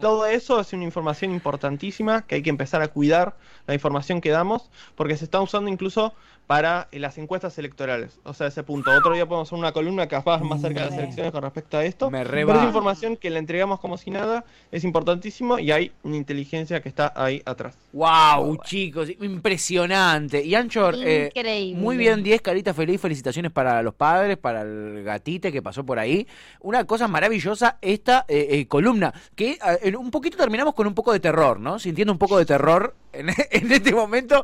todo 0.00 0.26
eso 0.26 0.58
es 0.58 0.72
una 0.72 0.82
información 0.82 1.32
importantísima 1.32 2.22
que 2.22 2.34
hay 2.34 2.42
que 2.42 2.50
empezar 2.50 2.82
a 2.82 2.88
cuidar, 2.88 3.36
la 3.68 3.74
información 3.74 4.20
que 4.20 4.30
damos, 4.30 4.68
porque 4.96 5.16
se 5.16 5.26
está 5.26 5.40
usando 5.40 5.70
incluso 5.70 6.12
para 6.46 6.88
eh, 6.92 6.98
las 6.98 7.18
encuestas 7.18 7.58
electorales. 7.58 8.18
O 8.24 8.34
sea, 8.34 8.48
ese 8.48 8.62
punto. 8.62 8.90
Otro 8.90 9.14
día 9.14 9.26
podemos 9.26 9.48
hacer 9.48 9.58
una 9.58 9.72
columna 9.72 10.06
capaz 10.06 10.40
más 10.42 10.60
cerca 10.60 10.84
de 10.84 10.90
las 10.90 10.98
elecciones 10.98 11.32
con 11.32 11.42
respecto 11.42 11.78
a 11.78 11.84
esto. 11.84 12.10
Me 12.10 12.18
Pero 12.18 12.30
reba. 12.30 12.56
es 12.56 12.64
información 12.64 13.16
que 13.16 13.30
le 13.30 13.38
entregamos 13.38 13.80
como 13.80 13.96
si 13.96 14.10
nada, 14.10 14.44
es 14.70 14.84
importantísimo 14.84 15.58
y 15.58 15.72
hay 15.72 15.92
una 16.02 16.16
inteligencia 16.16 16.80
que 16.82 16.88
está 16.88 17.12
ahí 17.16 17.42
atrás. 17.44 17.76
Wow, 17.92 18.58
chicos, 18.64 19.08
impresionante. 19.20 20.44
Y 20.44 20.54
Anchor, 20.54 20.96
eh, 20.98 21.26
Increíble. 21.34 21.80
muy 21.80 21.96
bien, 21.96 22.22
10 22.22 22.42
caritas 22.42 22.76
feliz, 22.76 23.00
felicitaciones 23.00 23.50
para 23.50 23.82
los 23.82 23.94
padres, 23.94 24.36
para 24.36 24.62
el 24.62 25.02
gatite 25.04 25.50
que 25.52 25.62
pasó 25.62 25.84
por 25.84 25.98
ahí. 25.98 26.26
Una 26.60 26.84
cosa 26.84 27.08
maravillosa 27.08 27.78
esta 27.80 28.24
eh, 28.28 28.48
eh, 28.50 28.66
columna, 28.66 29.12
que 29.34 29.52
eh, 29.52 29.58
en 29.82 29.96
un 29.96 30.10
poquito 30.10 30.36
terminamos 30.36 30.74
con 30.74 30.86
un 30.86 30.94
poco 30.94 31.12
de 31.12 31.20
terror, 31.20 31.58
¿no? 31.60 31.78
Sintiendo 31.78 32.12
un 32.12 32.18
poco 32.18 32.38
de 32.38 32.44
terror 32.44 32.94
en, 33.12 33.28
en 33.50 33.72
este 33.72 33.94
momento. 33.94 34.43